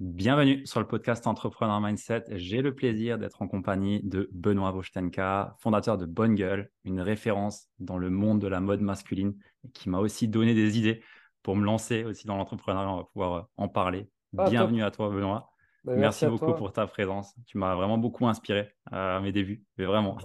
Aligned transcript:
Bienvenue 0.00 0.66
sur 0.66 0.80
le 0.80 0.88
podcast 0.88 1.24
Entrepreneur 1.28 1.80
Mindset. 1.80 2.24
J'ai 2.30 2.62
le 2.62 2.74
plaisir 2.74 3.16
d'être 3.16 3.42
en 3.42 3.46
compagnie 3.46 4.02
de 4.02 4.28
Benoît 4.32 4.72
Vostenka, 4.72 5.54
fondateur 5.60 5.98
de 5.98 6.04
Bonne 6.04 6.34
Gueule, 6.34 6.68
une 6.82 7.00
référence 7.00 7.68
dans 7.78 7.96
le 7.96 8.10
monde 8.10 8.40
de 8.40 8.48
la 8.48 8.58
mode 8.58 8.80
masculine 8.80 9.36
qui 9.72 9.88
m'a 9.88 10.00
aussi 10.00 10.26
donné 10.26 10.52
des 10.52 10.78
idées 10.78 11.00
pour 11.44 11.54
me 11.54 11.64
lancer 11.64 12.02
aussi 12.02 12.26
dans 12.26 12.36
l'entrepreneuriat. 12.36 12.90
On 12.90 12.96
va 12.96 13.04
pouvoir 13.04 13.32
euh, 13.34 13.42
en 13.56 13.68
parler. 13.68 14.10
Ah, 14.36 14.50
Bienvenue 14.50 14.82
à 14.82 14.90
toi, 14.90 15.10
Benoît. 15.10 15.52
Bah, 15.84 15.94
merci, 15.94 16.26
beaucoup 16.26 16.54
pour 16.54 16.72
ta 16.72 16.88
présence. 16.88 17.32
Tu 17.46 17.56
m'as 17.56 17.76
vraiment 17.76 17.96
beaucoup 17.96 18.26
inspiré 18.26 18.74
à 18.90 19.20
mes 19.20 19.30
débuts, 19.30 19.62
mais 19.78 19.84
vraiment. 19.84 20.18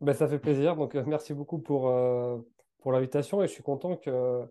Bah, 0.00 0.14
ça 0.14 0.26
fait 0.26 0.40
plaisir. 0.40 0.74
Donc, 0.74 0.96
euh, 0.96 1.04
merci 1.06 1.32
beaucoup 1.32 1.60
pour, 1.60 1.90
euh, 1.90 2.38
pour 2.80 2.90
l'invitation 2.90 3.40
et 3.40 3.46
je 3.46 3.52
suis 3.52 3.62
content 3.62 3.94
que 3.94 4.42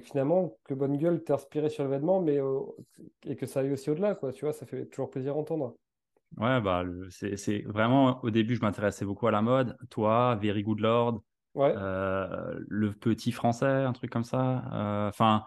finalement, 0.00 0.56
que 0.64 0.74
Bonne 0.74 0.96
Gueule 0.96 1.22
t'ait 1.22 1.32
inspiré 1.32 1.68
sur 1.68 1.84
l'événement, 1.84 2.20
mais 2.20 2.38
euh, 2.38 2.60
et 3.26 3.36
que 3.36 3.46
ça 3.46 3.60
aille 3.60 3.72
aussi 3.72 3.90
au-delà, 3.90 4.14
quoi. 4.14 4.32
Tu 4.32 4.44
vois, 4.44 4.52
ça 4.52 4.66
fait 4.66 4.86
toujours 4.86 5.10
plaisir 5.10 5.34
d'entendre. 5.34 5.76
Ouais, 6.36 6.60
bah, 6.60 6.84
c'est 7.10 7.62
vraiment, 7.62 8.22
au 8.24 8.30
début, 8.30 8.56
je 8.56 8.60
m'intéressais 8.60 9.04
beaucoup 9.04 9.28
à 9.28 9.30
la 9.30 9.42
mode. 9.42 9.76
Toi, 9.90 10.36
Very 10.42 10.64
Good 10.64 10.80
Lord, 10.80 11.22
euh, 11.56 12.58
le 12.66 12.92
petit 12.92 13.30
français, 13.30 13.66
un 13.66 13.92
truc 13.92 14.10
comme 14.10 14.24
ça. 14.24 14.64
Euh, 14.72 15.08
enfin, 15.08 15.44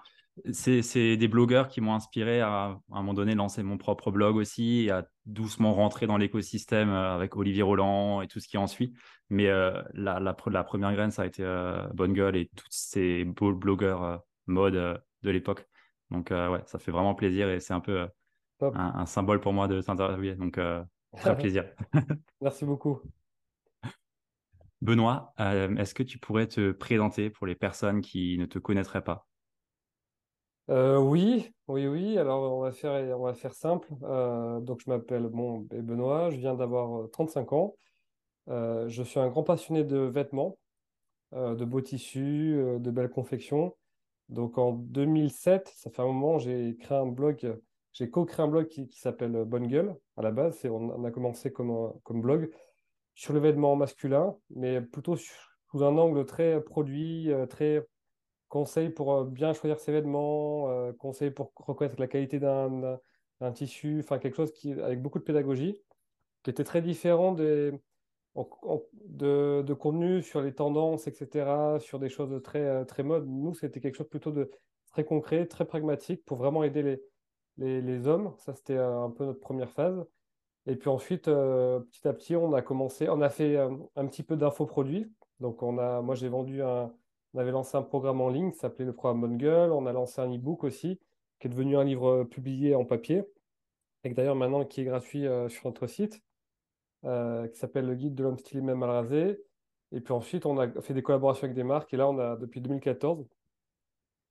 c'est 0.53 1.17
des 1.17 1.27
blogueurs 1.27 1.67
qui 1.67 1.81
m'ont 1.81 1.93
inspiré 1.93 2.39
à, 2.39 2.47
à, 2.47 2.79
un 2.91 2.97
moment 2.97 3.13
donné 3.13 3.35
lancer 3.35 3.63
mon 3.63 3.77
propre 3.77 4.11
blog 4.11 4.37
aussi 4.37 4.85
et 4.85 4.91
à 4.91 5.05
doucement 5.25 5.73
rentrer 5.73 6.07
dans 6.07 6.15
l'écosystème 6.15 6.91
avec 6.91 7.35
Olivier 7.35 7.63
Roland 7.63 8.21
et 8.21 8.27
tout 8.27 8.39
ce 8.39 8.47
qui 8.47 8.57
en 8.57 8.67
suit. 8.67 8.93
Mais 9.29 9.47
la, 9.47 9.83
la, 9.93 10.19
la, 10.19 10.63
première 10.63 10.93
graine, 10.93 11.11
ça 11.11 11.23
a 11.23 11.25
été 11.25 11.43
Bonne 11.93 12.13
Gueule 12.13 12.37
et 12.37 12.49
tous 12.55 12.67
ces 12.69 13.25
beaux 13.25 13.51
blogueurs 13.51 14.23
mode 14.47 14.75
euh, 14.75 14.97
de 15.23 15.31
l'époque. 15.31 15.67
Donc, 16.09 16.31
euh, 16.31 16.49
ouais, 16.49 16.61
ça 16.65 16.79
fait 16.79 16.91
vraiment 16.91 17.15
plaisir 17.15 17.49
et 17.49 17.59
c'est 17.59 17.73
un 17.73 17.79
peu 17.79 18.07
euh, 18.61 18.71
un, 18.73 19.05
symbole 19.05 19.39
pour 19.39 19.53
moi 19.53 19.67
de 19.67 19.81
t'interviewer. 19.81 20.35
Donc, 20.35 20.59
très 21.17 21.37
plaisir. 21.37 21.65
Merci 22.41 22.65
beaucoup. 22.65 23.01
Benoît, 24.81 25.33
est-ce 25.39 25.95
que 25.95 26.03
tu 26.03 26.19
pourrais 26.19 26.47
te 26.47 26.71
présenter 26.71 27.29
pour 27.29 27.47
les 27.47 27.55
personnes 27.55 28.01
qui 28.01 28.37
ne 28.37 28.45
te 28.45 28.59
connaîtraient 28.59 29.03
pas? 29.03 29.27
Oui, 30.69 31.51
oui, 31.67 31.87
oui. 31.87 32.17
Alors, 32.17 32.57
on 32.57 32.61
va 32.61 32.71
faire, 32.71 33.17
on 33.17 33.23
va 33.23 33.33
faire 33.33 33.53
simple. 33.53 33.87
donc, 34.61 34.81
je 34.85 34.89
m'appelle 34.89 35.23
bon, 35.23 35.67
Benoît, 35.71 36.29
je 36.29 36.37
viens 36.37 36.53
d'avoir 36.53 37.09
35 37.09 37.53
ans. 37.53 37.75
je 38.47 39.03
suis 39.03 39.19
un 39.19 39.29
grand 39.29 39.43
passionné 39.43 39.83
de 39.83 39.97
vêtements, 39.97 40.59
de 41.31 41.65
beaux 41.65 41.81
tissus, 41.81 42.55
de 42.79 42.91
belles 42.91 43.09
confections. 43.09 43.75
Donc 44.29 44.57
en 44.57 44.73
2007, 44.73 45.71
ça 45.75 45.89
fait 45.89 46.01
un 46.01 46.07
moment, 46.07 46.37
j'ai 46.37 46.75
créé 46.77 46.97
un 46.97 47.05
blog, 47.05 47.57
j'ai 47.93 48.09
co-créé 48.09 48.45
un 48.45 48.49
blog 48.49 48.67
qui, 48.67 48.87
s'appelle 48.91 49.45
Bonne 49.45 49.67
Gueule 49.67 49.95
à 50.17 50.21
la 50.21 50.31
base. 50.31 50.59
On, 50.65 50.89
on 50.89 51.03
a 51.05 51.11
commencé 51.11 51.51
comme, 51.51 51.93
blog 52.07 52.51
sur 53.15 53.33
l'événement 53.33 53.75
masculin, 53.75 54.35
mais 54.49 54.81
plutôt 54.81 55.15
sous 55.15 55.83
un 55.83 55.97
angle 55.97 56.25
très 56.25 56.61
produit, 56.63 57.31
euh, 57.31 57.45
très 57.45 57.85
conseil 58.47 58.89
pour 58.89 59.13
euh, 59.13 59.25
bien 59.25 59.53
choisir 59.53 59.79
ses 59.79 59.91
vêtements, 59.91 60.69
euh, 60.69 60.93
conseil 60.93 61.31
pour 61.31 61.51
reconnaître 61.55 61.99
la 61.99 62.07
qualité 62.07 62.39
d'un 62.39 62.99
tissu, 63.53 63.99
enfin 63.99 64.19
quelque 64.19 64.35
chose 64.35 64.53
avec 64.83 65.01
beaucoup 65.01 65.19
de 65.19 65.23
pédagogie, 65.23 65.77
qui 66.43 66.49
était 66.49 66.63
très 66.63 66.81
différent 66.81 67.33
des, 67.33 67.71
de, 69.05 69.73
contenu 69.73 70.21
sur 70.21 70.41
les 70.41 70.53
tendances, 70.53 71.07
etc., 71.07 71.79
sur 71.79 71.99
des 71.99 72.09
choses 72.09 72.41
très, 72.43 72.61
euh, 72.61 72.85
très 72.85 73.03
mode. 73.03 73.27
Nous, 73.27 73.53
c'était 73.55 73.79
quelque 73.79 73.95
chose 73.95 74.09
plutôt 74.09 74.31
de 74.31 74.51
très 74.91 75.03
concret, 75.03 75.45
très 75.47 75.65
pragmatique 75.65 76.23
pour 76.25 76.37
vraiment 76.37 76.63
aider 76.63 77.01
les, 77.57 77.81
les, 77.81 78.07
hommes. 78.07 78.33
Ça, 78.37 78.53
c'était 78.53 78.77
euh, 78.77 79.03
un 79.03 79.09
peu 79.09 79.25
notre 79.25 79.39
première 79.39 79.71
phase. 79.71 80.05
Et 80.67 80.75
puis 80.75 80.89
ensuite, 80.89 81.27
euh, 81.27 81.79
petit 81.79 82.07
à 82.07 82.13
petit, 82.13 82.35
on 82.35 82.53
a 82.53 82.61
commencé, 82.61 83.09
on 83.09 83.21
a 83.21 83.29
fait 83.29 83.57
un, 83.57 84.07
petit 84.07 84.23
peu 84.23 84.35
d'infoproduits. 84.35 85.11
Donc, 85.39 85.63
on 85.63 85.77
a, 85.77 86.01
moi, 86.01 86.15
j'ai 86.15 86.29
vendu 86.29 86.61
un, 86.61 86.93
on 87.33 87.39
avait 87.39 87.51
lancé 87.51 87.77
un 87.77 87.83
programme 87.83 88.21
en 88.21 88.29
ligne 88.29 88.51
s'appelait 88.53 88.85
le 88.85 88.93
programme 88.93 89.21
Bonne. 89.21 89.71
On 89.71 89.85
a 89.85 89.93
lancé 89.93 90.21
un 90.21 90.33
e-book 90.33 90.63
aussi, 90.63 90.99
qui 91.39 91.47
est 91.47 91.49
devenu 91.49 91.77
un 91.77 91.83
livre 91.83 92.23
publié 92.25 92.75
en 92.75 92.85
papier, 92.85 93.23
et 94.03 94.13
d'ailleurs 94.13 94.35
maintenant 94.35 94.65
qui 94.65 94.81
est 94.81 94.85
gratuit 94.85 95.25
sur 95.49 95.67
notre 95.67 95.87
site. 95.87 96.21
Euh, 97.05 97.47
qui 97.47 97.59
s'appelle 97.59 97.85
Le 97.85 97.95
Guide 97.95 98.15
de 98.15 98.23
l'homme 98.23 98.37
stylé 98.37 98.61
même 98.61 98.79
mal 98.79 98.89
rasé. 98.89 99.39
Et 99.91 100.01
puis 100.01 100.13
ensuite, 100.13 100.45
on 100.45 100.57
a 100.57 100.69
fait 100.81 100.93
des 100.93 101.03
collaborations 101.03 101.45
avec 101.45 101.55
des 101.55 101.63
marques. 101.63 101.93
Et 101.93 101.97
là, 101.97 102.09
on 102.09 102.17
a, 102.17 102.35
depuis 102.35 102.59
2014, 102.61 103.25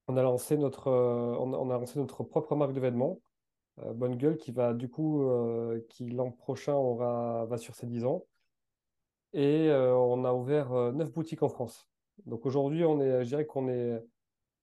on 0.09 0.17
a 0.17 0.23
lancé 0.23 0.57
notre, 0.57 0.89
euh, 0.89 1.37
on, 1.39 1.71
a, 1.71 1.79
lancé 1.79 1.99
notre 1.99 2.25
propre 2.25 2.55
marque 2.57 2.73
de 2.73 2.81
vêtements, 2.81 3.21
euh, 3.81 3.93
Bonne 3.93 4.17
Gueule, 4.17 4.37
qui 4.37 4.53
va 4.53 4.75
du 4.75 4.89
coup, 4.89 5.25
qui 5.89 6.11
l'an 6.11 6.31
prochain 6.33 6.75
aura, 6.75 7.47
va 7.47 7.57
sur 7.59 7.75
ses 7.75 7.87
10 7.87 8.05
ans. 8.05 8.25
Et 9.33 9.71
on 9.71 10.25
a 10.25 10.33
ouvert 10.33 10.71
9 10.93 11.13
boutiques 11.13 11.43
en 11.43 11.49
France. 11.49 11.89
Donc 12.25 12.47
aujourd'hui, 12.47 12.85
on 12.85 13.01
est, 13.01 13.25
je 13.25 13.29
dirais 13.29 13.47
qu'on 13.47 13.69
est, 13.69 14.03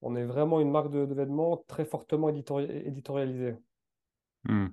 on 0.02 0.16
est 0.16 0.26
vraiment 0.26 0.60
une 0.60 0.72
marque 0.72 0.90
de, 0.90 1.14
vêtements 1.14 1.58
très 1.68 1.86
fortement 1.86 2.30
éditorialisée. 2.30 3.56
Hmm. 4.46 4.68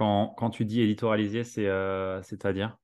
Quand, 0.00 0.48
tu 0.48 0.64
dis 0.64 0.80
éditorialiser, 0.80 1.44
c'est, 1.44 1.66
euh, 1.66 2.22
c'est-à-dire? 2.22 2.78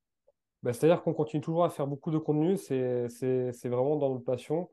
Bah, 0.61 0.71
C'est-à-dire 0.71 1.01
qu'on 1.01 1.15
continue 1.15 1.41
toujours 1.41 1.65
à 1.65 1.69
faire 1.71 1.87
beaucoup 1.87 2.11
de 2.11 2.19
contenu, 2.19 2.57
c'est, 2.57 3.07
vraiment 3.65 3.95
dans 3.95 4.11
notre 4.11 4.23
passion. 4.23 4.69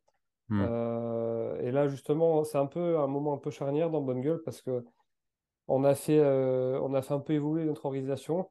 Hmm. 0.50 0.62
Euh, 0.62 1.58
et 1.62 1.70
là, 1.70 1.88
justement, 1.88 2.44
c'est 2.44 2.58
un 2.58 2.66
peu 2.66 2.98
un 2.98 3.06
moment 3.06 3.32
un 3.32 3.38
peu 3.38 3.50
charnière 3.50 3.88
dans 3.88 4.02
Bonne 4.02 4.20
Gueule 4.20 4.42
parce 4.44 4.60
que 4.60 4.84
on 5.68 5.84
a 5.84 5.94
fait, 5.94 6.18
euh, 6.18 6.78
on 6.82 6.92
a 6.92 7.00
fait 7.00 7.14
un 7.14 7.20
peu 7.20 7.32
évoluer 7.32 7.64
notre 7.64 7.86
organisation 7.86 8.50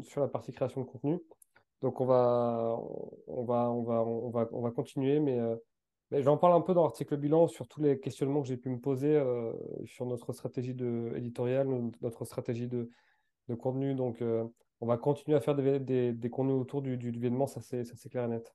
sur 0.00 0.22
la 0.22 0.28
partie 0.28 0.52
création 0.52 0.80
de 0.80 0.86
contenu. 0.86 1.20
Donc 1.82 2.00
on 2.00 2.06
va, 2.06 2.78
on 3.26 3.44
va, 3.44 3.70
on 3.70 3.82
va, 3.82 4.02
on 4.04 4.30
va, 4.30 4.48
on 4.52 4.62
va 4.62 4.70
continuer, 4.70 5.20
mais 5.20 5.38
j'en 6.20 6.36
parle 6.36 6.54
un 6.54 6.60
peu 6.60 6.74
dans 6.74 6.82
l'article 6.82 7.16
bilan 7.16 7.48
sur 7.48 7.66
tous 7.68 7.80
les 7.80 7.98
questionnements 7.98 8.42
que 8.42 8.48
j'ai 8.48 8.56
pu 8.56 8.68
me 8.68 8.78
poser 8.78 9.22
sur 9.86 10.06
notre 10.06 10.32
stratégie 10.32 10.74
de, 10.74 11.12
éditoriale, 11.16 11.68
notre 12.00 12.24
stratégie 12.24 12.68
de, 12.68 12.90
de 13.48 13.54
contenu. 13.54 13.94
Donc, 13.94 14.22
euh, 14.22 14.44
on 14.80 14.86
va 14.86 14.96
continuer 14.96 15.36
à 15.36 15.40
faire 15.40 15.54
des, 15.54 16.12
des, 16.12 16.30
contenus 16.30 16.60
autour 16.60 16.82
du, 16.82 16.96
du, 16.96 17.08
événement, 17.08 17.46
ça 17.46 17.60
c'est 17.60 18.08
clair 18.10 18.24
et 18.24 18.28
net. 18.28 18.52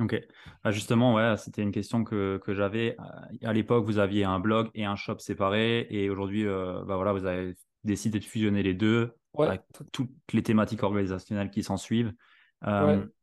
Ok. 0.00 0.18
Ah, 0.64 0.70
justement, 0.70 1.14
ouais, 1.14 1.36
c'était 1.36 1.62
une 1.62 1.72
question 1.72 2.02
que, 2.02 2.40
que 2.42 2.54
j'avais. 2.54 2.96
Euh, 2.98 3.48
à 3.48 3.52
l'époque, 3.52 3.84
vous 3.84 3.98
aviez 3.98 4.24
un 4.24 4.40
blog 4.40 4.70
et 4.74 4.84
un 4.84 4.96
shop 4.96 5.18
séparés, 5.18 5.86
et 5.90 6.08
aujourd'hui, 6.08 6.46
euh, 6.46 6.82
bah 6.84 6.96
voilà, 6.96 7.12
vous 7.12 7.26
avez 7.26 7.54
décidé 7.84 8.18
de 8.18 8.24
fusionner 8.24 8.62
les 8.62 8.74
deux 8.74 9.12
avec 9.38 9.62
toutes 9.92 10.10
les 10.32 10.42
thématiques 10.42 10.82
organisationnelles 10.82 11.50
qui 11.50 11.62
s'en 11.62 11.76
suivent. 11.76 12.12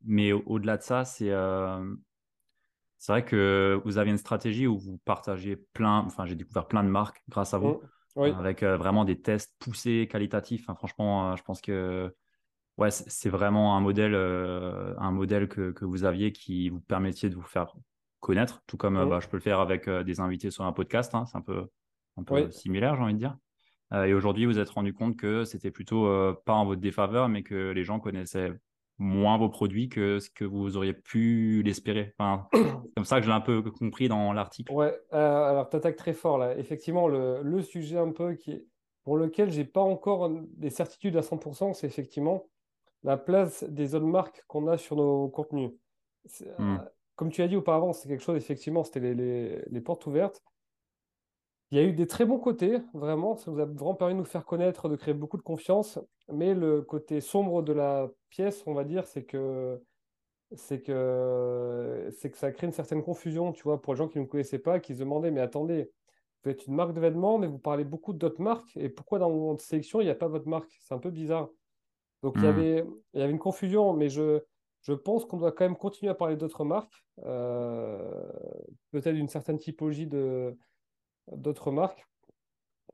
Mais 0.04 0.32
au-delà 0.32 0.76
de 0.76 0.82
ça, 0.82 1.04
c'est 1.04 1.30
c'est 3.00 3.12
vrai 3.12 3.24
que 3.24 3.80
vous 3.86 3.96
avez 3.96 4.10
une 4.10 4.18
stratégie 4.18 4.66
où 4.66 4.78
vous 4.78 4.98
partagez 5.06 5.56
plein. 5.56 6.00
Enfin, 6.00 6.26
j'ai 6.26 6.34
découvert 6.34 6.68
plein 6.68 6.84
de 6.84 6.90
marques 6.90 7.22
grâce 7.30 7.54
à 7.54 7.58
vous. 7.58 7.80
Mmh 7.80 7.86
avec 8.16 8.64
euh, 8.64 8.76
vraiment 8.76 9.04
des 9.04 9.20
tests 9.20 9.54
poussés, 9.60 10.08
qualitatifs. 10.10 10.66
franchement, 10.66 11.30
euh, 11.30 11.36
je 11.36 11.44
pense 11.44 11.60
que 11.60 12.12
ouais, 12.76 12.90
c'est 12.90 13.28
vraiment 13.28 13.76
un 13.76 13.80
modèle, 13.80 14.14
euh, 14.14 14.94
un 14.98 15.12
modèle 15.12 15.48
que, 15.48 15.70
que, 15.70 15.84
vous 15.84 16.02
aviez 16.04 16.32
qui 16.32 16.70
vous 16.70 16.80
permettait 16.80 17.30
de 17.30 17.36
vous 17.36 17.42
faire 17.42 17.72
connaître, 18.18 18.62
tout 18.66 18.76
comme 18.76 19.08
bah, 19.08 19.20
je 19.20 19.28
peux 19.28 19.36
le 19.36 19.42
faire 19.42 19.60
avec 19.60 19.88
des 19.88 20.18
invités 20.18 20.50
sur 20.50 20.64
un 20.64 20.72
podcast. 20.72 21.14
Hein, 21.14 21.24
c'est 21.26 21.38
un 21.38 21.40
peu, 21.40 21.68
un 22.16 22.24
peu 22.24 22.50
similaire, 22.50 22.96
j'ai 22.96 23.02
envie 23.02 23.14
de 23.14 23.18
dire. 23.18 23.36
et 23.92 24.12
aujourd'hui, 24.12 24.44
vous 24.44 24.58
êtes 24.58 24.70
rendu 24.70 24.92
compte 24.92 25.16
que 25.16 25.44
c'était 25.44 25.70
plutôt 25.70 26.34
pas 26.44 26.54
en 26.54 26.66
votre 26.66 26.80
défaveur, 26.80 27.28
mais 27.28 27.44
que 27.44 27.70
les 27.70 27.84
gens 27.84 28.00
connaissaient 28.00 28.52
moins 29.00 29.38
vos 29.38 29.48
produits 29.48 29.88
que 29.88 30.20
ce 30.20 30.30
que 30.30 30.44
vous 30.44 30.76
auriez 30.76 30.92
pu 30.92 31.62
l'espérer. 31.64 32.14
Enfin, 32.18 32.46
c'est 32.52 32.94
comme 32.94 33.04
ça 33.04 33.16
que 33.18 33.24
je 33.24 33.30
l'ai 33.30 33.34
un 33.34 33.40
peu 33.40 33.62
compris 33.62 34.08
dans 34.08 34.32
l'article. 34.32 34.72
Ouais, 34.72 34.94
euh, 35.14 35.44
alors 35.44 35.68
tu 35.70 35.76
attaques 35.76 35.96
très 35.96 36.12
fort 36.12 36.38
là. 36.38 36.56
Effectivement, 36.58 37.08
le, 37.08 37.40
le 37.42 37.62
sujet 37.62 37.96
un 37.98 38.12
peu 38.12 38.34
qui 38.34 38.52
est, 38.52 38.66
pour 39.02 39.16
lequel 39.16 39.50
j'ai 39.50 39.64
pas 39.64 39.80
encore 39.80 40.30
des 40.30 40.70
certitudes 40.70 41.16
à 41.16 41.22
100%, 41.22 41.72
c'est 41.72 41.86
effectivement 41.86 42.46
la 43.02 43.16
place 43.16 43.64
des 43.64 43.94
autres 43.94 44.06
marques 44.06 44.44
qu'on 44.46 44.68
a 44.68 44.76
sur 44.76 44.96
nos 44.96 45.28
contenus. 45.28 45.72
Hmm. 46.58 46.76
Euh, 46.76 46.78
comme 47.16 47.30
tu 47.30 47.42
as 47.42 47.48
dit 47.48 47.56
auparavant, 47.56 47.92
c'est 47.94 48.08
quelque 48.08 48.22
chose, 48.22 48.36
effectivement, 48.36 48.84
c'était 48.84 49.00
les, 49.00 49.14
les, 49.14 49.62
les, 49.66 49.80
portes 49.80 50.06
ouvertes. 50.06 50.42
Il 51.70 51.78
y 51.78 51.80
a 51.80 51.84
eu 51.84 51.92
des 51.92 52.06
très 52.06 52.24
bons 52.24 52.38
côtés, 52.38 52.78
vraiment. 52.94 53.36
Ça 53.36 53.50
nous 53.50 53.60
a 53.60 53.64
vraiment 53.64 53.94
permis 53.94 54.14
de 54.14 54.18
nous 54.18 54.24
faire 54.24 54.44
connaître, 54.44 54.88
de 54.88 54.96
créer 54.96 55.14
beaucoup 55.14 55.36
de 55.36 55.42
confiance. 55.42 55.98
Mais 56.28 56.54
le 56.54 56.82
côté 56.82 57.20
sombre 57.20 57.62
de 57.62 57.72
la 57.72 58.10
pièce, 58.28 58.64
on 58.66 58.74
va 58.74 58.84
dire, 58.84 59.06
c'est 59.06 59.24
que 59.24 59.80
c'est 60.56 60.82
que 60.82 62.08
c'est 62.12 62.30
que 62.30 62.36
ça 62.38 62.52
crée 62.52 62.66
une 62.68 62.72
certaine 62.72 63.02
confusion, 63.04 63.52
tu 63.52 63.62
vois, 63.64 63.82
pour 63.82 63.94
les 63.94 63.98
gens 63.98 64.08
qui 64.08 64.18
ne 64.18 64.24
nous 64.24 64.28
connaissaient 64.30 64.58
pas, 64.60 64.80
qui 64.80 64.94
se 64.94 65.00
demandaient, 65.00 65.30
mais 65.32 65.40
attendez, 65.40 65.92
vous 66.44 66.50
êtes 66.50 66.66
une 66.66 66.74
marque 66.74 66.94
de 66.94 67.00
vêtements, 67.00 67.38
mais 67.38 67.46
vous 67.48 67.58
parlez 67.60 67.84
beaucoup 67.84 68.12
d'autres 68.14 68.42
marques, 68.42 68.76
et 68.76 68.88
pourquoi 68.90 69.18
dans 69.20 69.30
votre 69.30 69.62
sélection, 69.64 70.00
il 70.00 70.04
n'y 70.06 70.10
a 70.10 70.14
pas 70.16 70.28
votre 70.28 70.48
marque? 70.48 70.70
C'est 70.80 70.94
un 70.94 70.98
peu 70.98 71.10
bizarre. 71.10 71.50
Donc 72.22 72.42
il 72.42 72.46
y 72.46 72.48
Hmm. 72.48 72.48
avait, 72.48 72.84
il 73.14 73.20
y 73.20 73.22
avait 73.22 73.32
une 73.32 73.38
confusion, 73.38 73.92
mais 73.94 74.08
je, 74.10 74.40
je 74.82 74.92
pense 74.92 75.24
qu'on 75.24 75.38
doit 75.38 75.52
quand 75.52 75.64
même 75.64 75.76
continuer 75.76 76.10
à 76.10 76.14
parler 76.14 76.36
d'autres 76.36 76.64
marques, 76.64 77.04
euh, 77.24 78.30
peut-être 78.90 79.14
d'une 79.14 79.28
certaine 79.28 79.58
typologie 79.58 80.06
de 80.06 80.56
d'autres 81.32 81.70
marques, 81.70 82.06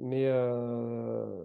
mais 0.00 0.26
euh, 0.26 1.44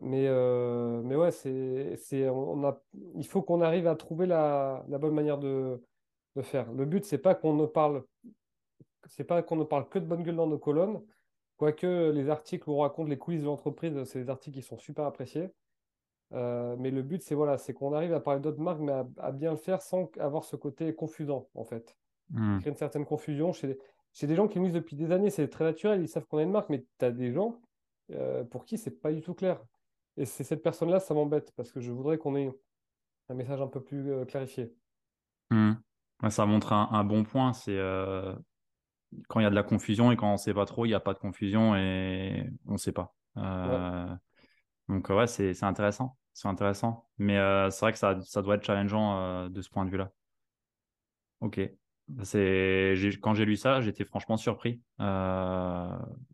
mais 0.00 0.26
euh, 0.28 1.02
mais 1.02 1.16
ouais, 1.16 1.30
c'est 1.30 1.96
c'est 1.96 2.28
on 2.28 2.64
a 2.64 2.80
il 3.14 3.26
faut 3.26 3.42
qu'on 3.42 3.60
arrive 3.60 3.86
à 3.86 3.96
trouver 3.96 4.26
la, 4.26 4.84
la 4.88 4.98
bonne 4.98 5.14
manière 5.14 5.38
de, 5.38 5.82
de 6.36 6.42
faire. 6.42 6.72
Le 6.72 6.84
but 6.84 7.04
c'est 7.04 7.18
pas 7.18 7.34
qu'on 7.34 7.54
ne 7.54 7.66
parle 7.66 8.04
c'est 9.06 9.24
pas 9.24 9.42
qu'on 9.42 9.56
ne 9.56 9.64
parle 9.64 9.88
que 9.88 9.98
de 9.98 10.06
bonne 10.06 10.22
gueule 10.22 10.36
dans 10.36 10.46
nos 10.46 10.58
colonnes, 10.58 11.02
quoique 11.56 12.10
les 12.10 12.30
articles 12.30 12.68
où 12.68 12.74
on 12.74 12.80
raconte 12.80 13.08
les 13.08 13.18
coulisses 13.18 13.42
de 13.42 13.46
l'entreprise, 13.46 14.04
c'est 14.04 14.22
des 14.24 14.30
articles 14.30 14.56
qui 14.56 14.62
sont 14.62 14.78
super 14.78 15.04
appréciés. 15.04 15.50
Euh, 16.32 16.76
mais 16.78 16.92
le 16.92 17.02
but, 17.02 17.22
c'est 17.22 17.34
voilà, 17.34 17.58
c'est 17.58 17.74
qu'on 17.74 17.92
arrive 17.92 18.14
à 18.14 18.20
parler 18.20 18.40
d'autres 18.40 18.60
marques, 18.60 18.78
mais 18.80 18.92
à, 18.92 19.04
à 19.18 19.32
bien 19.32 19.50
le 19.50 19.56
faire 19.56 19.82
sans 19.82 20.08
avoir 20.18 20.44
ce 20.44 20.54
côté 20.54 20.94
confusant, 20.94 21.48
en 21.54 21.64
fait. 21.64 21.96
Hmm. 22.30 22.60
Créer 22.60 22.70
une 22.70 22.76
certaine 22.76 23.04
confusion 23.04 23.52
chez, 23.52 23.76
chez 24.12 24.26
des 24.26 24.34
gens 24.34 24.48
qui 24.48 24.58
nous 24.58 24.66
disent 24.66 24.74
depuis 24.74 24.96
des 24.96 25.12
années, 25.12 25.30
c'est 25.30 25.48
très 25.48 25.64
naturel, 25.64 26.02
ils 26.02 26.08
savent 26.08 26.26
qu'on 26.26 26.38
a 26.38 26.42
une 26.42 26.50
marque, 26.50 26.68
mais 26.68 26.84
tu 26.98 27.04
as 27.04 27.10
des 27.10 27.32
gens 27.32 27.60
euh, 28.10 28.44
pour 28.44 28.64
qui 28.64 28.76
c'est 28.78 29.00
pas 29.00 29.12
du 29.12 29.20
tout 29.22 29.34
clair. 29.34 29.62
Et 30.16 30.26
c'est 30.26 30.44
cette 30.44 30.62
personne-là, 30.62 31.00
ça 31.00 31.14
m'embête, 31.14 31.52
parce 31.56 31.72
que 31.72 31.80
je 31.80 31.92
voudrais 31.92 32.18
qu'on 32.18 32.36
ait 32.36 32.50
un 33.28 33.34
message 33.34 33.60
un 33.60 33.68
peu 33.68 33.82
plus 33.82 34.10
euh, 34.10 34.24
clarifié. 34.24 34.74
Hmm. 35.50 35.74
Ça 36.28 36.44
montre 36.44 36.72
un, 36.72 36.88
un 36.92 37.04
bon 37.04 37.24
point. 37.24 37.52
C'est 37.52 37.78
euh, 37.78 38.34
quand 39.28 39.40
il 39.40 39.44
y 39.44 39.46
a 39.46 39.50
de 39.50 39.54
la 39.54 39.62
confusion 39.62 40.12
et 40.12 40.16
quand 40.16 40.28
on 40.28 40.32
ne 40.32 40.38
sait 40.38 40.52
pas 40.52 40.66
trop, 40.66 40.84
il 40.84 40.88
n'y 40.88 40.94
a 40.94 41.00
pas 41.00 41.14
de 41.14 41.18
confusion 41.18 41.74
et 41.76 42.50
on 42.66 42.72
ne 42.72 42.78
sait 42.78 42.92
pas. 42.92 43.14
Ouais. 43.36 44.16
Donc 44.88 45.08
ouais, 45.08 45.26
c'est 45.26 45.54
c'est 45.54 45.64
intéressant. 45.64 46.18
C'est 46.34 46.48
intéressant. 46.48 47.08
Mais 47.16 47.36
c'est 47.70 47.80
vrai 47.80 47.92
que 47.92 47.98
ça, 47.98 48.20
ça 48.20 48.42
doit 48.42 48.56
être 48.56 48.64
challengeant 48.64 49.48
de 49.48 49.62
ce 49.62 49.70
point 49.70 49.84
de 49.84 49.90
vue-là. 49.90 50.12
Ok. 51.40 51.58
C'est, 52.22 52.94
quand 53.22 53.34
j'ai 53.34 53.44
lu 53.44 53.56
ça, 53.56 53.80
j'étais 53.80 54.04
franchement 54.04 54.36
surpris 54.36 54.80
euh, 55.00 55.88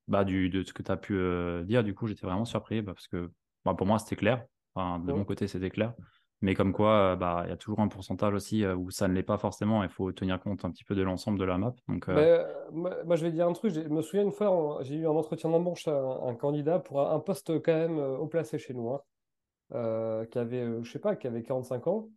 bah, 0.09 0.25
du, 0.25 0.49
de 0.51 0.63
ce 0.63 0.73
que 0.73 0.83
tu 0.83 0.91
as 0.93 0.97
pu 0.97 1.15
euh, 1.17 1.65
dire. 1.65 1.85
Du 1.85 1.95
coup, 1.95 2.07
j'étais 2.07 2.27
vraiment 2.27 2.45
surpris 2.45 2.83
bah, 2.83 2.93
parce 2.95 3.09
que 3.09 3.31
bah, 3.65 3.75
pour 3.75 3.87
moi, 3.87 3.99
c'était 3.99 4.17
clair. 4.17 4.45
Enfin, 4.75 4.99
de 5.05 5.13
Ouais. 5.13 5.19
mon 5.19 5.25
côté, 5.25 5.47
c'était 5.49 5.71
clair. 5.71 5.95
Mais 6.43 6.55
comme 6.55 6.73
quoi, 6.73 7.13
euh, 7.13 7.17
bah, 7.17 7.43
il 7.47 7.51
y 7.51 7.53
a 7.53 7.57
toujours 7.57 7.81
un 7.81 7.89
pourcentage 7.89 8.35
aussi 8.35 8.67
où 8.67 8.91
ça 8.91 9.09
ne 9.09 9.15
l'est 9.15 9.23
pas 9.23 9.39
forcément. 9.39 9.83
Il 9.83 9.89
faut 9.89 10.13
tenir 10.13 10.39
compte 10.41 10.65
un 10.65 10.71
petit 10.71 10.85
peu 10.85 10.95
de 10.95 11.03
l'ensemble 11.03 11.39
de 11.39 11.45
la 11.45 11.57
map. 11.59 11.75
Donc, 11.89 12.09
euh, 12.09 12.45
moi, 12.73 13.03
moi, 13.05 13.17
je 13.17 13.25
vais 13.25 13.33
dire 13.33 13.49
un 13.49 13.53
truc. 13.53 13.73
Je 13.73 13.81
me 13.81 14.03
souviens 14.03 14.25
une 14.25 14.33
fois, 14.33 14.79
j'ai 14.83 14.97
eu 14.97 15.07
un 15.07 15.11
entretien 15.11 15.51
d'embauche 15.51 15.89
à 15.89 15.99
un, 15.99 16.29
un 16.29 16.35
candidat 16.35 16.79
pour 16.79 17.01
un, 17.01 17.15
un 17.15 17.21
poste 17.21 17.63
quand 17.63 17.75
même 17.75 17.99
haut 17.99 18.27
placé 18.29 18.59
chez 18.59 18.75
nous, 18.75 18.91
hein, 18.91 20.27
qui 20.31 20.39
avait, 20.39 20.83
je 20.83 20.91
sais 20.91 20.99
pas, 20.99 21.17
qui 21.17 21.27
avait 21.27 21.43
45 21.43 21.87
ans. 21.87 22.09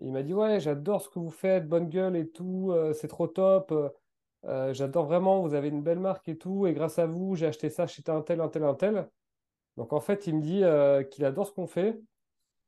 Il 0.00 0.12
m'a 0.12 0.22
dit, 0.22 0.34
ouais, 0.34 0.60
j'adore 0.60 1.02
ce 1.02 1.08
que 1.08 1.18
vous 1.18 1.30
faites, 1.30 1.68
bonne 1.68 1.88
gueule 1.88 2.16
et 2.16 2.28
tout, 2.30 2.70
euh, 2.72 2.92
c'est 2.92 3.08
trop 3.08 3.26
top. 3.26 3.72
euh, 3.72 3.88
euh, 4.46 4.72
j'adore 4.74 5.06
vraiment, 5.06 5.42
vous 5.42 5.54
avez 5.54 5.68
une 5.68 5.82
belle 5.82 5.98
marque 6.00 6.28
et 6.28 6.38
tout, 6.38 6.66
et 6.66 6.72
grâce 6.72 6.98
à 6.98 7.06
vous, 7.06 7.36
j'ai 7.36 7.46
acheté 7.46 7.70
ça 7.70 7.86
chez 7.86 8.02
un 8.08 8.22
tel, 8.22 8.40
un 8.40 8.48
tel, 8.48 8.64
un 8.64 8.74
tel. 8.74 9.10
Donc 9.76 9.92
en 9.92 10.00
fait, 10.00 10.26
il 10.26 10.36
me 10.36 10.42
dit 10.42 10.64
euh, 10.64 11.02
qu'il 11.04 11.24
adore 11.24 11.46
ce 11.48 11.52
qu'on 11.52 11.66
fait, 11.66 12.00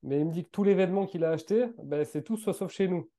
mais 0.02 0.20
il 0.20 0.26
me 0.26 0.32
dit 0.32 0.44
que 0.44 0.50
tous 0.50 0.64
les 0.64 0.74
vêtements 0.74 1.06
qu'il 1.06 1.24
a 1.24 1.30
achetés, 1.32 1.66
ben, 1.82 2.04
c'est 2.04 2.22
tout 2.24 2.36
sauf 2.38 2.70
chez 2.72 2.88
nous. 2.88 3.10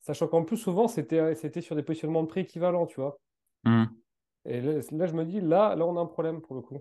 Sachant 0.00 0.28
qu'en 0.28 0.44
plus, 0.44 0.56
souvent, 0.56 0.86
c'était 0.86 1.34
c'était 1.34 1.60
sur 1.60 1.74
des 1.74 1.82
positionnements 1.82 2.22
de 2.22 2.28
prix 2.28 2.42
équivalents, 2.42 2.86
tu 2.86 3.00
vois. 3.00 3.18
hmm, 3.64 4.04
Et 4.46 4.60
là, 4.62 4.80
là, 4.92 5.06
je 5.06 5.12
me 5.14 5.24
dis, 5.26 5.40
là, 5.42 5.74
là, 5.76 5.84
on 5.86 5.96
a 5.96 6.00
un 6.00 6.06
problème 6.06 6.40
pour 6.40 6.56
le 6.56 6.62
coup. 6.62 6.78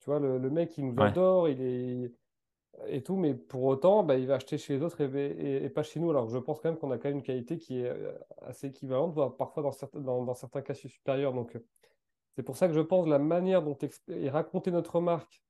Tu 0.00 0.06
vois, 0.10 0.18
le, 0.20 0.38
le 0.38 0.50
mec, 0.50 0.76
il 0.78 0.86
nous 0.86 1.00
ouais. 1.00 1.02
adore, 1.02 1.48
il 1.48 1.60
est 1.62 2.12
et 2.86 3.02
tout, 3.02 3.16
mais 3.16 3.34
pour 3.34 3.64
autant, 3.64 4.02
bah, 4.02 4.16
il 4.16 4.26
va 4.26 4.36
acheter 4.36 4.58
chez 4.58 4.74
les 4.76 4.82
autres 4.82 5.00
et, 5.00 5.06
et- 5.06 5.64
et 5.64 5.70
pas 5.70 5.82
chez 5.82 6.00
nous. 6.00 6.10
Alors 6.10 6.28
je 6.28 6.38
pense 6.38 6.60
quand 6.60 6.70
même 6.70 6.78
qu'on 6.78 6.90
a 6.90 6.98
quand 6.98 7.08
même 7.08 7.18
une 7.18 7.22
qualité 7.22 7.58
qui 7.58 7.80
est 7.80 7.88
euh, 7.88 8.12
assez 8.42 8.68
équivalente, 8.68 9.12
voire 9.14 9.36
parfois 9.36 9.62
dans 9.62 9.72
certains, 9.72 10.00
dans, 10.00 10.24
dans 10.24 10.34
certains 10.34 10.62
cas 10.62 10.74
supérieure. 10.74 11.32
Donc 11.32 11.56
euh, 11.56 11.64
c'est 12.36 12.42
pour 12.42 12.56
ça 12.56 12.68
que 12.68 12.74
je 12.74 12.80
pense 12.80 13.06
la 13.06 13.18
manière 13.18 13.62
dont 13.62 13.76
est 14.08 14.30
raconter 14.30 14.70
notre 14.70 15.00
marque 15.00 15.42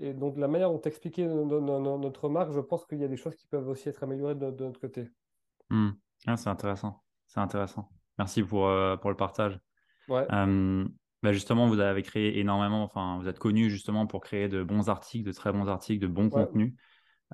et 0.00 0.12
donc 0.12 0.36
la 0.36 0.48
manière 0.48 0.70
dont 0.70 0.80
expliquer 0.80 1.26
no- 1.26 1.44
no- 1.44 1.60
no- 1.60 1.80
no- 1.80 1.98
notre 1.98 2.28
marque, 2.28 2.52
je 2.52 2.60
pense 2.60 2.84
qu'il 2.86 2.98
y 2.98 3.04
a 3.04 3.08
des 3.08 3.16
choses 3.16 3.36
qui 3.36 3.46
peuvent 3.46 3.68
aussi 3.68 3.88
être 3.88 4.02
améliorées 4.02 4.34
de, 4.34 4.50
de 4.50 4.64
notre 4.64 4.80
côté. 4.80 5.08
hmm. 5.70 5.90
Ah, 6.26 6.36
c'est 6.36 6.48
intéressant. 6.48 7.02
C'est 7.26 7.40
intéressant. 7.40 7.88
Merci 8.18 8.42
pour, 8.42 8.66
euh, 8.66 8.96
pour 8.96 9.10
le 9.10 9.16
partage. 9.16 9.58
Ouais, 10.08 10.26
Euh, 10.32 10.84
bah, 11.24 11.32
justement, 11.32 11.66
vous 11.66 11.80
avez 11.80 12.02
créé 12.02 12.38
énormément, 12.38 12.84
enfin, 12.84 13.16
vous 13.18 13.28
êtes 13.28 13.38
connu 13.38 13.70
justement 13.70 14.06
pour 14.06 14.20
créer 14.20 14.46
de 14.46 14.62
bons 14.62 14.90
articles, 14.90 15.24
de 15.24 15.32
très 15.32 15.52
bons 15.52 15.68
articles, 15.68 16.02
de 16.02 16.06
bons 16.06 16.24
ouais, 16.24 16.44
contenus. 16.44 16.74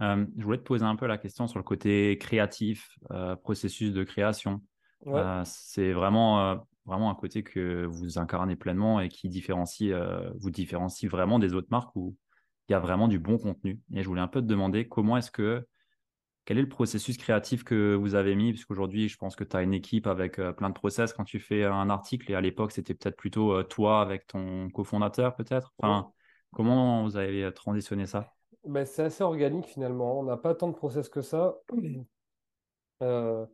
Euh, 0.01 0.25
je 0.39 0.45
voulais 0.45 0.59
te 0.59 0.63
poser 0.63 0.85
un 0.85 0.95
peu 0.95 1.09
la 1.09 1.19
question 1.19 1.49
sur 1.49 1.59
le 1.59 1.65
côté 1.65 2.17
créatif, 2.17 2.89
euh, 3.11 3.35
processus 3.35 3.93
de 3.93 4.05
création. 4.05 4.63
ouais. 5.07 5.21
Euh, 5.21 5.43
c'est 5.45 5.93
vraiment, 5.93 6.65
vraiment 6.87 7.11
un 7.11 7.17
côté 7.17 7.43
que 7.43 7.85
vous 7.85 8.17
incarnez 8.17 8.55
pleinement 8.55 9.01
et 9.01 9.09
qui 9.09 9.29
différencie, 9.29 9.93
vous 10.39 10.53
différencie 10.53 11.11
vraiment 11.11 11.41
des 11.41 11.55
autres 11.55 11.67
marques 11.73 11.97
où 11.97 12.17
il 12.69 12.73
y 12.73 12.77
a 12.77 12.79
vraiment 12.79 13.09
du 13.09 13.19
bon 13.19 13.39
contenu. 13.39 13.81
Et 13.93 14.05
je 14.05 14.09
voulais 14.09 14.21
un 14.21 14.29
peu 14.29 14.41
te 14.41 14.47
demander 14.47 14.87
comment 14.87 15.17
est-ce 15.17 15.33
que, 15.33 15.67
quel 16.45 16.59
est 16.59 16.63
le 16.63 16.69
processus 16.69 17.17
créatif 17.17 17.65
que 17.65 17.95
vous 17.95 18.15
avez 18.15 18.35
mis? 18.37 18.53
Parce 18.53 18.65
qu'aujourd'hui, 18.65 19.09
je 19.09 19.17
pense 19.17 19.37
que 19.37 19.45
tu 19.45 19.57
as 19.57 19.63
une 19.63 19.75
équipe 19.75 20.07
avec 20.07 20.39
euh, 20.39 20.53
plein 20.53 20.69
de 20.71 20.75
process 20.75 21.13
quand 21.13 21.25
tu 21.25 21.39
fais 21.41 21.65
un 21.65 21.91
article 21.91 22.31
et 22.33 22.35
à 22.35 22.41
l'époque, 22.41 22.73
c'était 22.73 22.95
peut-être 22.95 23.17
plutôt 23.17 23.53
euh, 23.55 23.63
toi 23.65 24.01
avec 24.03 24.27
ton 24.27 24.71
cofondateur, 24.71 25.37
peut-être? 25.37 25.73
ouais. 25.79 26.01
Enfin, 26.01 26.13
comment 26.53 27.05
vous 27.05 27.17
avez 27.17 27.45
euh, 27.45 27.51
transitionné 27.53 28.07
ça? 28.07 28.35
Ben, 28.65 28.85
c'est 28.87 29.03
assez 29.05 29.23
organique 29.23 29.67
finalement. 29.67 30.19
On 30.21 30.23
n'a 30.25 30.37
pas 30.37 30.55
tant 30.55 30.69
de 30.69 30.75
process 30.75 31.09
que 31.09 31.23
ça. 31.23 31.57
Euh, 33.03 33.47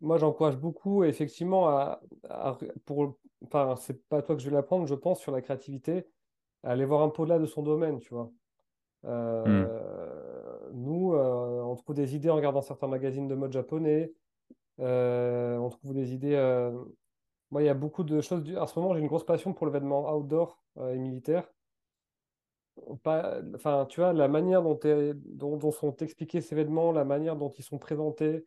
Moi, 0.00 0.18
j'encourage 0.18 0.56
beaucoup, 0.58 1.04
effectivement, 1.04 1.68
à, 1.68 2.00
à- 2.30 2.58
pour, 2.86 3.18
enfin, 3.46 3.76
c'est 3.76 4.06
pas 4.08 4.22
toi 4.22 4.36
que 4.36 4.42
je 4.42 4.50
vais 4.50 4.56
l'apprendre, 4.56 4.86
je 4.86 4.94
pense, 4.94 5.20
sur 5.20 5.32
la 5.32 5.42
créativité, 5.42 6.06
à 6.64 6.72
aller 6.72 6.84
voir 6.86 7.02
un 7.02 7.10
peu 7.10 7.22
au-delà 7.22 7.38
de 7.40 7.46
son 7.46 7.62
domaine, 7.62 8.00
tu 8.00 8.10
vois. 8.14 8.32
Euh, 9.06 10.70
nous, 10.74 11.14
euh, 11.14 11.59
on 11.72 11.76
trouve 11.76 11.94
des 11.96 12.14
idées 12.16 12.30
en 12.30 12.36
regardant 12.36 12.62
certains 12.62 12.88
magazines 12.88 13.28
de 13.28 13.34
mode 13.34 13.52
japonais, 13.52 14.12
euh, 14.80 15.58
on 15.58 15.68
trouve 15.70 15.94
des 15.94 16.12
idées. 16.14 16.34
euh, 16.34 16.72
Moi, 17.50 17.62
il 17.62 17.66
y 17.66 17.68
a 17.68 17.74
beaucoup 17.74 18.04
de 18.04 18.20
choses. 18.20 18.42
du- 18.44 18.56
En 18.56 18.66
ce 18.66 18.78
moment, 18.78 18.94
j'ai 18.94 19.00
une 19.00 19.06
grosse 19.08 19.24
passion 19.26 19.52
pour 19.54 19.66
le 19.66 19.72
vêtement 19.72 20.12
outdoor 20.14 20.62
euh, 20.78 20.94
et 20.94 20.98
militaire. 20.98 21.50
Pas... 23.02 23.40
Enfin, 23.54 23.86
tu 23.88 24.00
vois, 24.00 24.12
la 24.12 24.28
manière 24.28 24.62
dont, 24.62 24.78
est- 24.80 25.14
dont, 25.14 25.56
dont 25.56 25.70
sont 25.70 25.94
expliqués 25.96 26.40
ces 26.40 26.54
vêtements, 26.54 26.92
la 26.92 27.04
manière 27.04 27.36
dont 27.36 27.50
ils 27.50 27.64
sont 27.64 27.78
présentés 27.78 28.46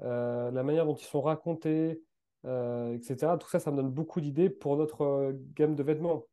la 0.00 0.62
manière 0.62 0.86
dont 0.86 0.94
ils 0.94 1.04
sont 1.04 1.20
racontés, 1.20 2.02
etc. 2.44 3.36
Tout 3.36 3.48
ça, 3.50 3.60
ça 3.60 3.70
me 3.70 3.76
donne 3.76 3.90
beaucoup 3.90 4.20
d'idées 4.22 4.48
pour 4.48 4.76
notre 4.78 5.34
gamme 5.54 5.74
de 5.74 5.82
vêtements. 5.82 6.24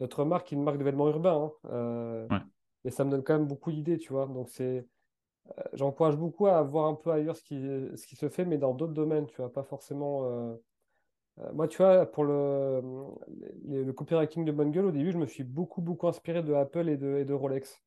Notre 0.00 0.24
marque 0.24 0.52
est 0.52 0.56
une 0.56 0.64
marque 0.64 0.78
de 0.78 0.82
vêtements 0.84 1.08
urbains, 1.08 1.52
hein, 1.70 2.26
ouais. 2.30 2.40
et 2.84 2.90
ça 2.90 3.04
me 3.04 3.10
donne 3.12 3.22
quand 3.22 3.38
même 3.38 3.46
beaucoup 3.46 3.70
d'idées, 3.70 3.98
tu 3.98 4.12
vois. 4.12 4.26
Donc, 4.26 4.48
c'est, 4.50 4.84
j'encourage 5.74 6.16
beaucoup 6.16 6.46
à 6.46 6.62
voir 6.62 6.86
un 6.86 6.94
peu 6.94 7.10
ailleurs 7.10 7.36
ce 7.36 7.42
qui, 7.42 7.56
ce 7.96 8.06
qui 8.06 8.16
se 8.16 8.28
fait, 8.28 8.44
mais 8.44 8.58
dans 8.58 8.74
d'autres 8.74 8.92
domaines, 8.94 9.26
tu 9.26 9.36
vois, 9.36 9.52
pas 9.52 9.62
forcément. 9.64 10.24
euh, 10.30 10.54
euh, 11.40 11.52
moi, 11.54 11.68
tu 11.68 11.78
vois, 11.78 12.06
pour 12.06 12.24
le, 12.24 12.82
le, 13.66 13.84
le 13.84 13.92
copywriting 13.92 14.44
de 14.44 14.52
Bonne 14.52 14.70
Gueule, 14.70 14.86
au 14.86 14.90
début, 14.92 15.12
je 15.12 15.18
me 15.18 15.26
suis 15.26 15.44
beaucoup, 15.44 15.80
beaucoup 15.82 16.08
inspiré 16.08 16.42
de 16.42 16.52
Apple 16.54 16.88
et 16.88 16.96
de, 16.96 17.16
et 17.18 17.24
de 17.24 17.34
Rolex. 17.34 17.82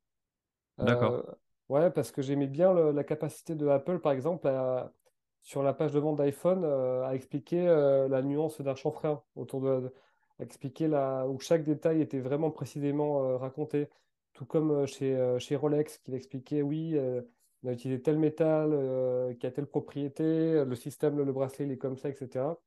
D'accord. 0.77 1.19
Euh, 1.19 1.23
ouais, 1.69 1.91
parce 1.91 2.11
que 2.11 2.21
j'aimais 2.21 2.47
bien 2.47 2.73
le- 2.73 2.91
la 2.91 3.03
capacité 3.03 3.55
de 3.55 3.67
Apple, 3.67 3.99
par 3.99 4.11
exemple, 4.13 4.47
à- 4.47 4.93
sur 5.41 5.63
la 5.63 5.73
page 5.73 5.91
de 5.93 5.99
vente 5.99 6.17
d'iPhone, 6.17 6.63
euh, 6.65 7.05
à 7.05 7.15
expliquer 7.15 7.67
euh, 7.67 8.07
la 8.09 8.21
nuance 8.23 8.61
d'un 8.61 8.75
chanfrein 8.75 9.23
autour 9.35 9.61
de, 9.61 9.81
de- 9.81 9.93
à 10.39 10.43
expliquer 10.43 10.87
la, 10.87 11.27
où 11.27 11.39
chaque 11.39 11.63
détail 11.63 12.01
était 12.01 12.19
vraiment 12.19 12.51
précisément 12.51 13.23
euh, 13.25 13.37
raconté. 13.37 13.89
Tout 14.33 14.45
comme 14.45 14.71
euh, 14.71 14.85
chez, 14.85 15.15
euh, 15.15 15.39
chez 15.39 15.55
Rolex, 15.55 15.97
qui 15.99 16.13
expliquait, 16.15 16.61
oui, 16.61 16.97
euh, 16.97 17.21
on 17.65 17.69
a 17.69 17.73
utilisé 17.73 18.01
tel 18.01 18.19
métal, 18.19 18.71
euh, 18.73 19.33
qui 19.35 19.47
a 19.47 19.51
telle 19.51 19.67
propriété, 19.67 20.63
le 20.65 20.75
système, 20.75 21.17
le, 21.17 21.25
le 21.25 21.33
bracelet, 21.33 21.65
il 21.65 21.71
est 21.73 21.77
comme 21.79 21.97
ça, 21.97 22.09
etc. 22.09 22.61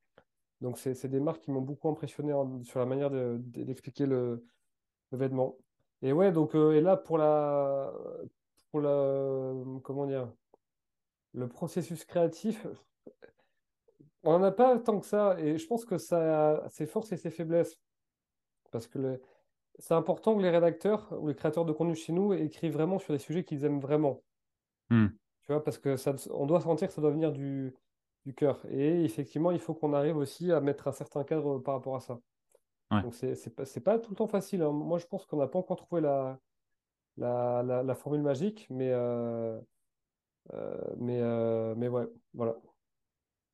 Donc, 0.61 0.78
c'est 0.78 1.07
des 1.09 1.21
marques 1.21 1.43
qui 1.45 1.52
m'ont 1.52 1.61
beaucoup 1.62 1.88
impressionné 1.88 2.33
sur 2.64 2.81
la 2.81 2.87
manière 2.87 3.11
de- 3.11 3.38
de- 3.40 3.64
d'expliquer 3.64 4.07
le, 4.07 4.45
le 5.12 5.19
vêtement. 5.19 5.57
Et 6.02 6.12
ouais, 6.12 6.33
donc, 6.33 6.55
euh, 6.57 6.73
et 6.75 6.81
là, 6.83 6.97
pour 6.97 7.19
la, 7.19 7.93
pour 8.71 8.81
la, 8.83 9.52
comment 9.85 10.07
dire, 10.07 10.33
le 11.35 11.49
processus 11.49 12.05
créatif, 12.05 12.67
on 14.23 14.38
n'en 14.38 14.45
a 14.45 14.52
pas 14.52 14.78
tant 14.78 15.00
que 15.00 15.07
ça. 15.07 15.37
Et 15.40 15.59
je 15.59 15.67
pense 15.67 15.85
que 15.85 15.99
ça 15.99 16.52
a 16.64 16.69
ses 16.71 16.87
forces 16.87 17.12
et 17.12 17.17
ses 17.17 17.31
faiblesses. 17.31 17.78
Parce 18.71 18.87
que 18.88 19.21
c'est 19.78 19.95
important 19.95 20.37
que 20.37 20.43
les 20.43 20.50
rédacteurs 20.50 21.12
ou 21.21 21.28
les 21.28 21.35
créateurs 21.35 21.64
de 21.64 21.73
contenu 21.73 21.95
chez 21.97 22.12
nous 22.12 22.33
écrivent 22.35 22.75
vraiment 22.75 22.99
sur 22.99 23.12
des 23.14 23.19
sujets 23.21 23.45
qu'ils 23.45 23.64
aiment 23.64 23.81
vraiment. 23.81 24.23
Hmm. 24.90 25.09
Tu 25.42 25.52
vois, 25.52 25.62
parce 25.62 25.78
que 25.78 25.97
ça, 25.97 26.14
on 26.30 26.47
doit 26.47 26.61
sentir 26.61 26.88
que 26.88 26.95
ça 26.95 27.00
doit 27.00 27.11
venir 27.11 27.33
du, 27.33 27.75
du 28.26 28.35
cœur. 28.35 28.61
Et 28.71 29.04
effectivement, 29.04 29.50
il 29.50 29.61
faut 29.61 29.75
qu'on 29.75 29.92
arrive 29.92 30.16
aussi 30.16 30.52
à 30.52 30.61
mettre 30.61 30.88
un 30.88 30.92
certain 30.92 31.25
cadre 31.25 31.59
par 31.59 31.75
rapport 31.75 31.97
à 31.97 32.00
ça. 32.00 32.21
Donc, 32.90 33.14
c'est 33.14 33.54
pas, 33.54 33.64
pas 33.85 33.99
tout 33.99 34.11
le 34.11 34.16
temps 34.16 34.26
facile. 34.26 34.62
Hein. 34.62 34.73
Moi, 34.73 34.99
je 34.99 35.07
pense 35.07 35.26
qu'on 35.26 35.37
n'a 35.37 35.47
pas 35.47 35.59
encore 35.59 35.76
trouvé 35.76 36.00
la, 36.00 36.38
la, 37.18 37.83
la, 37.83 37.95
formule 37.95 38.23
magique, 38.23 38.66
mais, 38.71 38.90
euh, 38.92 39.61
euh, 40.54 40.95
mais, 40.97 41.21
euh, 41.21 41.75
mais 41.76 41.88
ouais, 41.88 42.07
voilà. 42.33 42.57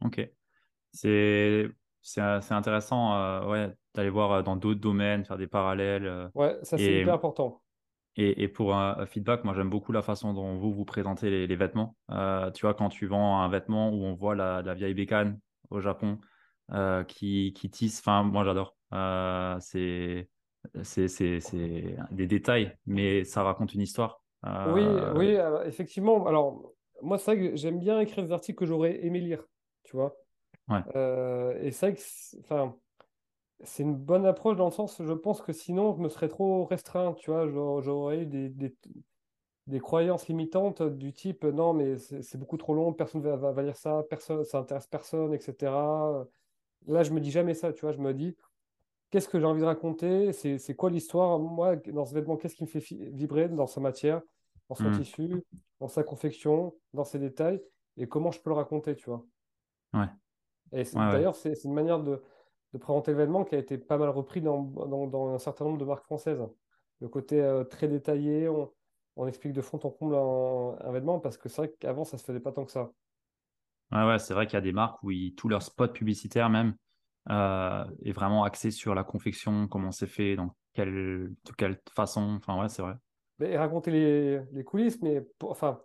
Ok. 0.05 0.31
C'est 0.93 1.71
intéressant 2.50 3.49
ouais, 3.49 3.75
d'aller 3.95 4.11
voir 4.11 4.45
dans 4.45 4.55
d'autres 4.57 4.81
domaines, 4.81 5.25
faire 5.25 5.38
des 5.38 5.49
parallèles. 5.49 6.31
ouais, 6.35 6.59
ça 6.62 6.79
c'est 6.79 7.00
hyper 7.00 7.14
important. 7.14 7.63
Et, 8.16 8.44
et, 8.44 8.49
pour 8.49 8.75
un 8.75 9.06
feedback, 9.06 9.44
moi 9.44 9.54
j'aime 9.54 9.71
beaucoup 9.71 9.90
la 9.92 10.02
façon 10.02 10.35
dont 10.35 10.56
vous 10.56 10.73
vous 10.73 10.85
présentez 10.85 11.30
les, 11.30 11.47
les 11.47 11.56
vêtements. 11.56 11.97
tu 12.54 12.66
vois, 12.66 12.75
quand 12.75 12.88
tu 12.88 13.06
vends 13.06 13.40
un 13.40 13.49
vêtement 13.49 13.90
où 13.90 14.04
on 14.04 14.14
voit 14.14 14.35
la, 14.35 14.62
la 14.62 14.75
vieille 14.75 14.94
bécane 14.94 15.38
au 15.71 15.80
Japon 15.80 16.18
qui, 17.09 17.52
qui 17.54 17.71
tisse, 17.71 17.99
enfin 17.99 18.23
moi 18.23 18.44
j'adore. 18.44 18.76
c'est 19.61 20.28
c'est 20.83 21.40
des 22.11 22.26
détails, 22.26 22.76
mais 22.87 23.25
ça 23.25 23.42
raconte 23.42 23.75
une 23.75 23.83
histoire. 23.83 24.23
Oui, 24.44 24.87
oui, 25.14 25.37
effectivement. 25.64 26.26
Alors, 26.26 26.75
moi, 27.02 27.18
c'est 27.18 27.35
vrai 27.35 27.50
que 27.50 27.56
j'aime 27.56 27.78
bien 27.78 28.00
écrire 28.00 28.25
des 28.25 28.33
articles 28.33 28.59
que 28.59 28.66
j'aurais 28.66 29.04
aimé 29.04 29.21
lire, 29.21 29.44
tu 29.85 29.97
vois. 29.97 30.16
Euh, 30.97 31.59
et 31.61 31.71
c'est 31.71 31.90
vrai 31.90 31.97
que 31.97 32.40
enfin, 32.40 32.76
c'est 33.63 33.83
une 33.83 33.95
bonne 33.95 34.27
approche 34.27 34.57
dans 34.57 34.67
le 34.67 34.73
sens, 34.73 35.01
je 35.03 35.13
pense 35.13 35.41
que 35.41 35.53
sinon, 35.53 35.95
je 35.95 36.01
me 36.01 36.09
serais 36.09 36.29
trop 36.29 36.65
restreint, 36.65 37.15
tu 37.15 37.31
vois. 37.31 37.47
J'aurais 37.47 38.23
eu 38.23 38.27
des, 38.27 38.49
des, 38.49 38.75
des, 39.67 39.81
croyances 39.81 40.29
limitantes 40.29 40.83
du 40.83 41.13
type 41.13 41.45
non, 41.45 41.73
mais 41.73 41.97
c'est 41.99 42.39
beaucoup 42.39 42.57
trop 42.57 42.75
long, 42.75 42.93
personne 42.93 43.23
ne 43.23 43.31
va, 43.31 43.53
va, 43.53 43.63
lire 43.63 43.77
ça, 43.77 44.03
personne, 44.11 44.45
ça 44.45 44.59
intéresse 44.59 44.87
personne, 44.87 45.33
etc. 45.33 45.73
Là, 46.87 47.03
je 47.03 47.13
me 47.13 47.21
dis 47.21 47.31
jamais 47.31 47.55
ça, 47.55 47.73
tu 47.73 47.83
vois. 47.83 47.93
Je 47.93 48.01
me 48.01 48.13
dis, 48.13 48.37
qu'est-ce 49.11 49.29
que 49.29 49.39
j'ai 49.39 49.47
envie 49.47 49.61
de 49.61 49.67
raconter? 49.67 50.33
C'est 50.33 50.75
quoi 50.75 50.91
l'histoire? 50.91 51.39
Moi, 51.39 51.77
dans 51.77 52.05
ce 52.05 52.15
vêtement, 52.15 52.37
qu'est-ce 52.37 52.57
qui 52.57 52.65
me 52.65 52.69
fait 52.69 52.85
vibrer 53.13 53.49
dans 53.49 53.67
sa 53.67 53.81
matière, 53.81 54.21
dans 54.69 54.75
son 54.75 54.91
mmh. 54.91 54.99
tissu, 54.99 55.45
dans 55.81 55.89
sa 55.89 56.03
confection, 56.03 56.75
dans 56.93 57.05
ses 57.05 57.19
détails 57.19 57.63
Et 57.97 58.07
comment 58.07 58.31
je 58.31 58.41
peux 58.41 58.51
le 58.51 58.57
raconter, 58.57 58.97
tu 58.97 59.09
vois? 59.09 59.25
Ouais. 59.95 60.09
Et 60.73 60.83
d'ailleurs, 60.93 61.37
c'est 61.37 61.63
une 61.65 61.73
manière 61.73 62.01
de, 62.01 62.21
présenter 62.78 63.12
l'événement 63.12 63.45
qui 63.45 63.54
a 63.54 63.59
été 63.59 63.78
pas 63.78 63.99
mal 63.99 64.09
repris 64.09 64.40
dans, 64.40 65.35
un 65.35 65.38
certain 65.38 65.64
nombre 65.64 65.78
de 65.78 65.85
marques 65.85 66.04
françaises. 66.04 66.43
Le 67.00 67.09
côté 67.09 67.40
euh, 67.40 67.64
très 67.64 67.88
détaillé, 67.88 68.49
on, 69.16 69.26
explique 69.26 69.52
de 69.52 69.61
fond 69.61 69.78
en 69.83 69.90
comble 69.90 70.16
un, 70.16 70.88
événement 70.88 71.21
parce 71.21 71.37
que 71.37 71.49
c'est 71.49 71.62
vrai 71.62 71.75
qu'avant, 71.78 72.04
ça 72.04 72.19
se 72.19 72.25
faisait 72.25 72.40
pas 72.40 72.52
tant 72.52 72.64
que 72.64 72.73
ça. 72.73 72.90
Ouais, 73.93 74.04
ouais 74.07 74.19
c'est 74.19 74.35
vrai 74.35 74.47
qu'il 74.47 74.54
y 74.54 74.59
a 74.59 74.62
des 74.62 74.73
marques 74.73 75.02
où 75.02 75.11
ils, 75.11 75.35
tous 75.35 75.49
leurs 75.49 75.62
spots 75.62 75.88
publicitaires 75.88 76.50
même 76.50 76.75
euh, 77.31 77.85
est 78.04 78.12
vraiment 78.12 78.45
axé 78.45 78.71
sur 78.71 78.95
la 78.95 79.04
confection, 79.04 79.69
comment 79.69 79.93
c'est 79.93 80.07
fait, 80.07 80.37
dans 80.37 80.54
quelle, 80.73 81.35
de 81.45 81.52
quelle 81.57 81.81
façon. 81.95 82.38
Enfin, 82.38 82.61
ouais, 82.61 82.69
c'est 82.69 82.83
vrai. 82.83 82.95
Et 83.40 83.57
raconter 83.57 83.90
les, 83.90 84.40
les 84.52 84.64
coulisses, 84.64 85.00
mais 85.02 85.21
pour, 85.38 85.50
enfin, 85.50 85.81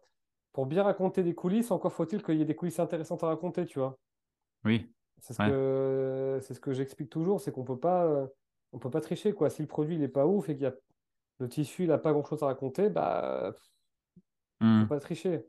pour 0.54 0.66
bien 0.66 0.84
raconter 0.84 1.24
des 1.24 1.34
coulisses, 1.34 1.72
encore 1.72 1.94
faut-il 1.94 2.24
qu'il 2.24 2.36
y 2.36 2.42
ait 2.42 2.46
des 2.46 2.56
coulisses 2.56 2.80
intéressantes 2.80 3.24
à 3.24 3.28
raconter, 3.28 3.66
tu 3.66 3.80
vois. 3.80 3.98
Oui. 4.66 4.92
C'est 5.22 5.34
ce 5.34 5.38
que, 5.38 6.40
c'est 6.42 6.54
ce 6.54 6.60
que 6.60 6.74
j'explique 6.74 7.10
toujours, 7.10 7.42
c'est 7.42 7.52
qu'on 7.52 7.64
peut 7.64 7.80
pas, 7.80 8.28
on 8.72 8.80
peut 8.80 8.90
pas 8.90 9.02
tricher, 9.02 9.34
quoi. 9.34 9.50
Si 9.50 9.62
le 9.62 9.68
produit 9.68 9.98
n'est 9.98 10.08
pas 10.08 10.26
ouf 10.26 10.50
et 10.50 10.54
qu'il 10.54 10.64
y 10.64 10.68
a 10.68 10.74
le 11.40 11.48
tissu, 11.48 11.84
il 11.84 11.90
n'a 11.90 11.98
pas 11.98 12.12
grand-chose 12.12 12.44
à 12.44 12.48
raconter, 12.48 12.90
bah, 12.90 13.54
on 14.62 14.66
peut 14.66 14.86
hmm. 14.86 14.88
pas 14.88 15.00
tricher. 15.00 15.46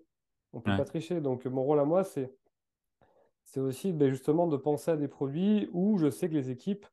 On 0.53 0.61
peut 0.61 0.77
pas 0.77 0.85
tricher. 0.85 1.21
Donc, 1.21 1.45
mon 1.47 1.63
rôle 1.63 1.81
à 1.81 1.85
moi, 1.85 2.05
c'est 2.05 2.35
c'est 3.45 3.61
aussi 3.61 3.93
ben, 3.93 4.11
justement 4.11 4.47
de 4.47 4.57
penser 4.57 4.93
à 4.93 4.97
des 4.97 5.09
produits 5.09 5.69
où 5.73 5.99
je 5.99 6.09
sais 6.09 6.29
que 6.29 6.35
les 6.35 6.51
équipes 6.51 6.87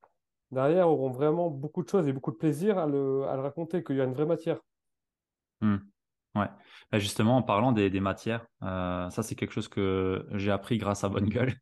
derrière 0.52 0.90
auront 0.90 1.12
vraiment 1.12 1.50
beaucoup 1.50 1.84
de 1.84 1.90
choses 1.90 2.08
et 2.08 2.14
beaucoup 2.14 2.32
de 2.32 2.38
plaisir 2.38 2.80
à 2.80 2.88
le, 2.88 3.22
raconter, 3.22 3.84
qu'il 3.84 3.98
y 3.98 4.02
a 4.02 4.06
une 4.06 4.14
vraie 4.14 4.26
matière. 4.26 4.60
Mmh. 5.62 5.78
Ouais. 6.36 6.50
Bah, 6.92 7.00
justement, 7.00 7.38
en 7.38 7.44
parlant 7.44 7.72
des, 7.72 7.90
matières, 8.00 8.48
euh, 8.64 9.10
ça 9.10 9.24
c'est 9.24 9.36
quelque 9.36 9.54
chose 9.54 9.68
que 9.68 10.28
j'ai 10.34 10.52
appris 10.52 10.78
grâce 10.78 11.04
à 11.04 11.10
Bonne 11.10 11.30
Gueule. 11.30 11.54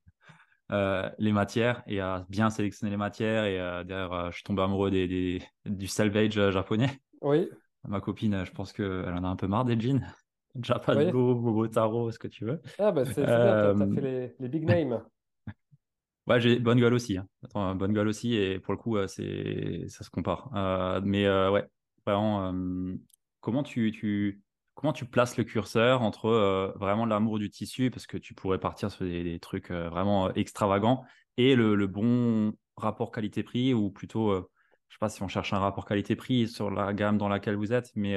Euh, 0.72 1.08
les 1.20 1.32
matières 1.32 1.84
et 1.86 2.00
à 2.00 2.26
bien 2.28 2.50
sélectionner 2.50 2.90
les 2.90 2.98
matières. 2.98 3.46
Et 3.46 3.60
euh, 3.60 3.84
d'ailleurs, 3.84 4.32
je 4.32 4.38
suis 4.38 4.44
tombé 4.44 4.64
amoureux 4.64 4.90
des, 4.90 5.42
du 5.66 5.88
salvage 5.88 6.34
japonais. 6.34 7.00
Oui. 7.22 7.48
Ma 7.88 8.02
copine, 8.02 8.44
je 8.46 8.52
pense 8.52 8.74
qu'elle 8.74 9.14
en 9.14 9.24
a 9.24 9.28
un 9.28 9.36
peu 9.36 9.48
marre 9.48 9.66
des 9.66 9.80
jeans. 9.80 10.06
Japano, 10.62 11.36
Bobo 11.36 11.68
Taro, 11.68 12.12
ce 12.12 12.20
que 12.20 12.28
tu 12.28 12.46
veux. 12.46 12.62
Ah, 12.80 12.92
bah 12.92 13.06
c'est 13.06 13.28
euh... 13.28 13.74
bien, 13.74 13.86
tu 13.86 13.92
as 13.92 13.96
fait 13.96 14.02
les, 14.02 14.36
les, 14.40 14.50
big 14.50 14.64
names. 14.68 15.04
ouais, 16.28 16.40
j'ai 16.40 16.60
bonne 16.60 16.80
gueule 16.80 16.94
aussi. 16.94 17.18
Hein. 17.18 17.28
Attends, 17.44 17.76
bonne 17.76 17.94
gueule 17.94 18.08
aussi, 18.08 18.36
et 18.36 18.60
pour 18.60 18.74
le 18.74 18.78
coup, 18.80 18.98
euh, 18.98 19.08
c'est 19.08 19.88
ça 19.90 20.04
se 20.04 20.10
compare. 20.10 20.50
Euh, 20.56 21.02
mais 21.04 21.26
euh, 21.26 21.52
ouais, 21.52 21.68
vraiment, 22.06 22.54
comment 23.42 23.64
tu, 23.64 23.92
tu, 23.92 24.42
comment 24.86 24.94
tu 24.94 25.06
places 25.06 25.36
le 25.36 25.44
curseur 25.44 26.04
entre 26.04 26.74
vraiment 26.76 27.08
l'amour 27.08 27.40
du 27.40 27.50
tissu, 27.50 27.90
parce 27.90 28.06
que 28.06 28.18
tu 28.18 28.36
pourrais 28.36 28.60
partir 28.60 28.92
sur 28.92 29.04
des, 29.04 29.40
trucs 29.40 29.72
vraiment 29.72 30.32
extravagants, 30.36 31.04
et 31.38 31.56
le, 31.56 31.74
le 31.74 31.88
bon 31.88 32.54
rapport 32.78 33.12
qualité-prix, 33.12 33.74
ou 33.74 33.90
plutôt, 33.90 34.36
je 34.36 34.94
sais 34.94 35.00
pas 35.00 35.10
si 35.10 35.24
on 35.24 35.28
cherche 35.28 35.54
un 35.54 35.60
rapport 35.60 35.86
qualité-prix 35.86 36.48
sur 36.48 36.70
la 36.70 36.94
gamme 36.94 37.18
dans 37.18 37.30
laquelle 37.30 37.56
vous 37.56 37.74
êtes, 37.74 37.90
mais 37.96 38.16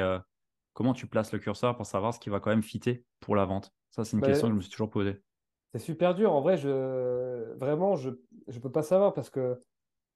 comment 0.75 0.93
tu 0.93 1.07
places 1.07 1.33
le 1.33 1.39
curseur 1.39 1.75
pour 1.75 1.87
savoir 1.87 2.13
ce 2.13 2.21
qui 2.21 2.29
va 2.29 2.39
quand 2.39 2.51
même 2.51 2.63
fitter 2.63 3.03
pour 3.21 3.35
la 3.35 3.47
vente? 3.47 3.73
Ça, 3.89 4.05
c'est 4.05 4.19
une 4.19 4.21
bah, 4.21 4.27
question 4.27 4.49
que 4.49 4.53
je 4.53 4.57
me 4.57 4.61
suis 4.61 4.71
toujours 4.71 4.91
posée. 4.91 5.23
C'est 5.73 5.79
super 5.79 6.15
dur. 6.15 6.35
En 6.35 6.43
vrai, 6.43 6.59
je... 6.59 7.55
vraiment, 7.57 7.97
je 7.97 8.11
ne 8.11 8.59
peux 8.59 8.71
pas 8.71 8.83
savoir 8.83 9.15
parce 9.15 9.31
que 9.31 9.59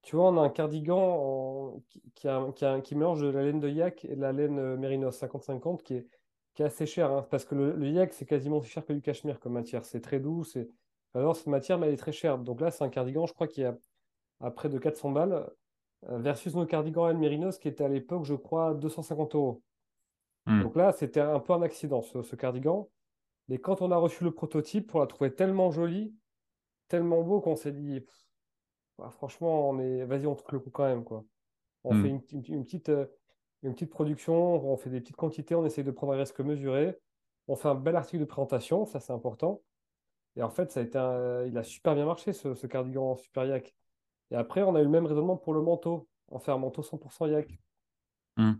tu 0.03 0.17
vois, 0.17 0.29
on 0.29 0.37
a 0.37 0.41
un 0.41 0.49
cardigan 0.49 1.81
qui, 2.13 2.27
a, 2.27 2.81
qui, 2.81 2.95
mélange 2.95 3.21
de 3.21 3.29
la 3.29 3.41
laine 3.41 3.59
de 3.59 3.69
yak 3.69 4.05
et 4.05 4.15
de 4.15 4.21
la 4.21 4.33
laine 4.33 4.59
euh, 4.59 4.77
Mérinos 4.77 5.17
50-50 5.17 5.81
qui 5.81 5.95
est, 5.95 6.07
qui 6.53 6.61
est 6.61 6.65
assez 6.65 6.85
cher. 6.85 7.11
Hein, 7.11 7.27
parce 7.29 7.45
que 7.45 7.55
le, 7.55 7.89
yak, 7.89 8.13
c'est 8.13 8.25
quasiment 8.25 8.57
aussi 8.57 8.69
cher 8.69 8.85
que 8.85 8.93
du 8.93 9.01
cachemire 9.01 9.39
comme 9.39 9.53
matière. 9.53 9.85
C'est 9.85 10.01
très 10.01 10.19
doux. 10.19 10.43
Alors, 11.13 11.35
cette 11.35 11.47
matière, 11.47 11.77
mais 11.77 11.87
elle 11.87 11.93
est 11.93 11.97
très 11.97 12.11
chère. 12.11 12.37
Donc 12.37 12.61
là, 12.61 12.71
c'est 12.71 12.83
un 12.83 12.89
cardigan, 12.89 13.25
je 13.25 13.33
crois, 13.33 13.47
qui 13.47 13.63
a 13.63 13.77
à 14.39 14.51
près 14.51 14.69
de 14.69 14.77
400 14.77 15.11
balles 15.11 15.49
euh, 16.09 16.17
versus 16.19 16.53
nos 16.53 16.65
cardigans 16.65 17.07
laine 17.07 17.17
Mérinos 17.17 17.57
qui 17.57 17.67
était 17.67 17.83
à 17.83 17.87
l'époque, 17.87 18.25
je 18.25 18.35
crois, 18.35 18.73
250 18.73 19.35
euros. 19.35 19.63
Hmm. 20.45 20.61
Donc 20.61 20.75
là, 20.75 20.91
c'était 20.91 21.21
un 21.21 21.39
peu 21.39 21.53
un 21.53 21.61
accident, 21.61 22.01
ce, 22.01 22.35
cardigan. 22.35 22.89
Mais 23.47 23.57
quand 23.57 23.81
on 23.81 23.91
a 23.91 23.97
reçu 23.97 24.23
le 24.23 24.31
prototype, 24.31 24.93
on 24.95 24.99
l'a 24.99 25.07
trouvé 25.07 25.33
tellement 25.33 25.71
joli, 25.71 26.13
tellement 26.89 27.23
beau 27.23 27.41
qu'on 27.41 27.55
s'est 27.55 27.71
dit, 27.71 28.05
bah, 28.97 29.09
franchement, 29.11 29.69
on 29.69 29.79
est... 29.79 30.03
vas-y, 30.05 30.27
on 30.27 30.35
trouve 30.35 30.53
le 30.53 30.59
coup 30.59 30.71
quand 30.71 30.85
même. 30.85 31.03
Quoi. 31.03 31.23
On 31.85 31.93
fait 31.93 32.11
hmm. 32.11 32.21
une, 32.49 32.63
petite, 32.65 32.89
euh, 32.89 33.05
une 33.63 33.73
petite 33.73 33.89
production, 33.89 34.65
on 34.65 34.77
fait 34.77 34.89
des 34.89 34.99
petites 34.99 35.15
quantités, 35.15 35.55
on 35.55 35.65
essaie 35.65 35.83
de 35.83 35.91
prendre 35.91 36.13
un 36.13 36.17
risque 36.17 36.39
mesuré. 36.39 36.97
On 37.47 37.55
fait 37.55 37.67
un 37.67 37.75
bel 37.75 37.95
article 37.95 38.19
de 38.19 38.25
présentation, 38.25 38.85
ça 38.85 38.99
c'est 38.99 39.13
important. 39.13 39.61
Et 40.35 40.43
en 40.43 40.49
fait, 40.49 40.71
ça 40.71 40.79
a 40.79 40.83
été 40.83 40.97
il 41.47 41.57
a 41.57 41.63
super 41.63 41.95
bien 41.95 42.05
marché 42.05 42.33
ce, 42.33 42.67
cardigan 42.67 43.15
super 43.15 43.45
yak. 43.45 43.75
Et 44.31 44.35
après, 44.35 44.63
on 44.63 44.75
a 44.75 44.81
eu 44.81 44.83
le 44.83 44.89
même 44.89 45.05
raisonnement 45.05 45.37
pour 45.37 45.53
le 45.53 45.61
manteau. 45.61 46.07
On 46.29 46.39
fait 46.39 46.51
un 46.51 46.57
manteau 46.57 46.81
100% 46.81 47.29
yak. 47.29 47.59
Hmm. 48.37 48.53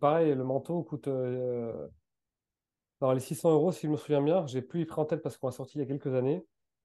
Pareil, 0.00 0.34
le 0.34 0.44
manteau 0.44 0.82
coûte 0.82 1.08
euh, 1.08 1.88
dans 3.00 3.12
les 3.12 3.20
600 3.20 3.52
euros, 3.52 3.72
si 3.72 3.86
je 3.86 3.92
me 3.92 3.96
souviens 3.96 4.22
bien. 4.22 4.46
J'ai 4.46 4.62
plus 4.62 4.80
les 4.80 4.86
prix 4.86 5.00
en 5.00 5.04
tête 5.04 5.22
parce 5.22 5.36
qu'on 5.36 5.48
a 5.48 5.52
sorti 5.52 5.78
il 5.78 5.82
y 5.82 5.84
a 5.84 5.86
quelques 5.86 6.14
années. 6.14 6.44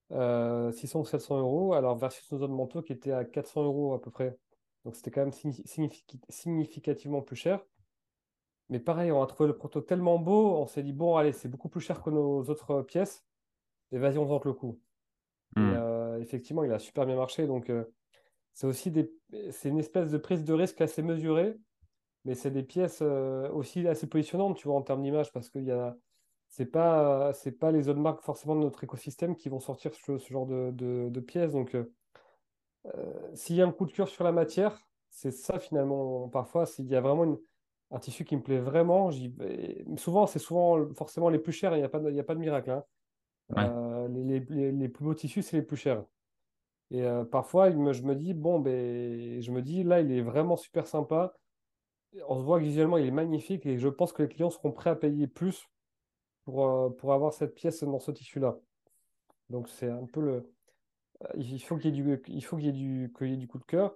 600 0.10 0.20
euh, 0.20 1.02
ou 1.02 1.06
700 1.06 1.40
euros, 1.40 1.74
alors 1.74 1.98
versus 1.98 2.32
nos 2.32 2.42
autres 2.42 2.54
manteaux 2.54 2.84
qui 2.84 2.94
étaient 2.94 3.12
à 3.12 3.26
400 3.26 3.64
euros 3.64 3.94
à 3.96 4.02
peu 4.02 4.12
près. 4.12 4.38
Donc 4.86 4.96
c'était 4.96 5.12
quand 5.12 5.22
même 5.22 5.34
significativement 6.30 7.22
plus 7.22 7.36
cher. 7.36 7.60
Mais 8.70 8.80
pareil, 8.80 9.12
on 9.12 9.22
a 9.22 9.28
trouvé 9.28 9.48
le 9.48 9.58
proto 9.58 9.82
tellement 9.82 10.18
beau, 10.18 10.56
on 10.56 10.66
s'est 10.66 10.84
dit, 10.84 10.94
bon, 10.94 11.18
allez, 11.18 11.34
c'est 11.34 11.50
beaucoup 11.50 11.70
plus 11.70 11.82
cher 11.82 12.02
que 12.02 12.10
nos 12.10 12.44
autres 12.44 12.82
pièces. 12.82 13.26
Et 13.92 13.98
vas-y, 13.98 14.18
on 14.18 14.28
tente 14.28 14.46
le 14.46 14.54
coup. 14.54 14.80
Et 15.58 15.60
hmm. 15.60 15.74
euh, 15.76 16.20
effectivement, 16.20 16.64
il 16.64 16.72
a 16.72 16.80
super 16.80 17.06
bien 17.06 17.16
marché. 17.16 17.46
Donc, 17.46 17.72
c'est 18.54 18.66
aussi 18.66 18.90
des... 18.90 19.12
c'est 19.52 19.70
une 19.70 19.80
espèce 19.80 20.10
de 20.10 20.18
prise 20.18 20.44
de 20.44 20.54
risque 20.54 20.82
assez 20.82 21.04
mesurée 21.04 21.60
mais 22.26 22.34
c'est 22.34 22.52
des 22.52 22.64
pièces 22.64 23.00
euh, 23.02 23.50
aussi 23.52 23.88
assez 23.88 24.08
positionnantes, 24.08 24.58
tu 24.58 24.68
vois, 24.68 24.76
en 24.76 24.82
termes 24.82 25.04
d'image, 25.04 25.32
parce 25.32 25.50
que 25.50 25.60
y 25.60 25.72
a, 25.72 25.96
c'est 26.50 26.66
pas, 26.66 27.32
c'est 27.34 27.52
pas 27.52 27.72
les 27.72 27.88
autres 27.88 28.00
marques 28.00 28.22
forcément 28.22 28.56
de 28.56 28.62
notre 28.62 28.84
écosystème 28.84 29.36
qui 29.36 29.48
vont 29.48 29.60
sortir 29.60 29.92
ce, 29.94 30.18
genre 30.18 30.48
de, 30.48 30.72
de, 30.72 31.20
pièces. 31.20 31.52
Donc, 31.52 31.76
euh, 31.76 31.80
euh, 31.80 31.86
s'il 33.34 33.56
y 33.56 33.62
a 33.62 33.68
un 33.68 33.72
coup 33.72 33.86
de 33.86 33.92
cœur 33.92 34.08
sur 34.08 34.24
la 34.24 34.32
matière, 34.32 34.86
c'est 35.10 35.32
ça 35.32 35.60
finalement. 35.60 36.30
Parfois, 36.30 36.66
s'il 36.66 36.88
y 36.88 36.96
a 36.96 37.02
vraiment 37.02 37.38
un 37.92 38.00
tissu 38.00 38.26
qui 38.26 38.36
me 38.36 38.42
plaît 38.42 38.60
vraiment, 38.60 39.12
souvent, 39.98 40.28
c'est 40.28 40.40
souvent 40.40 40.94
forcément 40.94 41.30
les 41.30 41.40
plus 41.40 41.54
chers, 41.54 41.74
il 41.76 41.80
n'y 41.80 41.86
a, 41.86 41.90
pas 41.90 42.00
de, 42.00 42.20
a 42.20 42.24
pas 42.24 42.36
de 42.36 42.40
miracle. 42.40 42.72
Hein. 43.56 44.08
les, 44.10 44.40
les, 44.40 44.72
les, 44.72 44.90
plus 44.90 45.06
beaux 45.06 45.14
tissus, 45.14 45.42
c'est 45.42 45.58
les 45.58 45.64
plus 45.64 45.78
chers. 45.78 46.04
Et 46.92 47.04
parfois, 47.32 47.70
il 47.70 47.78
me, 47.78 47.94
je 47.94 48.04
me 48.04 48.16
dis, 48.16 48.34
bon, 48.34 48.60
ben, 48.60 49.42
je 49.42 49.52
me 49.52 49.62
dis, 49.62 49.84
là, 49.84 50.02
il 50.02 50.12
est 50.12 50.22
vraiment 50.22 50.56
super 50.56 50.88
sympa. 50.88 51.36
On 52.28 52.38
se 52.38 52.44
voit 52.44 52.60
que 52.60 52.64
visuellement, 52.64 52.98
il 52.98 53.08
est 53.08 53.12
magnifique 53.12 53.66
et 53.66 53.78
je 53.78 53.90
pense 53.90 54.14
que 54.14 54.24
les 54.24 54.30
clients 54.30 54.50
seront 54.50 54.72
prêts 54.72 54.90
à 54.92 54.96
payer 54.96 55.28
plus 55.28 55.68
pour, 56.46 56.96
pour 56.96 57.14
avoir 57.14 57.34
cette 57.34 57.56
pièce 57.56 57.84
dans 57.84 58.00
ce 58.00 58.12
tissu-là. 58.12 58.58
Donc, 59.50 59.70
c'est 59.70 59.90
un 59.90 60.06
peu 60.06 60.22
le. 60.22 60.55
Il 61.36 61.60
faut 61.60 61.78
qu'il 61.78 61.96
y 61.96 62.00
ait 62.00 62.04
du, 62.04 62.22
il 62.28 62.44
faut 62.44 62.58
qu'il 62.58 62.66
y 62.66 62.70
ait 62.70 62.72
du, 62.72 63.14
qu'il 63.18 63.30
y 63.30 63.34
ait 63.34 63.38
du 63.38 63.48
coup 63.48 63.60
de 63.60 63.66
cœur. 63.66 63.96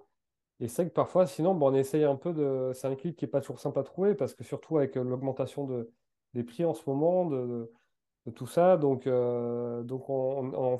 Et 0.60 0.68
c'est 0.68 0.86
que 0.86 0.92
parfois, 0.92 1.26
sinon, 1.26 1.54
bon, 1.54 1.70
on 1.70 1.74
essaye 1.74 2.04
un 2.04 2.16
peu 2.16 2.32
de. 2.32 2.72
C'est 2.74 2.86
un 2.86 2.94
clip 2.96 3.16
qui 3.16 3.24
n'est 3.24 3.30
pas 3.30 3.40
toujours 3.40 3.60
simple 3.60 3.78
à 3.78 3.82
trouver 3.82 4.14
parce 4.14 4.34
que 4.34 4.44
surtout 4.44 4.78
avec 4.78 4.94
l'augmentation 4.96 5.66
de, 5.66 5.90
des 6.34 6.44
prix 6.44 6.64
en 6.64 6.74
ce 6.74 6.82
moment, 6.88 7.26
de, 7.26 7.72
tout 8.34 8.46
ça. 8.46 8.76
Donc, 8.76 9.06
euh, 9.06 9.82
donc 9.82 10.08
on, 10.10 10.78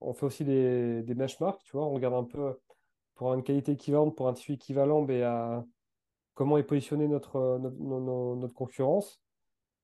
on, 0.00 0.12
fait 0.14 0.26
aussi 0.26 0.44
des, 0.44 1.02
des 1.02 1.14
benchmarks, 1.14 1.62
tu 1.64 1.72
vois. 1.76 1.86
On 1.86 1.92
regarde 1.92 2.14
un 2.14 2.24
peu 2.24 2.58
pour 3.14 3.34
une 3.34 3.42
qualité 3.42 3.72
équivalente, 3.72 4.16
pour 4.16 4.28
un 4.28 4.32
tissu 4.32 4.54
équivalent, 4.54 5.02
mais 5.02 5.22
à 5.22 5.64
comment 6.34 6.56
est 6.56 6.62
positionné 6.62 7.08
notre, 7.08 7.58
notre, 7.58 7.76
notre, 8.36 8.54
concurrence. 8.54 9.20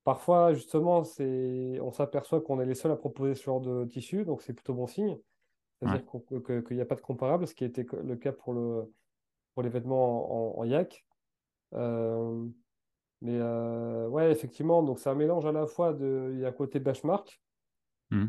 Parfois, 0.04 0.54
justement, 0.54 1.02
on 1.18 1.92
s'aperçoit 1.92 2.40
qu'on 2.40 2.60
est 2.60 2.66
les 2.66 2.76
seuls 2.76 2.92
à 2.92 2.96
proposer 2.96 3.34
ce 3.34 3.42
genre 3.42 3.60
de 3.60 3.84
tissu, 3.86 4.24
donc 4.24 4.40
c'est 4.40 4.52
plutôt 4.52 4.74
bon 4.74 4.86
signe. 4.86 5.18
C'est-à-dire 5.84 6.64
qu'il 6.64 6.76
n'y 6.76 6.82
a 6.82 6.86
pas 6.86 6.94
de 6.94 7.00
comparable, 7.00 7.46
ce 7.46 7.54
qui 7.54 7.64
été 7.64 7.86
le 8.02 8.16
cas 8.16 8.32
pour, 8.32 8.52
le, 8.52 8.92
pour 9.54 9.62
les 9.62 9.68
vêtements 9.68 10.56
en, 10.56 10.60
en 10.60 10.64
yak. 10.64 11.04
Euh, 11.74 12.46
mais 13.20 13.38
euh, 13.38 14.08
ouais, 14.08 14.30
effectivement, 14.30 14.82
donc 14.82 14.98
c'est 14.98 15.08
un 15.08 15.14
mélange 15.14 15.46
à 15.46 15.52
la 15.52 15.66
fois 15.66 15.92
de. 15.92 16.30
Il 16.34 16.40
y 16.40 16.44
a 16.44 16.48
un 16.48 16.52
côté 16.52 16.78
benchmark. 16.78 17.40
Hmm. 18.10 18.26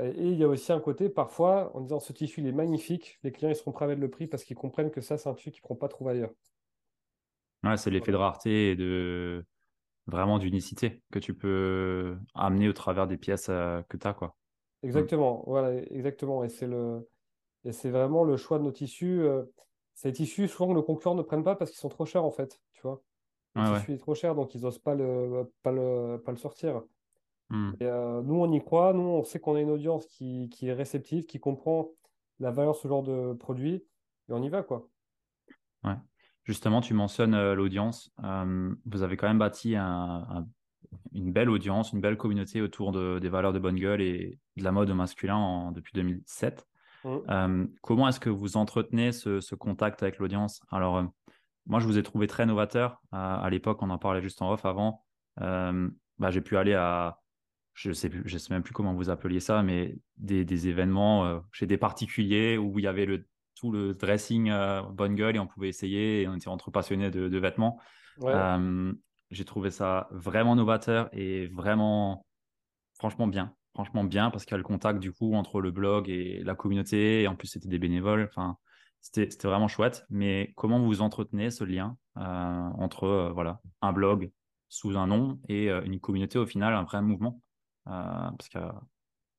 Et 0.00 0.30
il 0.30 0.36
y 0.36 0.44
a 0.44 0.48
aussi 0.48 0.72
un 0.72 0.80
côté, 0.80 1.10
parfois, 1.10 1.70
en 1.76 1.82
disant 1.82 2.00
ce 2.00 2.12
tissu, 2.12 2.40
il 2.40 2.46
est 2.46 2.52
magnifique, 2.52 3.18
les 3.22 3.30
clients 3.30 3.50
ils 3.50 3.56
seront 3.56 3.72
prêts 3.72 3.84
à 3.84 3.88
mettre 3.88 4.00
le 4.00 4.10
prix 4.10 4.26
parce 4.26 4.42
qu'ils 4.42 4.56
comprennent 4.56 4.90
que 4.90 5.02
ça, 5.02 5.18
c'est 5.18 5.28
un 5.28 5.34
tissu 5.34 5.50
qu'ils 5.50 5.58
ne 5.58 5.62
pourront 5.62 5.76
pas 5.76 5.88
trouver 5.88 6.12
ailleurs. 6.12 6.32
Ouais, 7.62 7.76
c'est 7.76 7.90
l'effet 7.90 8.10
de 8.10 8.16
rareté 8.16 8.70
et 8.70 8.76
de 8.76 9.44
vraiment 10.06 10.38
d'unicité 10.38 11.02
que 11.12 11.18
tu 11.18 11.34
peux 11.34 12.16
amener 12.34 12.68
au 12.68 12.72
travers 12.72 13.06
des 13.06 13.18
pièces 13.18 13.48
euh, 13.50 13.82
que 13.88 13.96
tu 13.98 14.06
as. 14.06 14.14
Quoi. 14.14 14.34
Exactement, 14.82 15.44
voilà, 15.46 15.74
exactement. 15.90 16.44
Et 16.44 16.48
c'est 16.48 16.66
le... 16.66 17.08
Et 17.64 17.70
c'est 17.70 17.90
vraiment 17.90 18.24
le 18.24 18.36
choix 18.36 18.58
de 18.58 18.64
nos 18.64 18.72
tissus. 18.72 19.22
Euh, 19.22 19.44
ces 19.94 20.12
tissus, 20.12 20.48
souvent, 20.48 20.70
que 20.70 20.74
nos 20.74 20.82
concurrents 20.82 21.14
ne 21.14 21.22
prennent 21.22 21.44
pas 21.44 21.54
parce 21.54 21.70
qu'ils 21.70 21.78
sont 21.78 21.88
trop 21.88 22.04
chers, 22.04 22.24
en 22.24 22.32
fait. 22.32 22.60
Tu 22.72 22.82
vois 22.82 23.02
le 23.54 23.78
tissu 23.78 23.92
est 23.92 23.98
trop 23.98 24.14
cher, 24.14 24.34
donc 24.34 24.54
ils 24.54 24.62
n'osent 24.62 24.78
pas 24.78 24.94
le, 24.94 25.52
pas 25.62 25.72
le, 25.72 26.20
pas 26.24 26.32
le 26.32 26.38
sortir. 26.38 26.82
Et, 27.80 27.84
euh, 27.84 28.22
nous, 28.22 28.36
on 28.36 28.50
y 28.50 28.60
croit. 28.60 28.94
Nous, 28.94 29.02
on 29.02 29.24
sait 29.24 29.38
qu'on 29.38 29.56
a 29.56 29.60
une 29.60 29.70
audience 29.70 30.06
qui, 30.06 30.48
qui, 30.48 30.68
est 30.68 30.72
réceptive, 30.72 31.26
qui 31.26 31.38
comprend 31.38 31.90
la 32.40 32.50
valeur 32.50 32.72
de 32.72 32.78
ce 32.78 32.88
genre 32.88 33.02
de 33.02 33.34
produit. 33.34 33.74
Et 34.28 34.32
on 34.32 34.42
y 34.42 34.48
va, 34.48 34.62
quoi. 34.62 34.88
Ouais. 35.84 35.96
Justement, 36.44 36.80
tu 36.80 36.94
mentionnes 36.94 37.34
euh, 37.34 37.54
l'audience. 37.54 38.10
Euh, 38.24 38.74
vous 38.86 39.02
avez 39.02 39.18
quand 39.18 39.28
même 39.28 39.38
bâti 39.38 39.76
un, 39.76 40.48
une 41.12 41.32
belle 41.32 41.50
audience, 41.50 41.92
une 41.92 42.00
belle 42.00 42.16
communauté 42.16 42.62
autour 42.62 42.92
de, 42.92 43.18
des 43.18 43.28
valeurs 43.28 43.52
de 43.52 43.58
bonne 43.58 43.76
gueule 43.76 44.00
et 44.00 44.38
de 44.56 44.64
la 44.64 44.72
mode 44.72 44.90
masculin 44.90 45.36
en, 45.36 45.72
depuis 45.72 45.92
2007. 45.94 46.66
Mmh. 47.04 47.66
comment 47.80 48.06
est-ce 48.06 48.20
que 48.20 48.30
vous 48.30 48.56
entretenez 48.56 49.10
ce, 49.10 49.40
ce 49.40 49.56
contact 49.56 50.04
avec 50.04 50.18
l'audience? 50.18 50.62
Alors, 50.70 51.04
moi, 51.66 51.80
je 51.80 51.86
vous 51.86 51.98
ai 51.98 52.02
trouvé 52.02 52.26
très 52.26 52.46
novateur. 52.46 53.00
À, 53.12 53.48
l'époque, 53.50 53.82
on 53.82 53.90
en 53.90 53.98
parlait 53.98 54.22
juste 54.22 54.42
en 54.42 54.52
off 54.52 54.64
avant. 54.64 55.04
Euh, 55.40 55.88
bah, 56.18 56.30
j'ai 56.30 56.40
pu 56.40 56.56
aller 56.56 56.74
à, 56.74 57.20
je 57.74 57.90
ne 57.90 57.94
sais, 57.94 58.10
je 58.24 58.38
sais 58.38 58.52
même 58.52 58.62
plus 58.62 58.74
comment 58.74 58.94
vous 58.94 59.10
appeliez 59.10 59.40
ça, 59.40 59.62
mais 59.62 59.96
des, 60.16 60.44
des 60.44 60.68
événements 60.68 61.24
euh, 61.24 61.38
chez 61.52 61.66
des 61.66 61.78
particuliers 61.78 62.58
où 62.58 62.78
il 62.78 62.84
y 62.84 62.88
avait 62.88 63.06
le, 63.06 63.26
tout 63.54 63.70
le 63.70 63.94
dressing 63.94 64.50
euh, 64.50 64.82
bonne 64.82 65.14
gueule 65.14 65.36
et 65.36 65.38
on 65.38 65.46
pouvait 65.46 65.68
essayer 65.68 66.22
et 66.22 66.28
on 66.28 66.34
était 66.34 66.48
entre 66.48 66.70
passionnés 66.70 67.10
de, 67.10 67.28
de 67.28 67.38
vêtements. 67.38 67.80
J'ai 69.32 69.44
trouvé 69.44 69.70
ça 69.70 70.08
vraiment 70.12 70.54
novateur 70.54 71.08
et 71.12 71.48
vraiment, 71.48 72.24
franchement 72.94 73.26
bien. 73.26 73.54
Franchement 73.74 74.04
bien 74.04 74.30
parce 74.30 74.44
qu'il 74.44 74.52
y 74.52 74.54
a 74.54 74.58
le 74.58 74.64
contact 74.64 75.00
du 75.00 75.12
coup 75.12 75.34
entre 75.34 75.60
le 75.60 75.70
blog 75.70 76.10
et 76.10 76.42
la 76.44 76.54
communauté 76.54 77.22
et 77.22 77.28
en 77.28 77.34
plus 77.34 77.48
c'était 77.48 77.68
des 77.68 77.78
bénévoles. 77.78 78.28
Enfin, 78.30 78.58
c'était 79.02 79.48
vraiment 79.48 79.68
chouette. 79.68 80.06
Mais 80.10 80.52
comment 80.56 80.78
vous 80.78 81.02
entretenez 81.02 81.50
ce 81.50 81.64
lien 81.64 81.96
euh, 82.16 82.20
entre 82.20 83.04
euh, 83.04 83.32
voilà, 83.32 83.60
un 83.82 83.92
blog 83.92 84.30
sous 84.68 84.96
un 84.96 85.06
nom 85.06 85.38
et 85.48 85.70
euh, 85.70 85.82
une 85.84 86.00
communauté 86.00 86.38
au 86.38 86.46
final, 86.46 86.74
un 86.74 86.84
vrai 86.84 87.02
mouvement? 87.02 87.40
Parce 87.84 88.48
qu'il 88.48 88.60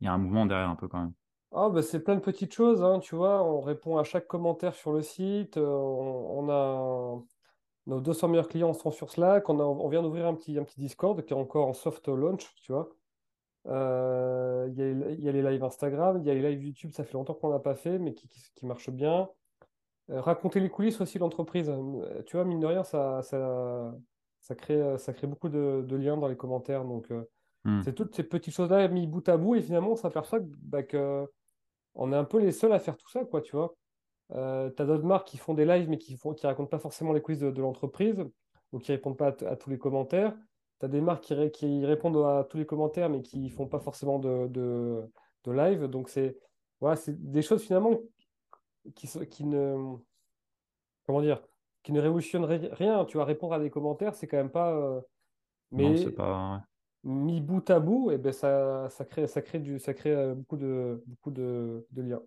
y, 0.02 0.08
a 0.08 0.12
un 0.12 0.18
mouvement 0.18 0.46
derrière 0.46 0.70
un 0.70 0.76
peu 0.76 0.90
quand 0.90 1.00
même. 1.00 1.14
Oh, 1.52 1.70
bah, 1.70 1.82
c'est 1.82 2.04
plein 2.04 2.16
de 2.16 2.20
petites 2.20 2.54
choses, 2.54 2.84
hein, 2.84 3.00
tu 3.00 3.16
vois. 3.16 3.42
On 3.44 3.62
répond 3.62 3.98
à 3.98 4.04
chaque 4.04 4.28
commentaire 4.28 4.76
sur 4.76 4.92
le 4.92 5.02
site. 5.02 5.56
On, 5.56 6.50
a 6.50 7.24
nos 7.88 8.00
200 8.00 8.30
meilleurs 8.30 8.48
clients 8.48 8.74
sont 8.74 8.92
sur 8.92 9.12
Slack. 9.12 9.50
On, 9.50 9.60
on 9.60 9.90
vient 9.90 10.02
d'ouvrir 10.02 10.26
un 10.28 10.34
petit, 10.34 10.58
un 10.58 10.64
petit 10.64 10.80
Discord 10.80 11.24
qui 11.24 11.34
est 11.34 11.38
encore 11.38 11.68
en 11.68 11.74
soft 11.74 12.08
launch, 12.08 12.54
tu 12.62 12.72
vois. 12.72 12.90
Il 13.66 13.72
y, 15.20 15.30
a 15.30 15.32
les 15.32 15.42
lives 15.42 15.64
Instagram, 15.64 16.18
il 16.20 16.26
y 16.26 16.30
a 16.30 16.34
les 16.34 16.42
lives 16.42 16.64
YouTube, 16.64 16.92
ça 16.92 17.04
fait 17.04 17.14
longtemps 17.14 17.34
qu'on 17.34 17.50
n'a 17.50 17.60
pas 17.60 17.76
fait, 17.76 17.98
mais 17.98 18.14
qui, 18.14 18.28
qui, 18.28 18.42
qui 18.56 18.66
marchent 18.66 18.90
bien. 18.90 19.30
Euh, 20.10 20.20
raconter 20.20 20.60
les 20.60 20.70
coulisses 20.70 21.00
aussi 21.00 21.18
de 21.18 21.24
l'entreprise. 21.24 21.70
Euh, 21.70 22.22
tu 22.26 22.36
vois, 22.36 22.46
mine 22.46 22.60
de 22.60 22.66
rien, 22.66 22.84
ça, 22.84 23.22
ça, 23.22 23.94
ça, 24.42 24.56
crée, 24.56 24.82
euh, 24.82 24.98
ça 24.98 25.14
crée 25.14 25.28
beaucoup 25.28 25.48
de, 25.48 25.96
liens 25.96 26.18
dans 26.18 26.28
les 26.28 26.36
commentaires. 26.36 26.84
Donc, 26.84 27.10
hmm. 27.64 27.82
c'est 27.84 27.94
toutes 27.94 28.16
ces 28.16 28.24
petites 28.24 28.54
choses-là 28.54 28.88
mis 28.90 29.08
bout 29.08 29.28
à 29.30 29.38
bout 29.38 29.56
et 29.56 29.62
finalement, 29.62 29.92
on 29.92 29.96
s'aperçoit 29.96 30.40
bah, 30.42 30.84
que, 30.84 31.26
on 31.96 32.12
est 32.12 32.18
un 32.18 32.26
peu 32.26 32.40
les 32.40 32.52
seuls 32.52 32.74
à 32.74 32.80
faire 32.80 32.98
tout 32.98 33.10
ça, 33.10 33.24
quoi, 33.24 33.42
tu 33.42 33.56
vois. 33.56 33.74
Tu 34.34 34.82
as 34.82 34.86
d'autres 34.86 35.04
marques 35.04 35.28
qui 35.28 35.38
font 35.38 35.54
des 35.54 35.66
lives 35.66 35.90
mais 35.90 35.98
qui 35.98 36.14
ne 36.14 36.34
qui 36.34 36.48
racontent 36.48 36.70
pas 36.70 36.80
forcément 36.80 37.14
les 37.14 37.22
coulisses 37.22 37.40
de, 37.40 37.62
l'entreprise 37.62 38.24
ou 38.72 38.80
qui 38.80 38.92
répondent 38.92 39.18
pas 39.18 39.36
à, 39.46 39.56
tous 39.56 39.70
les 39.70 39.78
commentaires. 39.78 40.36
Tu 40.80 40.86
as 40.86 40.90
des 40.90 41.02
marques 41.02 41.24
qui, 41.24 41.52
qui, 41.52 41.86
répondent 41.86 42.18
à 42.18 42.46
tous 42.50 42.58
les 42.58 42.66
commentaires 42.66 43.10
mais 43.10 43.22
qui 43.22 43.50
font 43.50 43.68
pas 43.68 43.80
forcément 43.80 44.20
de, 44.20 44.48
de, 44.48 45.04
de 45.44 45.52
live. 45.52 45.86
Donc, 45.86 46.10
c'est 46.10 46.38
voilà, 46.80 47.00
des 47.08 47.42
choses 47.42 47.64
finalement 47.64 48.00
qui, 48.96 49.08
qui 49.30 49.46
ne 49.46 49.96
comment 51.06 51.22
dire 51.22 51.42
qui 51.84 51.92
ne 51.92 52.00
révolutionne 52.00 52.46
rien. 52.46 53.06
Tu 53.06 53.18
vas 53.18 53.26
répondre 53.26 53.54
à 53.54 53.60
des 53.60 53.70
commentaires, 53.70 54.16
c'est 54.16 54.28
quand 54.28 54.38
même 54.38 54.50
pas. 54.50 54.72
Euh, 54.72 55.02
mais 55.72 56.10
pas... 56.12 56.64
mis 57.04 57.42
bout 57.42 57.70
à 57.70 57.80
bout, 57.80 58.12
et 58.12 58.16
eh 58.16 58.18
ben 58.18 58.32
ça, 58.32 58.90
ça 58.90 59.06
crée, 59.06 59.28
ça 59.28 59.42
crée 59.42 59.60
du, 59.60 59.80
ça 59.80 59.94
crée 59.94 60.14
euh, 60.14 60.34
beaucoup 60.34 60.58
de, 60.58 61.04
beaucoup 61.06 61.32
de, 61.32 61.86
de 61.92 62.02
liens. 62.02 62.22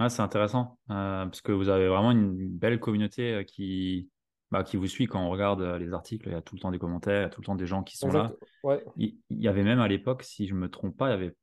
Hmm. 0.00 0.08
c'est 0.08 0.22
intéressant 0.22 0.78
euh, 0.90 1.24
parce 1.24 1.40
que 1.40 1.52
vous 1.52 1.68
avez 1.68 1.88
vraiment 1.88 2.10
une 2.10 2.48
belle 2.48 2.80
communauté 2.80 3.44
qui, 3.46 4.08
bah, 4.50 4.64
qui 4.64 4.76
vous 4.76 4.86
suit 4.86 5.06
quand 5.06 5.20
on 5.20 5.30
regarde 5.30 5.62
les 5.62 5.92
articles. 5.92 6.28
Il 6.28 6.32
y 6.32 6.36
a 6.36 6.42
tout 6.42 6.54
le 6.54 6.60
temps 6.60 6.70
des 6.70 6.78
commentaires, 6.78 7.20
il 7.20 7.24
y 7.24 7.26
a 7.26 7.28
tout 7.28 7.40
le 7.40 7.46
temps 7.46 7.54
des 7.54 7.66
gens 7.66 7.82
qui 7.82 7.96
sont 7.96 8.08
là. 8.08 8.32
Ouais. 8.62 8.84
Il, 8.96 9.16
y 9.30 9.48
avait 9.48 9.62
même 9.62 9.80
à 9.80 9.88
l'époque, 9.88 10.22
si 10.22 10.46
je 10.46 10.54
me 10.54 10.68
trompe 10.68 10.96
pas, 10.96 11.08
il 11.08 11.10
y 11.10 11.14
avait 11.14 11.36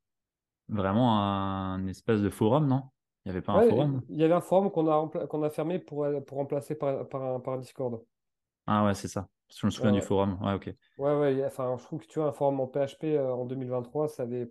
vraiment 0.69 1.21
un 1.21 1.87
espèce 1.87 2.21
de 2.21 2.29
forum, 2.29 2.67
non? 2.67 2.83
Il 3.25 3.29
n'y 3.29 3.37
avait 3.37 3.45
pas 3.45 3.53
un 3.53 3.69
forum? 3.69 4.01
Il 4.09 4.17
y 4.17 4.23
avait 4.23 4.33
un 4.33 4.41
forum 4.41 4.71
qu'on 4.71 4.87
a, 4.87 5.27
qu'on 5.27 5.43
a 5.43 5.49
fermé 5.49 5.79
pour, 5.79 6.07
pour 6.25 6.37
remplacer 6.37 6.75
par, 6.75 7.07
par, 7.09 7.21
un, 7.21 7.39
par 7.39 7.55
un 7.55 7.57
Discord. 7.59 8.01
Ah 8.65 8.85
ouais, 8.85 8.93
c'est 8.93 9.07
ça. 9.07 9.27
Je 9.49 9.65
me 9.65 9.71
souviens 9.71 9.91
du 9.91 10.01
forum. 10.01 10.37
Ouais, 10.41 10.53
ok. 10.53 10.73
Ouais, 10.97 11.17
ouais. 11.17 11.45
Enfin, 11.45 11.75
je 11.77 11.83
trouve 11.83 12.01
que 12.01 12.07
tu 12.07 12.19
vois, 12.19 12.29
un 12.29 12.33
forum 12.33 12.59
en 12.59 12.67
PHP 12.67 13.05
euh, 13.05 13.31
en 13.31 13.45
2023, 13.45 14.09
ça 14.09 14.23
avait. 14.23 14.49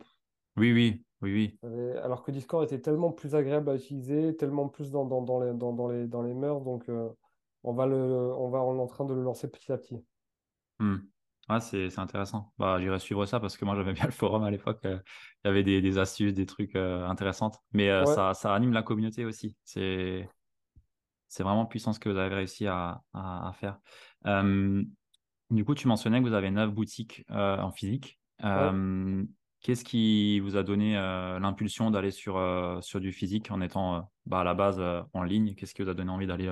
Oui, 0.57 0.73
oui, 0.73 1.05
oui, 1.23 1.59
oui. 1.63 1.99
Alors 2.03 2.23
que 2.23 2.31
Discord 2.31 2.65
était 2.65 2.81
tellement 2.81 3.11
plus 3.11 3.35
agréable 3.35 3.71
à 3.71 3.77
utiliser, 3.77 4.37
tellement 4.37 4.69
plus 4.69 4.91
dans, 4.91 5.05
dans, 5.05 5.23
dans 5.23 5.41
les, 5.41 5.55
dans, 5.55 5.73
dans, 5.73 5.89
les, 5.89 6.07
dans 6.07 6.23
les 6.23 6.35
mœurs. 6.35 6.61
Donc, 6.61 6.89
euh, 6.89 7.09
on, 7.65 7.73
va 7.73 7.87
le, 7.87 7.97
on, 7.97 8.49
va, 8.49 8.63
on 8.63 8.77
est 8.77 8.83
en 8.83 8.87
train 8.87 9.05
de 9.05 9.15
le 9.15 9.23
lancer 9.23 9.51
petit 9.51 9.73
à 9.73 9.79
petit. 9.79 10.05
Hmm. 10.79 10.99
Ah, 11.49 11.61
c'est 11.61 11.97
intéressant. 11.99 12.53
Bah, 12.59 12.81
J'irai 12.81 12.99
suivre 12.99 13.25
ça 13.25 13.39
parce 13.39 13.57
que 13.57 13.65
moi, 13.65 13.77
j'aimais 13.77 13.93
bien 13.95 14.07
le 14.07 14.11
forum 14.11 14.43
à 14.43 14.51
l'époque. 14.51 14.85
Euh, 14.85 14.99
il 15.45 15.49
y 15.49 15.51
avait 15.51 15.63
des, 15.63 15.81
des 15.81 15.99
astuces, 15.99 16.35
des 16.35 16.47
trucs 16.47 16.75
euh, 16.75 17.07
intéressants. 17.07 17.53
Mais 17.73 17.89
euh, 17.89 18.05
ça, 18.05 18.35
ça 18.35 18.55
anime 18.55 18.73
la 18.73 18.83
communauté 18.83 19.25
aussi. 19.25 19.57
C'est 19.65 20.29
vraiment 21.39 21.67
puissant 21.67 21.93
ce 21.93 22.01
que 22.01 22.09
vous 22.09 22.17
avez 22.17 22.35
réussi 22.35 22.67
à, 22.67 23.03
à, 23.13 23.53
faire. 23.55 23.79
du 25.51 25.65
coup, 25.65 25.75
tu 25.75 25.87
mentionnais 25.87 26.21
que 26.21 26.27
vous 26.27 26.35
avez 26.35 26.51
neuf 26.51 26.73
boutiques 26.73 27.25
en 27.29 27.71
physique. 27.71 28.19
Qu'est-ce 29.67 29.83
qui 29.83 30.39
vous 30.39 30.57
a 30.57 30.63
donné 30.63 30.95
l'impulsion 30.95 31.91
d'aller 31.91 32.13
sur, 32.13 32.41
sur 32.83 33.01
du 33.01 33.11
physique 33.11 33.51
en 33.51 33.61
étant 33.61 34.09
bah, 34.25 34.41
à 34.41 34.45
la 34.45 34.55
base 34.55 34.81
en 35.13 35.23
ligne? 35.25 35.57
Qu'est-ce 35.57 35.75
qui 35.75 35.83
vous 35.83 35.89
a 35.89 35.95
donné 35.95 36.13
envie 36.13 36.29
d'aller 36.29 36.49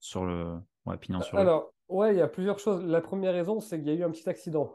sur 0.00 0.24
le 0.24 0.58
ouais, 0.86 0.96
pignon 0.96 1.22
sur 1.22 1.38
Alors, 1.38 1.72
Ouais, 1.92 2.14
il 2.14 2.18
y 2.18 2.22
a 2.22 2.28
plusieurs 2.28 2.58
choses. 2.58 2.82
La 2.86 3.02
première 3.02 3.34
raison, 3.34 3.60
c'est 3.60 3.78
qu'il 3.78 3.88
y 3.88 3.90
a 3.90 3.94
eu 3.94 4.02
un 4.02 4.10
petit 4.10 4.26
accident. 4.26 4.74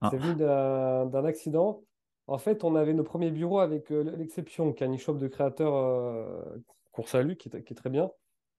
Ah. 0.00 0.08
C'est 0.10 0.16
venu 0.16 0.34
d'un 0.34 1.24
accident. 1.24 1.84
En 2.26 2.38
fait, 2.38 2.64
on 2.64 2.74
avait 2.74 2.94
nos 2.94 3.04
premiers 3.04 3.30
bureaux 3.30 3.60
avec 3.60 3.92
euh, 3.92 4.02
l'exception, 4.16 4.72
qui 4.72 4.82
est 4.82 4.86
un 4.88 4.94
e-shop 4.94 5.14
de 5.14 5.28
créateurs 5.28 5.74
euh, 5.74 6.42
qu'on 6.90 7.04
salue, 7.04 7.34
qui 7.34 7.48
est, 7.48 7.74
très 7.74 7.90
bien. 7.90 8.10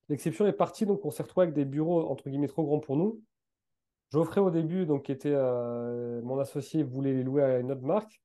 L'exception 0.07 0.47
est 0.47 0.53
partie, 0.53 0.85
donc 0.85 1.03
on 1.03 1.11
s'est 1.11 1.23
retrouvé 1.23 1.43
avec 1.43 1.55
des 1.55 1.65
bureaux 1.65 2.09
entre 2.09 2.29
guillemets 2.29 2.47
trop 2.47 2.63
grands 2.63 2.79
pour 2.79 2.95
nous. 2.95 3.21
Geoffrey, 4.13 4.39
au 4.41 4.51
début, 4.51 4.85
donc, 4.85 5.09
était 5.09 5.33
euh, 5.33 6.21
mon 6.21 6.37
associé, 6.37 6.83
voulait 6.83 7.13
les 7.13 7.23
louer 7.23 7.41
à 7.41 7.57
une 7.57 7.71
autre 7.71 7.81
marque. 7.81 8.21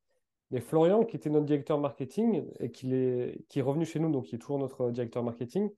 Mais 0.51 0.61
Florian, 0.61 1.05
qui 1.05 1.17
était 1.17 1.31
notre 1.31 1.47
directeur 1.47 1.79
marketing 1.79 2.45
et 2.61 2.71
qui 2.71 2.95
est, 2.95 3.47
qui 3.49 3.59
est 3.59 3.63
revenu 3.63 3.87
chez 3.87 3.99
nous, 3.99 4.11
donc 4.11 4.27
qui 4.27 4.35
est 4.35 4.39
toujours 4.39 4.59
notre 4.59 4.91
directeur 4.91 5.23
marketing, 5.23 5.71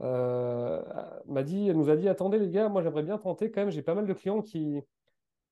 euh, 0.00 0.82
m'a 1.26 1.44
dit, 1.44 1.72
nous 1.72 1.88
a 1.88 1.96
dit, 1.96 2.08
attendez 2.08 2.38
les 2.38 2.50
gars, 2.50 2.68
moi 2.68 2.82
j'aimerais 2.82 3.02
bien 3.04 3.18
tenter 3.18 3.50
quand 3.50 3.60
même, 3.62 3.70
j'ai 3.70 3.82
pas 3.82 3.94
mal 3.94 4.06
de 4.06 4.12
clients 4.12 4.42
qui, 4.42 4.80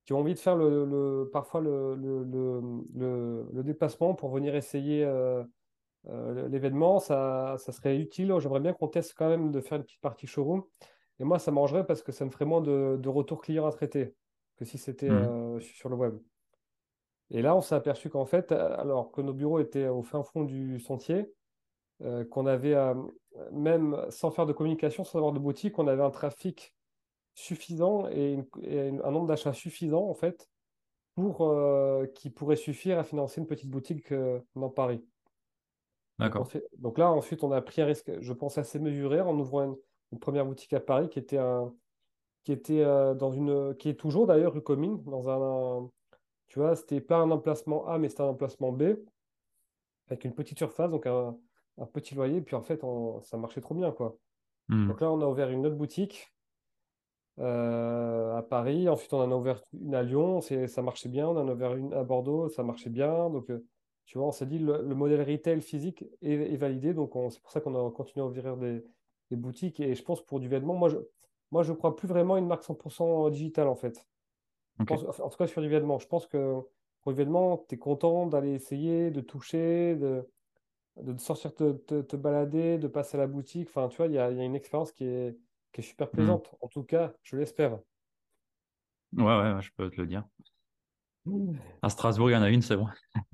qui 0.05 0.12
ont 0.12 0.18
envie 0.18 0.35
de 0.35 0.38
faire 0.38 0.57
le, 0.57 1.29
parfois 1.33 1.61
le, 1.61 1.94
le, 1.96 3.62
déplacement 3.62 4.14
pour 4.14 4.31
venir 4.31 4.55
essayer 4.55 5.05
euh, 5.05 5.44
l'événement. 6.49 6.99
Ça, 6.99 7.57
ça 7.59 7.72
serait 7.72 7.99
utile, 7.99 8.35
j'aimerais 8.40 8.61
bien 8.61 8.72
qu'on 8.72 8.88
teste 8.88 9.14
quand 9.16 9.29
même 9.29 9.53
de 9.53 9.61
faire 9.61 9.79
une 9.79 9.85
petite 9.85 10.01
partie 10.01 10.27
showroom. 10.27 10.64
Et 11.18 11.24
moi, 11.24 11.38
ça 11.38 11.50
m'arrangerait 11.50 11.87
parce 11.87 12.02
que 12.02 12.12
ça 12.12 12.24
me 12.24 12.31
ferait 12.31 12.44
moins 12.44 12.61
de, 12.61 12.98
de 13.00 13.09
retours 13.09 13.40
clients 13.40 13.66
à 13.66 13.72
traiter 13.72 14.14
que 14.57 14.64
si 14.64 14.79
c'était 14.79 15.11
mmh. 15.11 15.61
sur 15.61 15.88
le 15.88 15.96
web. 15.96 16.18
Et 17.31 17.42
là, 17.42 17.57
on 17.57 17.61
s'est 17.61 17.74
aperçu 17.74 18.09
qu'en 18.09 18.24
fait, 18.24 18.52
alors 18.52 19.11
que 19.11 19.20
nos 19.20 19.33
bureaux 19.33 19.59
étaient 19.59 19.88
au 19.88 20.02
fin 20.02 20.22
fond 20.22 20.44
du 20.44 20.79
sentier, 20.79 21.33
euh, 22.02 22.24
qu'on 22.24 22.46
avait, 22.46 22.74
euh, 22.74 22.94
même 23.52 23.96
sans 24.11 24.31
faire 24.31 24.46
de 24.46 24.52
communication, 24.52 25.02
sans 25.02 25.18
avoir 25.18 25.33
de 25.33 25.38
boutique, 25.38 25.79
on 25.79 25.88
avait 25.88 26.02
un 26.02 26.11
trafic 26.11 26.74
suffisant 27.35 28.09
et, 28.09 28.38
un 28.64 29.11
nombre 29.11 29.26
d'achats 29.26 29.52
suffisant, 29.52 30.09
en 30.09 30.14
fait, 30.14 30.48
pour, 31.14 31.42
euh, 31.42 32.07
qui 32.14 32.31
pourrait 32.31 32.57
suffire 32.57 32.98
à 32.98 33.05
financer 33.05 33.40
une 33.40 33.46
petite 33.46 33.70
boutique 33.70 34.12
dans 34.55 34.70
Paris. 34.70 35.05
D'accord. 36.18 36.48
Donc, 36.79 36.98
là, 36.98 37.11
ensuite, 37.11 37.42
on 37.42 37.52
a 37.52 37.61
pris 37.61 37.83
un 37.83 37.87
risque, 37.87 38.12
je 38.20 38.33
pense, 38.33 38.57
assez 38.57 38.79
mesuré 38.79 39.20
en 39.20 39.38
ouvrant 39.38 39.64
une, 39.64 39.76
première 40.21 40.47
boutique 40.47 40.73
à 40.73 40.81
Paris 40.81 41.09
qui 41.09 41.19
était, 41.19 41.38
un, 41.38 41.75
qui 42.45 42.53
était 42.53 42.85
dans 42.85 43.31
une, 43.33 43.75
qui 43.77 43.88
est 43.88 43.95
toujours 43.95 44.27
d'ailleurs 44.27 44.55
rue 44.55 44.62
Commune, 44.62 45.03
dans 45.05 45.29
un 45.29 45.90
tu 46.49 46.59
vois, 46.59 46.77
c'était 46.77 47.01
pas 47.01 47.19
un 47.19 47.31
emplacement 47.31 47.87
A, 47.87 47.99
mais 47.99 48.09
c'était 48.09 48.23
un 48.23 48.27
emplacement 48.27 48.73
B, 48.73 48.83
avec 50.09 50.25
une 50.25 50.35
petite 50.35 50.59
surface, 50.59 50.90
donc 50.90 51.07
un, 51.07 51.37
petit 51.92 52.14
loyer. 52.14 52.40
Puis 52.40 52.57
en 52.57 52.62
fait, 52.62 52.81
ça 53.23 53.37
marchait 53.37 53.61
trop 53.61 53.75
bien, 53.75 53.92
quoi. 53.92 54.16
Hmm. 54.69 54.88
Donc 54.88 55.01
là, 55.01 55.11
on 55.11 55.21
a 55.21 55.27
ouvert 55.27 55.51
une 55.51 55.66
autre 55.66 55.77
boutique 55.77 56.33
euh, 57.38 58.37
à 58.37 58.42
Paris. 58.42 58.88
Ensuite, 58.88 59.12
on 59.12 59.21
en 59.21 59.31
a 59.31 59.35
ouvert 59.35 59.62
une 59.73 59.95
à 59.95 60.03
Lyon, 60.03 60.40
ça 60.40 60.83
marchait 60.83 61.09
bien. 61.09 61.29
On 61.29 61.37
en 61.37 61.49
a 61.49 61.53
ouvert 61.53 61.75
une 61.75 61.92
à 61.92 62.03
Bordeaux, 62.05 62.49
ça 62.49 62.62
marchait 62.62 62.90
bien. 62.90 63.31
Donc, 63.31 63.51
euh, 63.51 63.64
tu 64.07 64.19
vois, 64.19 64.29
on 64.29 64.33
s'est 64.33 64.47
dit, 64.47 64.59
le, 64.59 64.83
le, 64.83 64.95
modèle 64.95 65.23
retail 65.29 65.61
physique 65.61 66.05
est, 66.23 66.57
validé. 66.57 66.95
Donc, 66.95 67.12
c'est 67.31 67.42
pour 67.42 67.51
ça 67.51 67.61
qu'on 67.61 67.75
a 67.75 67.90
continué 67.90 68.25
à 68.25 68.29
ouvrir 68.29 68.57
des, 68.57 68.85
boutiques. 69.34 69.80
Et 69.80 69.96
je 69.96 70.02
pense 70.04 70.24
pour 70.24 70.38
du 70.38 70.48
vêtement, 70.48 70.74
moi, 70.74 70.88
je, 70.88 70.98
moi, 71.50 71.64
je 71.64 71.72
crois 71.72 71.96
plus 71.96 72.06
vraiment 72.06 72.34
à 72.34 72.38
une 72.38 72.46
marque 72.46 72.62
100% 72.62 73.30
digitale, 73.32 73.66
en 73.66 73.74
fait 73.74 74.06
en 74.78 75.28
tout 75.28 75.36
cas 75.36 75.46
sur 75.46 75.60
l'événement. 75.60 75.98
Je 75.98 76.06
pense 76.06 76.26
que 76.26 76.60
pour 77.00 77.12
l'événement, 77.12 77.64
tu 77.68 77.74
es 77.74 77.78
content 77.78 78.26
d'aller 78.26 78.52
essayer, 78.52 79.10
de 79.10 79.20
toucher, 79.20 79.96
de, 79.96 80.28
de 81.00 81.18
sortir 81.18 81.54
te, 81.54 81.72
te, 81.72 82.16
balader, 82.16 82.78
de 82.78 82.88
passer 82.88 83.16
à 83.16 83.20
la 83.20 83.26
boutique. 83.26 83.68
Enfin, 83.68 83.88
tu 83.88 83.96
vois, 83.96 84.06
il 84.06 84.14
y 84.14 84.18
a, 84.18 84.30
y 84.30 84.40
a, 84.40 84.44
une 84.44 84.56
expérience 84.56 84.92
qui 84.92 85.04
est, 85.04 85.38
qui 85.72 85.80
est 85.80 85.84
super 85.84 86.08
hmm. 86.08 86.10
plaisante. 86.10 86.54
En 86.60 86.68
tout 86.68 86.82
cas, 86.82 87.14
je 87.22 87.36
l'espère. 87.36 87.78
Ouais, 89.16 89.24
ouais, 89.24 89.60
je 89.60 89.70
peux 89.76 89.90
te 89.90 90.00
le 90.00 90.06
dire. 90.06 90.24
À 91.82 91.88
Strasbourg, 91.88 92.30
il 92.30 92.34
y 92.34 92.36
en 92.36 92.42
a 92.42 92.50
une, 92.50 92.62
c'est 92.62 92.76
bon. 92.76 92.86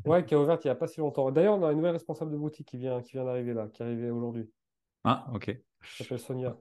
ouais, 0.07 0.25
qui 0.25 0.33
est 0.33 0.37
ouverte 0.37 0.65
il 0.65 0.69
n'y 0.69 0.73
a 0.73 0.75
pas 0.75 0.87
si 0.87 1.01
longtemps. 1.01 1.31
D'ailleurs, 1.31 1.59
on 1.59 1.65
a 1.65 1.71
une 1.73 1.77
nouvelle 1.77 1.93
responsable 1.93 2.31
de 2.31 2.39
boutique 2.39 2.69
qui 2.69 2.79
vient, 2.79 3.03
qui 3.03 3.13
vient 3.13 3.25
d'arriver 3.25 3.53
là, 3.53 3.69
qui 3.69 3.83
est 3.83 3.85
arrivée 3.85 4.11
aujourd'hui. 4.11 4.51
Ah, 5.05 5.27
ok. 5.35 5.49
Elle 5.49 5.63
s'appelle 5.99 6.19
Sonia. 6.21 6.57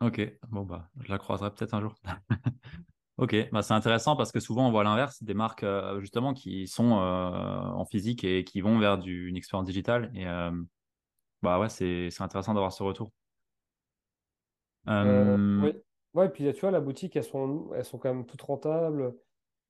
Ok, 0.00 0.20
bon, 0.48 0.62
bah, 0.62 0.88
je 1.00 1.10
la 1.10 1.18
croiserai 1.18 1.50
peut-être 1.54 1.74
un 1.74 1.80
jour. 1.80 1.94
Ok, 3.18 3.36
bah 3.52 3.62
c'est 3.62 3.74
intéressant 3.74 4.16
parce 4.16 4.32
que 4.32 4.40
souvent 4.40 4.66
on 4.66 4.70
voit 4.70 4.84
l'inverse, 4.84 5.22
des 5.22 5.34
marques 5.34 5.64
euh, 5.64 6.00
justement 6.00 6.32
qui 6.32 6.66
sont 6.66 6.98
euh, 6.98 7.28
en 7.28 7.84
physique 7.84 8.24
et 8.24 8.42
qui 8.42 8.62
vont 8.62 8.78
vers 8.78 8.96
du, 8.98 9.28
une 9.28 9.36
expérience 9.36 9.66
digitale. 9.66 10.10
Et 10.14 10.26
euh, 10.26 10.50
bah 11.42 11.60
ouais, 11.60 11.68
c'est 11.68 12.08
intéressant 12.20 12.54
d'avoir 12.54 12.72
ce 12.72 12.82
retour. 12.82 13.12
oui, 14.88 15.72
ouais, 16.14 16.28
puis 16.30 16.52
tu 16.54 16.60
vois, 16.62 16.70
la 16.70 16.80
boutique, 16.80 17.14
elles 17.14 17.24
sont, 17.24 17.70
elles 17.74 17.84
sont 17.84 17.98
quand 17.98 18.12
même 18.12 18.26
toutes 18.26 18.42
rentables. 18.42 19.14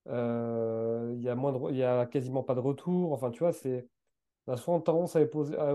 Il 0.07 1.21
y 1.21 1.29
a 1.29 1.35
moins 1.35 1.53
de, 1.53 1.73
il 1.73 1.77
y 1.77 1.83
a 1.83 2.07
quasiment 2.07 2.45
pas 2.45 2.55
de 2.55 2.61
retour. 2.61 3.13
Enfin, 3.13 3.31
tu 3.31 3.41
vois, 3.41 3.53
c'est. 3.53 3.89
On 4.47 4.53
a 4.53 4.57
souvent 4.57 4.81
tendance 4.81 5.17
à 5.17 5.21
opposer, 5.21 5.57
à 5.57 5.73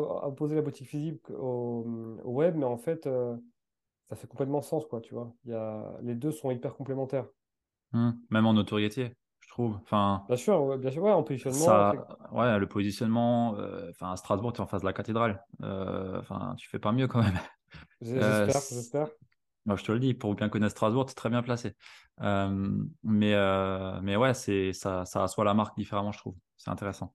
la 0.55 0.61
boutique 0.61 0.87
physique 0.87 1.29
au, 1.29 1.85
au, 2.23 2.31
web, 2.31 2.55
mais 2.55 2.65
en 2.65 2.77
fait, 2.77 3.07
ça 4.05 4.15
fait 4.15 4.27
complètement 4.27 4.61
sens, 4.61 4.85
quoi, 4.85 5.01
tu 5.01 5.13
vois. 5.13 5.33
Il 5.45 5.51
y 5.51 5.53
a, 5.53 5.97
les 6.01 6.15
deux 6.15 6.31
sont 6.31 6.51
hyper 6.51 6.75
complémentaires. 6.75 7.27
Mmh. 7.93 8.11
Même 8.29 8.45
en 8.45 8.53
notoriété, 8.53 9.13
je 9.39 9.49
trouve. 9.49 9.77
Enfin, 9.83 10.23
bien 10.27 10.37
sûr, 10.37 10.77
bien 10.77 10.91
sûr, 10.91 11.03
ouais, 11.03 11.11
en 11.11 11.23
positionnement. 11.23 11.93
ouais, 12.31 12.59
le 12.59 12.67
positionnement. 12.67 13.55
Euh, 13.57 13.89
enfin, 13.91 14.11
à 14.11 14.17
Strasbourg, 14.17 14.53
tu 14.53 14.59
es 14.59 14.63
en 14.63 14.67
face 14.67 14.81
de 14.81 14.85
la 14.85 14.93
cathédrale. 14.93 15.43
Euh, 15.63 16.19
enfin, 16.19 16.55
tu 16.57 16.69
fais 16.69 16.79
pas 16.79 16.91
mieux 16.91 17.07
quand 17.07 17.21
même. 17.21 17.39
J'espère, 18.01 18.23
euh, 18.23 18.45
j'espère. 18.45 19.07
Moi, 19.65 19.75
je 19.75 19.83
te 19.83 19.91
le 19.91 19.99
dis, 19.99 20.13
pour 20.13 20.33
bien 20.35 20.47
connaître 20.47 20.71
Strasbourg, 20.71 21.05
tu 21.05 21.11
es 21.11 21.15
très 21.15 21.29
bien 21.29 21.43
placé. 21.43 21.75
mais, 22.19 22.81
mais 23.03 24.15
ouais, 24.15 24.33
ça, 24.33 25.05
ça 25.05 25.23
assoit 25.23 25.43
la 25.43 25.53
marque 25.53 25.77
différemment, 25.77 26.13
je 26.13 26.19
trouve. 26.19 26.35
C'est 26.55 26.69
intéressant. 26.69 27.13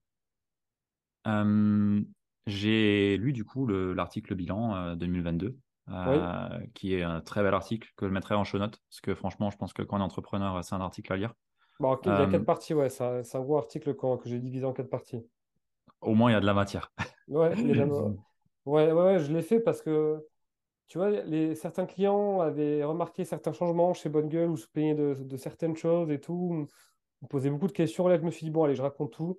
J'ai 2.45 3.17
lu 3.17 3.33
du 3.33 3.45
coup 3.45 3.67
l'article 3.67 4.35
bilan 4.35 4.95
2022 4.95 5.57
euh, 5.89 6.59
qui 6.73 6.95
est 6.95 7.03
un 7.03 7.19
très 7.19 7.43
bel 7.43 7.53
article 7.53 7.91
que 7.97 8.07
je 8.07 8.13
mettrai 8.13 8.35
en 8.35 8.45
show 8.45 8.57
notes, 8.57 8.79
parce 8.89 9.01
que 9.01 9.13
franchement, 9.13 9.49
je 9.49 9.57
pense 9.57 9.73
que 9.73 9.81
quand 9.81 9.97
on 9.97 9.99
est 9.99 10.03
entrepreneur, 10.03 10.63
c'est 10.63 10.75
un 10.75 10.81
article 10.81 11.11
à 11.11 11.17
lire. 11.17 11.33
Bon, 11.79 11.97
il 12.03 12.07
y 12.07 12.11
a 12.11 12.21
euh, 12.21 12.27
quatre 12.27 12.45
parties, 12.45 12.73
ouais, 12.73 12.87
c'est 12.87 13.03
un, 13.03 13.41
gros 13.41 13.57
article 13.57 13.93
que, 13.95 14.07
j'ai 14.23 14.39
divisé 14.39 14.63
en 14.65 14.71
quatre 14.71 14.89
parties. 14.89 15.25
Au 15.99 16.13
moins, 16.13 16.31
il 16.31 16.35
y 16.35 16.37
a 16.37 16.39
de 16.39 16.45
la 16.45 16.53
matière. 16.53 16.93
Ouais, 17.27 17.53
ouais, 18.65 18.91
ouais, 18.93 19.19
je 19.19 19.33
l'ai 19.33 19.41
fait 19.41 19.59
parce 19.59 19.81
que, 19.81 20.25
tu 20.87 20.99
vois, 20.99 21.09
les, 21.09 21.53
certains 21.55 21.85
clients 21.85 22.39
avaient 22.39 22.85
remarqué 22.85 23.25
certains 23.25 23.51
changements 23.51 23.93
chez 23.93 24.07
Bonne 24.07 24.29
Gueule 24.29 24.51
ou 24.51 24.57
se 24.57 24.67
plaignaient 24.67 24.95
de, 24.95 25.37
certaines 25.37 25.75
choses 25.75 26.11
et 26.11 26.21
tout. 26.21 26.65
On 27.21 27.27
posait 27.27 27.49
beaucoup 27.49 27.67
de 27.67 27.73
questions. 27.73 28.07
Là, 28.07 28.17
je 28.17 28.23
me 28.23 28.31
suis 28.31 28.45
dit, 28.45 28.51
bon, 28.51 28.63
allez, 28.63 28.75
je 28.75 28.81
raconte 28.81 29.11
tout. 29.11 29.37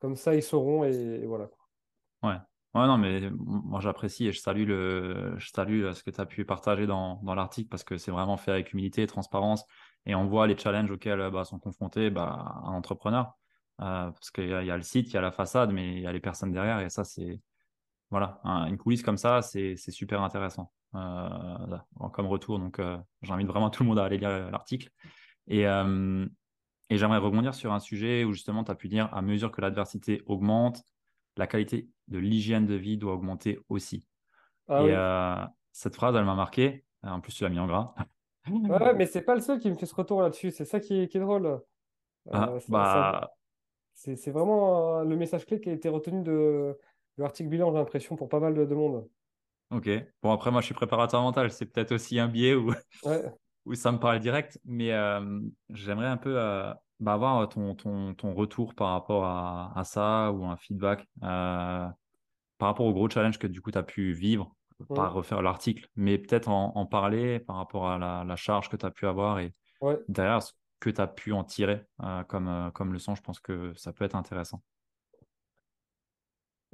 Comme 0.00 0.16
ça, 0.16 0.34
ils 0.34 0.42
sauront 0.42 0.84
et, 0.84 1.20
et 1.22 1.26
voilà. 1.26 1.48
Ouais. 2.22 2.36
Ouais, 2.74 2.86
non, 2.86 2.98
mais 2.98 3.30
moi 3.32 3.80
j'apprécie 3.80 4.28
et 4.28 4.32
je 4.32 4.38
salue, 4.38 4.64
le, 4.64 5.34
je 5.38 5.50
salue 5.50 5.82
euh, 5.82 5.92
ce 5.92 6.04
que 6.04 6.10
tu 6.10 6.20
as 6.20 6.26
pu 6.26 6.44
partager 6.44 6.86
dans, 6.86 7.20
dans 7.24 7.34
l'article 7.34 7.68
parce 7.68 7.82
que 7.82 7.96
c'est 7.96 8.12
vraiment 8.12 8.36
fait 8.36 8.52
avec 8.52 8.72
humilité 8.72 9.02
et 9.02 9.06
transparence 9.08 9.64
et 10.06 10.14
on 10.14 10.26
voit 10.26 10.46
les 10.46 10.56
challenges 10.56 10.90
auxquels 10.92 11.30
bah, 11.32 11.44
sont 11.44 11.58
confrontés 11.58 12.10
bah, 12.10 12.62
un 12.64 12.72
entrepreneur. 12.72 13.36
Euh, 13.80 14.10
parce 14.10 14.30
qu'il 14.30 14.48
y, 14.48 14.52
a 14.52 14.76
le 14.76 14.82
site, 14.82 15.08
il 15.08 15.14
y 15.14 15.16
a 15.16 15.22
la 15.22 15.32
façade, 15.32 15.72
mais 15.72 15.94
il 15.94 16.00
y 16.00 16.06
a 16.06 16.12
les 16.12 16.20
personnes 16.20 16.52
derrière 16.52 16.80
et 16.80 16.90
ça, 16.90 17.04
c'est. 17.04 17.40
Voilà, 18.10 18.40
une 18.44 18.76
coulisse 18.76 19.02
comme 19.04 19.16
ça, 19.16 19.40
c'est 19.40 19.76
super 19.76 20.20
intéressant 20.22 20.72
euh, 20.96 21.78
comme 22.12 22.26
retour. 22.26 22.58
Donc, 22.58 22.80
euh, 22.80 22.98
j'invite 23.22 23.46
vraiment 23.46 23.70
tout 23.70 23.84
le 23.84 23.88
monde 23.88 24.00
à 24.00 24.04
aller 24.04 24.18
lire 24.18 24.50
l'article. 24.50 24.90
Et, 25.46 25.64
euh, 25.66 26.26
et 26.90 26.98
j'aimerais 26.98 27.18
rebondir 27.18 27.54
sur 27.54 27.72
un 27.72 27.78
sujet 27.78 28.24
où 28.24 28.32
justement 28.32 28.64
tu 28.64 28.70
as 28.70 28.74
pu 28.74 28.88
dire 28.88 29.08
à 29.14 29.22
mesure 29.22 29.52
que 29.52 29.60
l'adversité 29.60 30.22
augmente, 30.26 30.82
la 31.36 31.46
qualité 31.46 31.88
de 32.08 32.18
l'hygiène 32.18 32.66
de 32.66 32.74
vie 32.74 32.98
doit 32.98 33.14
augmenter 33.14 33.60
aussi. 33.68 34.06
Ah 34.68 34.82
et 34.82 34.92
euh, 34.92 35.46
cette 35.72 35.94
phrase, 35.94 36.14
elle 36.16 36.24
m'a 36.24 36.34
marqué. 36.34 36.84
En 37.02 37.20
plus, 37.20 37.32
tu 37.32 37.44
l'as 37.44 37.48
mis 37.48 37.60
en 37.60 37.66
gras. 37.66 37.94
ouais, 38.50 38.94
mais 38.94 39.06
c'est 39.06 39.22
pas 39.22 39.34
le 39.34 39.40
seul 39.40 39.58
qui 39.58 39.70
me 39.70 39.76
fait 39.76 39.86
ce 39.86 39.94
retour 39.94 40.20
là-dessus. 40.20 40.50
C'est 40.50 40.64
ça 40.64 40.80
qui 40.80 40.94
est, 40.94 41.16
drôle. 41.16 41.46
Euh, 41.46 41.58
ah, 42.32 42.54
bah... 42.68 43.30
C'est 43.94 44.30
vraiment 44.30 45.00
euh, 45.00 45.04
le 45.04 45.14
message 45.16 45.44
clé 45.44 45.60
qui 45.60 45.68
a 45.68 45.72
été 45.72 45.88
retenu 45.88 46.22
de, 46.22 46.78
l'article 47.18 47.50
bilan, 47.50 47.70
j'ai 47.70 47.78
l'impression, 47.78 48.16
pour 48.16 48.28
pas 48.28 48.40
mal 48.40 48.54
de, 48.54 48.74
monde. 48.74 49.06
Ok. 49.70 49.90
Bon, 50.22 50.32
après, 50.32 50.50
moi, 50.50 50.60
je 50.60 50.66
suis 50.66 50.74
préparateur 50.74 51.22
mental. 51.22 51.50
C'est 51.50 51.66
peut-être 51.66 51.92
aussi 51.92 52.18
un 52.18 52.28
biais 52.28 52.54
où, 52.54 52.72
où 53.66 53.74
ça 53.74 53.92
me 53.92 53.98
parle 53.98 54.18
direct. 54.20 54.58
Mais 54.64 54.90
j'aimerais 55.70 56.06
un 56.06 56.16
peu 56.16 56.34
bah, 57.00 57.14
avoir 57.14 57.48
ton, 57.48 57.74
ton, 57.74 58.14
ton, 58.14 58.34
retour 58.34 58.74
par 58.74 58.90
rapport 58.90 59.24
à, 59.24 59.72
à, 59.74 59.84
ça 59.84 60.32
ou 60.32 60.44
un 60.44 60.56
feedback 60.56 61.06
euh, 61.22 61.88
par 62.58 62.68
rapport 62.68 62.84
au 62.84 62.92
gros 62.92 63.08
challenge 63.08 63.38
que 63.38 63.46
du 63.46 63.62
coup 63.62 63.70
tu 63.70 63.78
as 63.78 63.82
pu 63.82 64.12
vivre, 64.12 64.54
pas 64.94 65.08
refaire 65.08 65.40
l'article, 65.40 65.88
mais 65.96 66.18
peut-être 66.18 66.48
en, 66.48 66.72
en, 66.76 66.84
parler 66.84 67.40
par 67.40 67.56
rapport 67.56 67.88
à 67.88 67.96
la, 67.96 68.24
la 68.24 68.36
charge 68.36 68.68
que 68.68 68.76
tu 68.76 68.84
as 68.84 68.90
pu 68.90 69.06
avoir 69.06 69.38
et 69.38 69.54
derrière 70.08 70.42
ce 70.42 70.52
que 70.78 70.90
tu 70.90 71.00
as 71.00 71.06
pu 71.06 71.32
en 71.32 71.42
tirer 71.42 71.86
comme, 72.28 72.70
comme 72.74 72.92
leçon, 72.92 73.14
je 73.14 73.22
pense 73.22 73.40
que 73.40 73.72
ça 73.76 73.94
peut 73.94 74.04
être 74.04 74.16
intéressant. 74.16 74.62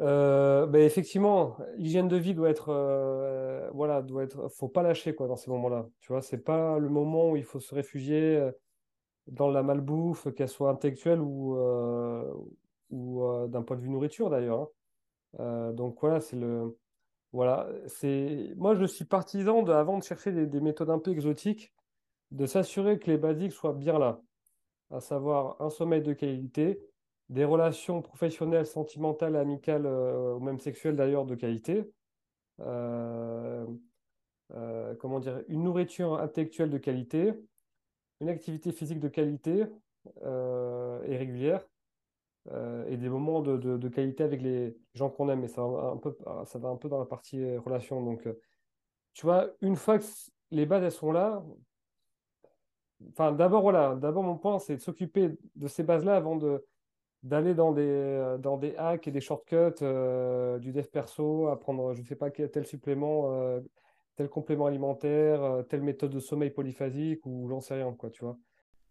Euh, 0.01 0.67
ben 0.67 0.83
effectivement, 0.83 1.57
l'hygiène 1.77 2.09
de 2.09 2.17
vie 2.17 2.35
doit 2.35 2.51
être, 2.51 2.69
euh, 2.69 3.71
voilà, 3.73 4.03
doit 4.03 4.25
être, 4.25 4.49
faut 4.49 4.69
pas 4.69 4.83
lâcher 4.83 5.15
quoi 5.15 5.27
dans 5.27 5.37
ces 5.37 5.51
moments-là. 5.51 5.89
Tu 6.01 6.13
vois, 6.13 6.23
c'est 6.23 6.45
pas 6.45 6.79
le 6.79 6.89
moment 6.89 7.31
où 7.31 7.37
il 7.37 7.45
faut 7.45 7.61
se 7.61 7.75
réfugier 7.75 8.51
dans 9.27 9.51
la 9.51 9.63
malbouffe, 9.63 10.33
qu'elle 10.35 10.49
soit 10.49 10.71
intellectuelle 10.71 11.21
ou, 11.21 11.57
euh, 11.57 12.33
euh, 12.93 13.49
d'un 13.49 13.63
point 13.63 13.77
de 13.77 13.83
vue 13.83 13.91
nourriture 13.91 14.31
d'ailleurs. 14.31 14.61
Hein. 14.61 14.69
Euh, 15.41 15.73
donc 15.73 15.99
voilà, 16.01 16.21
c'est 16.21 16.37
le. 16.37 16.79
Voilà, 17.33 17.69
c'est. 17.87 18.55
Moi, 18.57 18.75
je 18.77 18.85
suis 18.85 19.05
partisan 19.05 19.63
de, 19.63 19.73
avant 19.73 19.99
de 19.99 20.05
chercher 20.05 20.33
des, 20.33 20.61
méthodes 20.61 20.91
un 20.91 20.99
peu 20.99 21.11
exotiques, 21.11 21.73
de 22.31 22.47
s'assurer 22.47 22.99
que 22.99 23.11
les 23.11 23.19
basiques 23.19 23.53
soient 23.53 23.75
bien 23.75 23.99
là, 23.99 24.21
à 24.91 25.01
savoir 25.01 25.61
un 25.61 25.71
sommeil 25.71 26.03
de 26.03 26.13
qualité, 26.13 26.81
des 27.29 27.45
relations 27.45 28.03
professionnelles, 28.03 28.67
sentimentales, 28.67 29.37
amicales 29.37 29.87
ou 29.87 30.41
même 30.41 30.61
sexuelles 30.61 30.97
d'ailleurs 30.97 31.25
de 31.25 31.35
qualité. 31.35 31.91
comment 34.99 35.21
dire, 35.21 35.43
une 35.49 35.65
nourriture 35.65 36.21
intellectuelle 36.21 36.71
de 36.71 36.79
qualité, 36.79 37.35
une 38.21 38.29
activité 38.29 38.73
physique 38.73 39.01
de 39.01 39.09
qualité 39.09 39.65
et 40.25 41.17
régulière, 41.17 41.67
et 42.89 42.97
des 42.97 43.09
moments 43.09 43.43
de, 43.43 43.89
qualité 43.89 44.23
avec 44.23 44.41
les 44.41 44.77
gens 44.95 45.11
qu'on 45.11 45.29
aime. 45.29 45.43
Et 45.45 45.49
ça 45.49 45.67
va, 45.67 45.91
un 45.91 45.97
peu, 45.97 46.17
ça 46.45 46.59
va 46.59 46.69
un 46.69 46.77
peu 46.77 46.89
dans 46.89 47.01
la 47.01 47.07
partie 47.07 47.57
relation. 47.57 48.03
Donc, 48.05 48.29
tu 49.15 49.27
vois, 49.27 49.49
une 49.62 49.77
fois 49.77 49.99
que 49.99 50.05
les 50.51 50.67
bases 50.67 50.85
elles 50.85 50.93
sont 50.93 51.11
là, 51.11 51.43
enfin 53.11 53.33
d'abord 53.33 53.62
voilà, 53.62 53.95
d'abord 53.95 54.23
mon 54.23 54.37
point 54.37 54.59
c'est 54.59 54.77
de 54.77 54.81
s'occuper 54.81 55.31
de 55.55 55.69
ces 55.69 55.83
bases-là 55.83 56.17
avant 56.17 56.37
de 56.37 56.65
d'aller 57.27 57.55
dans 57.55 57.73
des 57.73 58.37
dans 58.39 58.57
des 58.57 58.77
hacks 58.77 59.09
et 59.09 59.11
des 59.11 59.21
shortcuts 59.21 59.83
euh, 59.83 60.59
du 60.59 60.73
dev 60.73 60.87
perso, 60.87 61.49
apprendre 61.49 61.93
je 61.95 62.03
sais 62.03 62.17
pas 62.17 62.31
tel 62.31 62.67
supplément, 62.67 63.33
euh, 63.33 63.61
tel 64.15 64.29
complément 64.29 64.67
alimentaire, 64.67 65.43
euh, 65.43 65.62
telle 65.62 65.83
méthode 65.83 66.12
de 66.12 66.21
sommeil 66.21 66.51
polyphasique 66.51 67.27
ou 67.27 67.49
j'en 67.49 67.61
sais 67.61 67.75
rien 67.75 67.93
quoi, 67.93 68.11
tu 68.11 68.25
vois. 68.25 68.39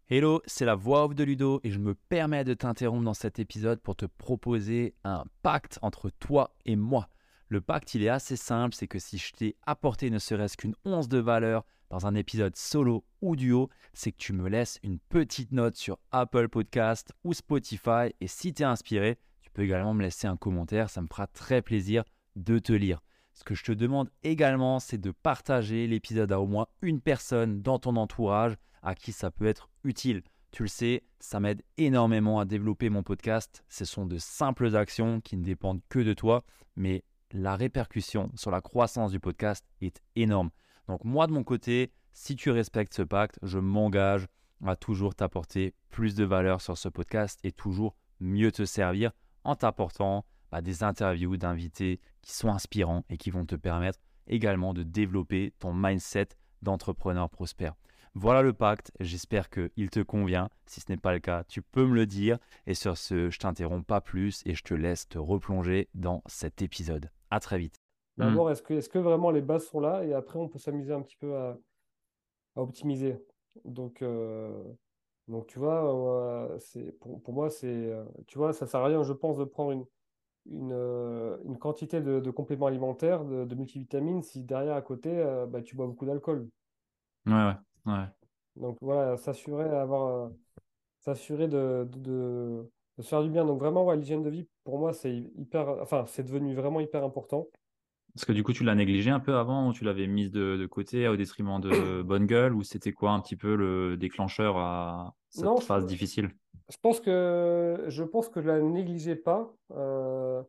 Hello, 0.08 0.40
c'est 0.46 0.66
la 0.66 0.76
voix 0.76 1.04
off 1.04 1.14
de 1.14 1.24
Ludo 1.24 1.60
et 1.64 1.70
je 1.70 1.80
me 1.80 1.94
permets 1.94 2.44
de 2.44 2.54
t'interrompre 2.54 3.04
dans 3.04 3.14
cet 3.14 3.38
épisode 3.38 3.80
pour 3.80 3.96
te 3.96 4.06
proposer 4.06 4.94
un 5.02 5.24
pacte 5.42 5.78
entre 5.82 6.10
toi 6.10 6.54
et 6.64 6.76
moi. 6.76 7.08
Le 7.48 7.60
pacte, 7.60 7.94
il 7.94 8.04
est 8.04 8.08
assez 8.08 8.36
simple, 8.36 8.74
c'est 8.74 8.86
que 8.86 8.98
si 8.98 9.18
je 9.18 9.32
t'ai 9.32 9.56
apporté 9.66 10.10
ne 10.10 10.18
serait-ce 10.18 10.56
qu'une 10.56 10.76
once 10.84 11.08
de 11.08 11.18
valeur 11.18 11.64
dans 11.90 12.06
un 12.06 12.14
épisode 12.14 12.56
solo 12.56 13.04
ou 13.20 13.36
duo, 13.36 13.68
c'est 13.92 14.12
que 14.12 14.18
tu 14.18 14.32
me 14.32 14.48
laisses 14.48 14.78
une 14.82 14.98
petite 14.98 15.52
note 15.52 15.76
sur 15.76 15.98
Apple 16.10 16.48
Podcast 16.48 17.12
ou 17.24 17.32
Spotify 17.32 18.12
et 18.20 18.26
si 18.26 18.52
tu 18.52 18.62
es 18.62 18.66
inspiré, 18.66 19.18
tu 19.40 19.50
peux 19.50 19.62
également 19.62 19.94
me 19.94 20.02
laisser 20.02 20.26
un 20.26 20.36
commentaire, 20.36 20.90
ça 20.90 21.02
me 21.02 21.06
fera 21.06 21.26
très 21.26 21.62
plaisir 21.62 22.04
de 22.34 22.58
te 22.58 22.72
lire. 22.72 23.02
Ce 23.34 23.44
que 23.44 23.54
je 23.54 23.64
te 23.64 23.72
demande 23.72 24.10
également, 24.22 24.80
c'est 24.80 24.98
de 24.98 25.10
partager 25.10 25.86
l'épisode 25.86 26.32
à 26.32 26.40
au 26.40 26.46
moins 26.46 26.66
une 26.80 27.00
personne 27.00 27.60
dans 27.60 27.78
ton 27.78 27.96
entourage 27.96 28.54
à 28.82 28.94
qui 28.94 29.12
ça 29.12 29.30
peut 29.30 29.46
être 29.46 29.68
utile. 29.84 30.22
Tu 30.52 30.62
le 30.62 30.68
sais, 30.68 31.02
ça 31.20 31.38
m'aide 31.38 31.62
énormément 31.76 32.40
à 32.40 32.46
développer 32.46 32.88
mon 32.88 33.02
podcast. 33.02 33.62
Ce 33.68 33.84
sont 33.84 34.06
de 34.06 34.16
simples 34.16 34.74
actions 34.74 35.20
qui 35.20 35.36
ne 35.36 35.44
dépendent 35.44 35.82
que 35.90 35.98
de 35.98 36.14
toi, 36.14 36.44
mais 36.76 37.04
la 37.32 37.56
répercussion 37.56 38.30
sur 38.36 38.50
la 38.50 38.62
croissance 38.62 39.10
du 39.10 39.20
podcast 39.20 39.66
est 39.82 40.00
énorme. 40.14 40.50
Donc 40.88 41.04
moi 41.04 41.26
de 41.26 41.32
mon 41.32 41.44
côté, 41.44 41.92
si 42.12 42.36
tu 42.36 42.50
respectes 42.50 42.94
ce 42.94 43.02
pacte, 43.02 43.38
je 43.42 43.58
m'engage 43.58 44.26
à 44.64 44.76
toujours 44.76 45.14
t'apporter 45.14 45.74
plus 45.90 46.14
de 46.14 46.24
valeur 46.24 46.60
sur 46.60 46.78
ce 46.78 46.88
podcast 46.88 47.38
et 47.44 47.52
toujours 47.52 47.94
mieux 48.20 48.52
te 48.52 48.64
servir 48.64 49.12
en 49.44 49.54
t'apportant 49.54 50.24
bah, 50.50 50.62
des 50.62 50.82
interviews 50.82 51.36
d'invités 51.36 52.00
qui 52.22 52.32
sont 52.32 52.48
inspirants 52.48 53.04
et 53.10 53.16
qui 53.16 53.30
vont 53.30 53.44
te 53.44 53.54
permettre 53.54 54.00
également 54.26 54.74
de 54.74 54.82
développer 54.82 55.52
ton 55.58 55.72
mindset 55.72 56.28
d'entrepreneur 56.62 57.28
prospère. 57.30 57.74
Voilà 58.14 58.40
le 58.40 58.54
pacte, 58.54 58.92
j'espère 58.98 59.50
qu'il 59.50 59.90
te 59.90 60.00
convient. 60.00 60.48
Si 60.64 60.80
ce 60.80 60.86
n'est 60.88 60.96
pas 60.96 61.12
le 61.12 61.18
cas, 61.18 61.44
tu 61.44 61.60
peux 61.60 61.84
me 61.84 61.94
le 61.94 62.06
dire. 62.06 62.38
Et 62.66 62.72
sur 62.72 62.96
ce, 62.96 63.28
je 63.28 63.38
t'interromps 63.38 63.86
pas 63.86 64.00
plus 64.00 64.42
et 64.46 64.54
je 64.54 64.62
te 64.62 64.72
laisse 64.72 65.06
te 65.06 65.18
replonger 65.18 65.90
dans 65.92 66.22
cet 66.26 66.62
épisode. 66.62 67.10
À 67.30 67.40
très 67.40 67.58
vite. 67.58 67.85
D'abord, 68.18 68.50
est-ce 68.50 68.62
que, 68.62 68.74
est 68.74 68.90
que 68.90 68.98
vraiment 68.98 69.30
les 69.30 69.42
bases 69.42 69.66
sont 69.66 69.80
là? 69.80 70.04
Et 70.04 70.14
après 70.14 70.38
on 70.38 70.48
peut 70.48 70.58
s'amuser 70.58 70.92
un 70.92 71.02
petit 71.02 71.16
peu 71.16 71.36
à, 71.36 71.58
optimiser. 72.56 73.22
Donc, 73.64 74.02
euh, 74.02 74.62
donc 75.28 75.46
tu 75.46 75.58
vois, 75.58 75.94
euh, 75.94 76.58
c'est 76.58 76.92
pour, 77.00 77.32
moi, 77.32 77.50
c'est, 77.50 77.66
euh, 77.66 78.04
tu 78.26 78.38
vois, 78.38 78.52
ça 78.52 78.66
sert 78.66 78.80
à 78.80 78.86
rien, 78.86 79.02
je 79.02 79.12
pense, 79.12 79.36
de 79.36 79.44
prendre 79.44 79.72
une, 79.72 79.86
une, 80.46 81.58
quantité 81.58 82.00
de, 82.00 82.30
compléments 82.30 82.66
alimentaires, 82.66 83.24
de, 83.24 83.54
multivitamines, 83.54 84.22
si 84.22 84.42
derrière 84.42 84.76
à 84.76 84.82
côté, 84.82 85.10
bah, 85.48 85.62
tu 85.62 85.76
bois 85.76 85.86
beaucoup 85.86 86.06
d'alcool. 86.06 86.48
Ouais, 87.26 87.32
ouais, 87.32 87.92
ouais. 87.92 88.04
Donc 88.56 88.78
voilà, 88.80 89.16
s'assurer 89.16 89.64
avoir, 89.64 90.30
s'assurer 91.00 91.48
de, 91.48 91.86
de, 91.92 92.70
de 92.96 93.02
se 93.02 93.08
faire 93.08 93.22
du 93.22 93.30
bien. 93.30 93.44
Donc 93.44 93.58
vraiment, 93.58 93.90
l'hygiène 93.92 94.22
de 94.22 94.30
vie, 94.30 94.48
pour 94.64 94.78
moi, 94.78 94.92
c'est 94.92 95.14
hyper, 95.14 95.68
enfin, 95.82 96.04
c'est 96.06 96.22
devenu 96.22 96.54
vraiment 96.54 96.80
hyper 96.80 97.04
important. 97.04 97.48
Parce 98.16 98.24
que 98.24 98.32
du 98.32 98.42
coup, 98.42 98.54
tu 98.54 98.64
l'as 98.64 98.74
négligé 98.74 99.10
un 99.10 99.20
peu 99.20 99.36
avant, 99.36 99.68
ou 99.68 99.72
tu 99.74 99.84
l'avais 99.84 100.06
mise 100.06 100.30
de, 100.30 100.64
côté 100.64 101.06
au 101.06 101.16
détriment 101.16 101.60
de 101.60 102.00
Bonne 102.02 102.24
Gueule, 102.24 102.54
ou 102.54 102.62
c'était 102.62 102.92
quoi 102.92 103.10
un 103.10 103.20
petit 103.20 103.36
peu 103.36 103.54
le 103.54 103.98
déclencheur 103.98 104.56
à 104.56 105.14
cette 105.28 105.60
phase 105.60 105.84
difficile? 105.84 106.30
Je 106.70 106.78
pense 106.80 106.98
que 107.00 107.84
je 107.88 108.02
pense 108.02 108.30
que 108.30 108.40
je 108.40 108.48
la 108.48 108.58
négligeais 108.58 109.16
pas. 109.16 109.54
Euh, 109.72 110.42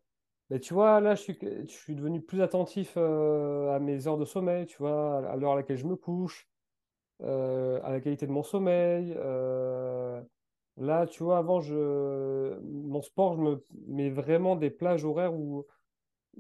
mais 0.50 0.62
tu 0.62 0.74
vois, 0.74 1.02
là, 1.02 1.16
je 1.16 1.24
suis, 1.24 1.38
je 1.42 1.70
suis 1.70 1.94
devenu 1.94 2.22
plus 2.22 2.42
attentif 2.42 2.94
euh, 2.96 3.76
à 3.76 3.80
mes 3.80 4.08
heures 4.08 4.18
de 4.18 4.24
sommeil, 4.24 4.66
tu 4.66 4.78
vois, 4.78 5.30
à 5.30 5.36
l'heure 5.36 5.52
à 5.52 5.56
laquelle 5.58 5.78
je 5.78 5.88
me 5.88 5.98
couche, 5.98 6.48
euh, 7.22 7.82
à 7.84 7.92
la 7.92 8.00
qualité 8.00 8.28
de 8.28 8.32
mon 8.32 8.44
sommeil. 8.44 9.14
Là, 10.80 11.08
tu 11.08 11.24
vois, 11.24 11.40
avant, 11.40 11.60
je... 11.60 12.60
mon 12.62 13.02
sport, 13.02 13.36
je 13.36 13.42
me 13.42 13.64
mets 13.88 14.12
vraiment 14.12 14.56
des 14.56 14.70
plages 14.70 15.04
horaires 15.04 15.34
où, 15.34 15.66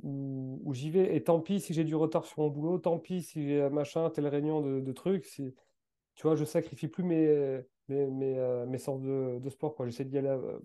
où, 0.03 0.73
j'y 0.73 0.89
vais. 0.89 1.15
Et 1.15 1.23
tant 1.23 1.39
pis 1.39 1.59
si 1.59 1.73
j'ai 1.73 1.83
du 1.83 1.95
retard 1.95 2.25
sur 2.25 2.41
mon 2.41 2.49
boulot, 2.49 2.77
tant 2.77 2.99
pis 2.99 3.21
si 3.23 3.43
j'ai 3.47 3.69
machin, 3.69 4.09
telle 4.09 4.27
réunion 4.27 4.61
de, 4.61 4.91
trucs. 4.91 5.25
Si... 5.25 5.53
Tu 6.15 6.23
vois, 6.23 6.35
je 6.35 6.45
sacrifie 6.45 6.87
plus 6.87 7.03
mes, 7.03 7.61
mes, 7.87 8.07
mes, 8.07 8.37
euh, 8.37 8.65
mes 8.65 8.77
séances 8.77 9.01
de, 9.01 9.39
de 9.39 9.49
sport. 9.49 9.75
J'essaie 9.85 10.05
d'y 10.05 10.17
aller 10.17 10.29
euh, 10.29 10.59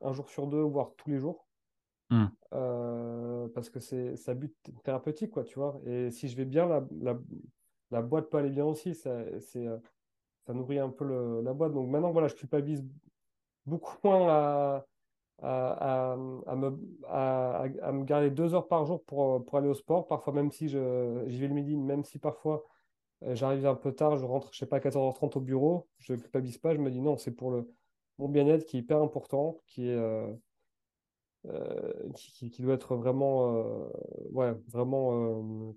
un 0.00 0.12
jour 0.12 0.28
sur 0.28 0.46
deux, 0.46 0.62
voire 0.62 0.92
tous 0.96 1.10
les 1.10 1.18
jours. 1.18 1.46
Mmh. 2.10 2.26
Euh, 2.52 3.48
parce 3.54 3.70
que 3.70 3.80
c'est 3.80 4.16
ça 4.16 4.34
but 4.34 4.54
thérapeutique, 4.84 5.30
quoi, 5.30 5.44
tu 5.44 5.58
vois. 5.58 5.80
Et 5.86 6.10
si 6.10 6.28
je 6.28 6.36
vais 6.36 6.44
bien, 6.44 6.66
la, 6.66 6.86
la, 7.00 7.18
la 7.90 8.02
boîte 8.02 8.28
peut 8.30 8.38
aller 8.38 8.50
bien 8.50 8.66
aussi. 8.66 8.94
Ça, 8.94 9.24
ça 9.40 10.52
nourrit 10.52 10.78
un 10.78 10.90
peu 10.90 11.40
la 11.42 11.52
boîte. 11.54 11.72
Donc 11.72 11.88
maintenant, 11.88 12.12
voilà, 12.12 12.28
je 12.28 12.34
culpabilise 12.34 12.84
beaucoup 13.66 13.96
moins 14.04 14.28
à, 14.28 14.86
à, 15.42 16.16
me, 16.16 18.04
garder 18.04 18.30
deux 18.30 18.54
heures 18.54 18.68
par 18.68 18.86
jour 18.86 19.02
pour, 19.04 19.56
aller 19.56 19.68
au 19.68 19.74
sport. 19.74 20.06
Parfois, 20.06 20.32
même 20.32 20.52
si 20.52 20.68
j'y 20.68 20.76
vais 20.76 21.48
le 21.48 21.54
midi, 21.54 21.76
même 21.76 22.04
si 22.04 22.18
parfois 22.18 22.64
euh, 23.24 23.34
j'arrive 23.34 23.66
un 23.66 23.74
peu 23.74 23.92
tard, 23.92 24.16
je 24.16 24.24
rentre, 24.24 24.52
je 24.52 24.58
sais 24.58 24.66
pas, 24.66 24.76
à 24.76 24.80
14h30 24.80 25.38
au 25.38 25.40
bureau, 25.40 25.88
je 25.98 26.12
ne 26.12 26.18
culpabilise 26.18 26.58
pas, 26.58 26.74
je 26.74 26.80
me 26.80 26.90
dis 26.90 27.00
non, 27.00 27.16
c'est 27.16 27.32
pour 27.32 27.64
mon 28.18 28.28
bien-être 28.28 28.64
qui 28.66 28.76
est 28.76 28.80
hyper 28.80 29.02
important, 29.02 29.58
qui. 29.66 29.88
Euh, 29.88 30.32
euh, 31.46 31.92
doit 32.60 32.74
être 32.74 32.94
vraiment, 32.94 33.90
vraiment, 34.68 35.74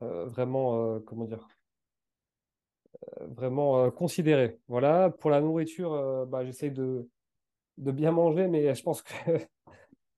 vraiment, 0.00 1.00
comment 1.00 1.24
dire, 1.24 1.48
vraiment 3.20 3.90
considéré. 3.90 4.60
Voilà, 4.68 5.10
pour 5.10 5.30
la 5.30 5.40
nourriture, 5.40 6.24
bah, 6.28 6.44
j'essaie 6.44 6.70
de, 6.70 7.08
de 7.78 7.90
bien 7.90 8.12
manger, 8.12 8.48
mais 8.48 8.74
je 8.74 8.82
pense 8.82 9.02
que 9.02 9.12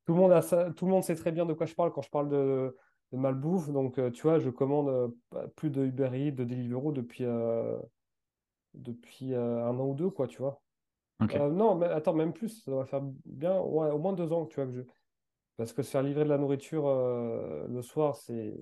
tout, 0.07 0.13
le 0.13 0.15
monde 0.15 0.33
a 0.33 0.43
ça, 0.43 0.71
tout 0.73 0.87
le 0.87 0.93
monde 0.93 1.03
sait 1.03 1.15
très 1.15 1.33
bien 1.33 1.47
de 1.47 1.53
quoi 1.53 1.67
je 1.67 1.75
parle 1.75 1.93
quand 1.93 2.03
je 2.03 2.11
parle 2.11 2.29
de, 2.29 2.77
de 3.13 3.19
malbouffe. 3.19 3.71
Donc, 3.71 3.99
euh, 3.99 4.11
tu 4.11 4.23
vois, 4.23 4.39
je 4.39 4.51
commande 4.51 5.15
plus 5.57 5.71
de 5.71 5.85
Uber 5.85 6.11
Eats, 6.13 6.33
de 6.33 6.45
Deliveroo 6.45 6.93
depuis, 6.93 7.25
depuis 8.75 9.35
un 9.35 9.79
an 9.79 9.87
ou 9.87 9.95
deux, 9.95 10.11
quoi, 10.11 10.27
tu 10.27 10.39
vois. 10.39 10.63
non, 11.21 11.75
mais 11.77 11.87
attends, 11.87 12.15
même 12.15 12.33
plus, 12.33 12.63
ça 12.65 12.71
va 12.73 12.85
faire 12.85 13.03
bien, 13.25 13.59
ouais, 13.61 13.91
au 13.91 13.99
moins 13.99 14.13
deux 14.13 14.33
ans, 14.33 14.47
tu 14.47 14.57
vois, 14.57 14.67
que 14.67 14.73
je... 14.73 14.83
Parce 15.57 15.73
que 15.73 15.83
se 15.83 15.91
faire 15.91 16.03
livrer 16.03 16.25
de 16.25 16.29
la 16.29 16.37
nourriture 16.37 16.85
le 16.87 17.81
soir, 17.83 18.15
c'est... 18.15 18.55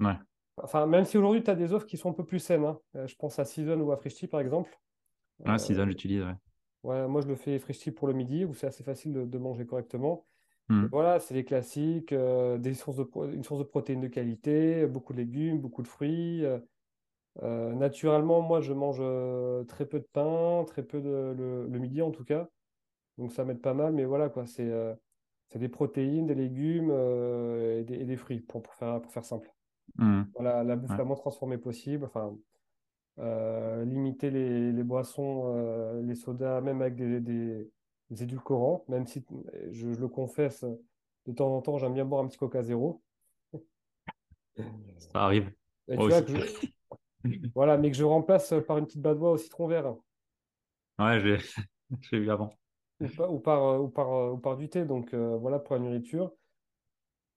Ouais. 0.00 0.16
Enfin, 0.62 0.86
même 0.86 1.04
si 1.04 1.18
aujourd'hui, 1.18 1.42
tu 1.42 1.50
as 1.50 1.54
des 1.54 1.72
offres 1.72 1.86
qui 1.86 1.96
sont 1.96 2.10
un 2.10 2.14
peu 2.14 2.24
plus 2.24 2.38
saines. 2.38 2.64
Hein. 2.64 2.78
Euh, 2.96 3.06
je 3.06 3.16
pense 3.16 3.38
à 3.38 3.44
Season 3.44 3.78
ou 3.80 3.92
à 3.92 3.96
Frishti, 3.96 4.26
par 4.26 4.40
exemple. 4.40 4.76
Ah, 5.44 5.58
Season, 5.58 5.86
j'utilise, 5.86 6.22
ouais. 6.22 6.34
Ouais. 6.82 7.06
Moi, 7.08 7.20
je 7.20 7.28
le 7.28 7.34
fais 7.34 7.58
Frishti 7.58 7.90
pour 7.90 8.08
le 8.08 8.14
midi, 8.14 8.44
où 8.44 8.54
c'est 8.54 8.66
assez 8.66 8.82
facile 8.82 9.12
de, 9.12 9.38
manger 9.38 9.66
correctement. 9.66 10.26
Hmm. 10.68 10.86
Voilà, 10.92 11.18
c'est 11.18 11.34
les 11.34 11.44
classiques, 11.44 12.12
euh, 12.12 12.58
des 12.58 12.74
sources 12.74 12.96
de 12.96 13.08
une 13.32 13.44
source 13.44 13.60
de 13.60 13.64
protéines 13.64 14.00
de 14.00 14.08
qualité, 14.08 14.86
beaucoup 14.86 15.12
de 15.12 15.18
légumes, 15.18 15.58
beaucoup 15.60 15.82
de 15.82 15.88
fruits. 15.88 16.44
Euh, 17.42 17.72
naturellement, 17.74 18.42
moi, 18.42 18.60
je 18.60 18.72
mange 18.72 19.02
très 19.66 19.86
peu 19.86 19.98
de 19.98 20.08
pain, 20.12 20.64
très 20.66 20.82
peu 20.82 21.00
de, 21.00 21.34
le, 21.68 21.78
midi 21.78 22.02
en 22.02 22.10
tout 22.10 22.24
cas. 22.24 22.48
Donc, 23.16 23.32
ça 23.32 23.44
m'aide 23.44 23.60
pas 23.60 23.74
mal, 23.74 23.94
mais 23.94 24.04
voilà, 24.04 24.28
quoi. 24.28 24.46
C'est 24.46 24.70
des 25.58 25.68
protéines, 25.68 26.26
des 26.26 26.34
légumes 26.34 26.90
et 26.90 27.84
des, 27.84 28.16
fruits, 28.16 28.40
pour, 28.40 28.62
pour, 28.62 28.74
faire, 28.74 29.00
pour 29.00 29.10
faire 29.10 29.24
simple. 29.24 29.50
Mmh. 29.96 30.22
Voilà, 30.34 30.64
la 30.64 30.76
bouffe 30.76 30.96
la 30.96 31.04
moins 31.04 31.16
transformée 31.16 31.58
possible. 31.58 32.04
Enfin, 32.04 32.36
euh, 33.20 33.84
limiter 33.84 34.30
les, 34.30 34.72
les 34.72 34.82
boissons, 34.84 35.54
euh, 35.56 36.02
les 36.02 36.14
sodas, 36.14 36.60
même 36.60 36.80
avec 36.82 36.96
des, 36.96 37.20
des, 37.20 37.68
édulcorants, 38.22 38.84
même 38.88 39.06
si 39.06 39.24
je, 39.70 39.88
le 39.88 40.08
confesse, 40.08 40.64
de 41.26 41.32
temps 41.32 41.54
en 41.54 41.60
temps, 41.60 41.78
j'aime 41.78 41.94
bien 41.94 42.04
boire 42.04 42.24
un 42.24 42.28
petit 42.28 42.38
Coca 42.38 42.62
Zéro. 42.62 43.02
Ça 44.98 45.24
arrive. 45.24 45.52
voilà, 47.54 47.76
mais 47.76 47.90
que 47.90 47.96
je 47.96 48.04
remplace 48.04 48.54
par 48.66 48.78
une 48.78 48.86
petite 48.86 49.02
badoie 49.02 49.32
au 49.32 49.36
citron 49.36 49.66
vert. 49.66 49.94
Ouais, 50.98 51.20
j'ai 51.20 51.38
vu 52.18 52.30
avant. 52.30 52.50
ou, 53.00 53.38
par, 53.40 53.80
ou, 53.80 53.88
par, 53.88 54.32
ou, 54.32 54.38
par, 54.38 54.56
du 54.56 54.68
thé. 54.68 54.84
Donc 54.84 55.14
voilà 55.14 55.58
pour 55.58 55.74
la 55.74 55.82
nourriture. 55.82 56.32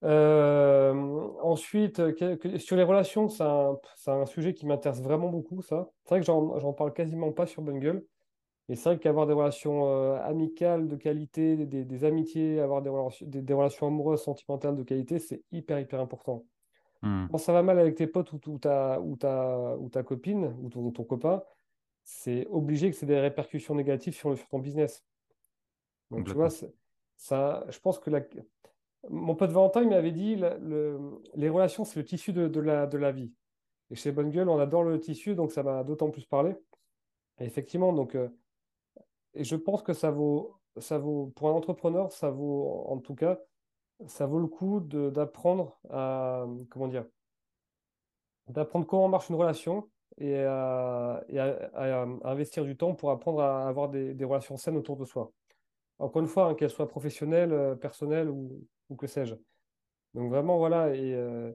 Ensuite, 0.03 2.01
sur 2.57 2.75
les 2.75 2.83
relations, 2.83 3.29
c'est 3.29 3.43
un, 3.43 3.77
un, 4.07 4.25
sujet 4.25 4.53
qui 4.53 4.65
m'intéresse 4.65 5.01
vraiment 5.01 5.29
beaucoup, 5.29 5.61
ça. 5.61 5.89
C'est 6.03 6.15
vrai 6.15 6.19
que 6.19 6.25
j'en 6.25 6.73
parle 6.73 6.93
quasiment 6.93 7.31
pas 7.31 7.45
sur 7.45 7.61
Bungle. 7.61 8.03
Et 8.69 8.75
c'est 8.75 8.89
vrai 8.89 8.99
qu'avoir 8.99 9.27
des 9.27 9.33
relations 9.33 10.15
amicales 10.21 10.87
de 10.87 10.95
qualité, 10.95 11.57
des, 11.65 12.03
amitiés, 12.05 12.61
avoir 12.61 12.81
des 12.81 12.89
relations, 12.89 13.25
des, 13.27 13.53
relations 13.53 13.87
amoureuses, 13.87 14.23
sentimentales 14.23 14.77
de 14.77 14.83
qualité, 14.83 15.19
c'est 15.19 15.43
hyper, 15.51 15.79
hyper 15.79 15.99
important. 15.99 16.45
Mmh. 17.01 17.27
Quand 17.31 17.37
ça 17.37 17.51
va 17.51 17.63
mal 17.63 17.79
avec 17.79 17.95
tes 17.95 18.07
potes 18.07 18.31
ou, 18.31 18.39
ou, 18.47 18.59
ta, 18.59 19.01
ou, 19.01 19.17
ta, 19.17 19.75
ou 19.77 19.89
ta 19.89 20.03
copine 20.03 20.55
ou 20.63 20.69
ton, 20.69 20.89
ton 20.91 21.03
copain, 21.03 21.43
c'est 22.03 22.47
obligé 22.47 22.89
que 22.89 22.95
c'est 22.95 23.05
des 23.05 23.19
répercussions 23.19 23.75
négatives 23.75 24.13
sur, 24.13 24.37
sur 24.37 24.47
ton 24.47 24.59
business. 24.59 25.03
Donc, 26.09 26.27
tu 26.27 26.33
vois, 26.33 26.49
ça, 27.17 27.65
je 27.69 27.79
pense 27.79 27.99
que 27.99 28.09
la... 28.09 28.21
mon 29.09 29.35
pote 29.35 29.51
Valentin 29.51 29.87
m'avait 29.87 30.11
dit 30.11 30.35
le, 30.35 31.21
les 31.35 31.49
relations, 31.49 31.85
c'est 31.85 31.99
le 31.99 32.05
tissu 32.05 32.33
de, 32.33 32.59
la, 32.59 32.85
la 32.85 33.11
vie. 33.11 33.31
Et 33.89 33.95
chez 33.95 34.11
Bonne 34.11 34.29
Gueule, 34.29 34.49
on 34.49 34.59
adore 34.59 34.83
le 34.83 34.99
tissu, 34.99 35.35
donc 35.35 35.51
ça 35.51 35.63
m'a 35.63 35.83
d'autant 35.83 36.09
plus 36.09 36.25
parlé. 36.25 36.55
Effectivement, 37.39 37.93
donc, 37.93 38.15
euh, 38.15 38.29
et 39.33 39.43
je 39.43 39.55
pense 39.55 39.81
que 39.81 39.93
ça 39.93 40.11
vaut, 40.11 40.59
ça 40.77 40.97
vaut, 40.97 41.31
pour 41.35 41.49
un 41.49 41.53
entrepreneur, 41.53 42.11
ça 42.11 42.29
vaut, 42.29 42.85
en 42.87 42.99
tout 42.99 43.15
cas, 43.15 43.39
ça 44.07 44.25
vaut 44.25 44.39
le 44.39 44.47
coup 44.47 44.79
d'apprendre 44.79 45.79
comment 46.69 46.87
dire, 46.87 47.05
d'apprendre 48.47 48.85
comment 48.85 49.07
marche 49.07 49.29
une 49.29 49.35
relation 49.35 49.89
et, 50.17 50.37
à, 50.43 51.23
investir 52.23 52.65
du 52.65 52.75
temps 52.77 52.93
pour 52.93 53.11
apprendre 53.11 53.41
à 53.41 53.67
avoir 53.67 53.89
des, 53.89 54.25
relations 54.25 54.57
saines 54.57 54.77
autour 54.77 54.97
de 54.97 55.05
soi. 55.05 55.31
Encore 55.99 56.21
une 56.21 56.27
fois, 56.27 56.47
hein, 56.47 56.55
qu'elles 56.55 56.71
soient 56.71 56.87
professionnelles, 56.87 57.53
euh, 57.53 57.75
personnelles 57.75 58.29
ou, 58.29 58.65
que 58.95 59.07
sais-je. 59.07 59.35
Donc 60.13 60.29
vraiment, 60.29 60.57
voilà, 60.57 60.95
et, 60.95 61.13
euh, 61.13 61.51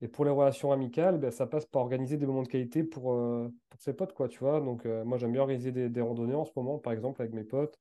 et 0.00 0.08
pour 0.08 0.24
les 0.24 0.30
relations 0.30 0.72
amicales, 0.72 1.18
ben, 1.18 1.30
ça 1.30 1.46
passe 1.46 1.66
par 1.66 1.82
organiser 1.82 2.16
des 2.16 2.26
moments 2.26 2.42
de 2.42 2.48
qualité 2.48 2.84
pour, 2.84 3.14
euh, 3.14 3.48
pour 3.70 3.80
ses 3.80 3.94
potes, 3.94 4.12
quoi, 4.12 4.28
tu 4.28 4.38
vois. 4.40 4.60
Donc 4.60 4.84
moi, 4.84 5.18
j'aime 5.18 5.32
bien 5.32 5.42
organiser 5.42 5.72
des, 5.72 5.88
des, 5.88 6.00
randonnées 6.00 6.34
en 6.34 6.44
ce 6.44 6.52
moment, 6.56 6.78
par 6.78 6.92
exemple, 6.92 7.22
avec 7.22 7.32
mes 7.32 7.44
potes, 7.44 7.80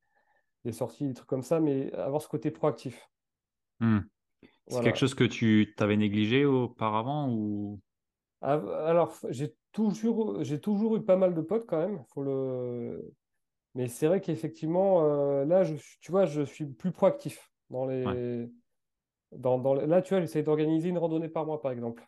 des 0.63 0.71
sorties, 0.71 1.07
des 1.07 1.13
trucs 1.13 1.29
comme 1.29 1.43
ça, 1.43 1.59
mais 1.59 1.91
avoir 1.93 2.21
ce 2.21 2.27
côté 2.27 2.51
proactif. 2.51 3.09
Hmm. 3.79 3.99
C'est 4.67 4.81
quelque 4.81 4.99
chose 4.99 5.13
que 5.13 5.23
tu 5.23 5.73
t'avais 5.77 5.97
négligé 5.97 6.45
auparavant 6.45 7.29
ou? 7.29 7.79
Ah, 8.41 8.61
Alors, 8.85 9.15
j'ai 9.29 9.55
toujours, 9.71 10.43
j'ai 10.43 10.59
toujours 10.59 10.95
eu 10.95 11.03
pas 11.03 11.17
mal 11.17 11.33
de 11.33 11.41
potes 11.41 11.65
quand 11.65 11.79
même. 11.79 12.01
Faut 12.13 12.23
le... 12.23 13.13
Mais 13.75 13.87
c'est 13.87 14.07
vrai 14.07 14.21
qu'effectivement, 14.21 15.03
euh, 15.03 15.45
là, 15.45 15.63
je, 15.63 15.75
tu 15.99 16.11
vois, 16.11 16.25
je 16.25 16.43
suis 16.43 16.65
plus 16.65 16.91
proactif 16.91 17.51
dans 17.69 17.85
les. 17.85 18.49
Dans, 19.37 19.57
dans 19.57 19.73
Là, 19.73 20.01
tu 20.01 20.13
vois, 20.13 20.21
j'essaie 20.21 20.43
d'organiser 20.43 20.89
une 20.89 20.97
randonnée 20.97 21.29
par 21.29 21.45
mois, 21.45 21.61
par 21.61 21.71
exemple. 21.71 22.07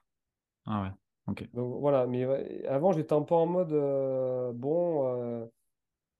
Ah 0.65 0.83
ouais, 0.83 0.89
ok. 1.27 1.49
Donc 1.53 1.79
voilà, 1.79 2.07
mais 2.07 2.25
avant, 2.65 2.91
j'étais 2.91 3.13
un 3.13 3.21
peu 3.21 3.35
en 3.35 3.45
mode 3.45 3.73
euh, 3.73 4.51
bon, 4.53 5.07
euh, 5.07 5.45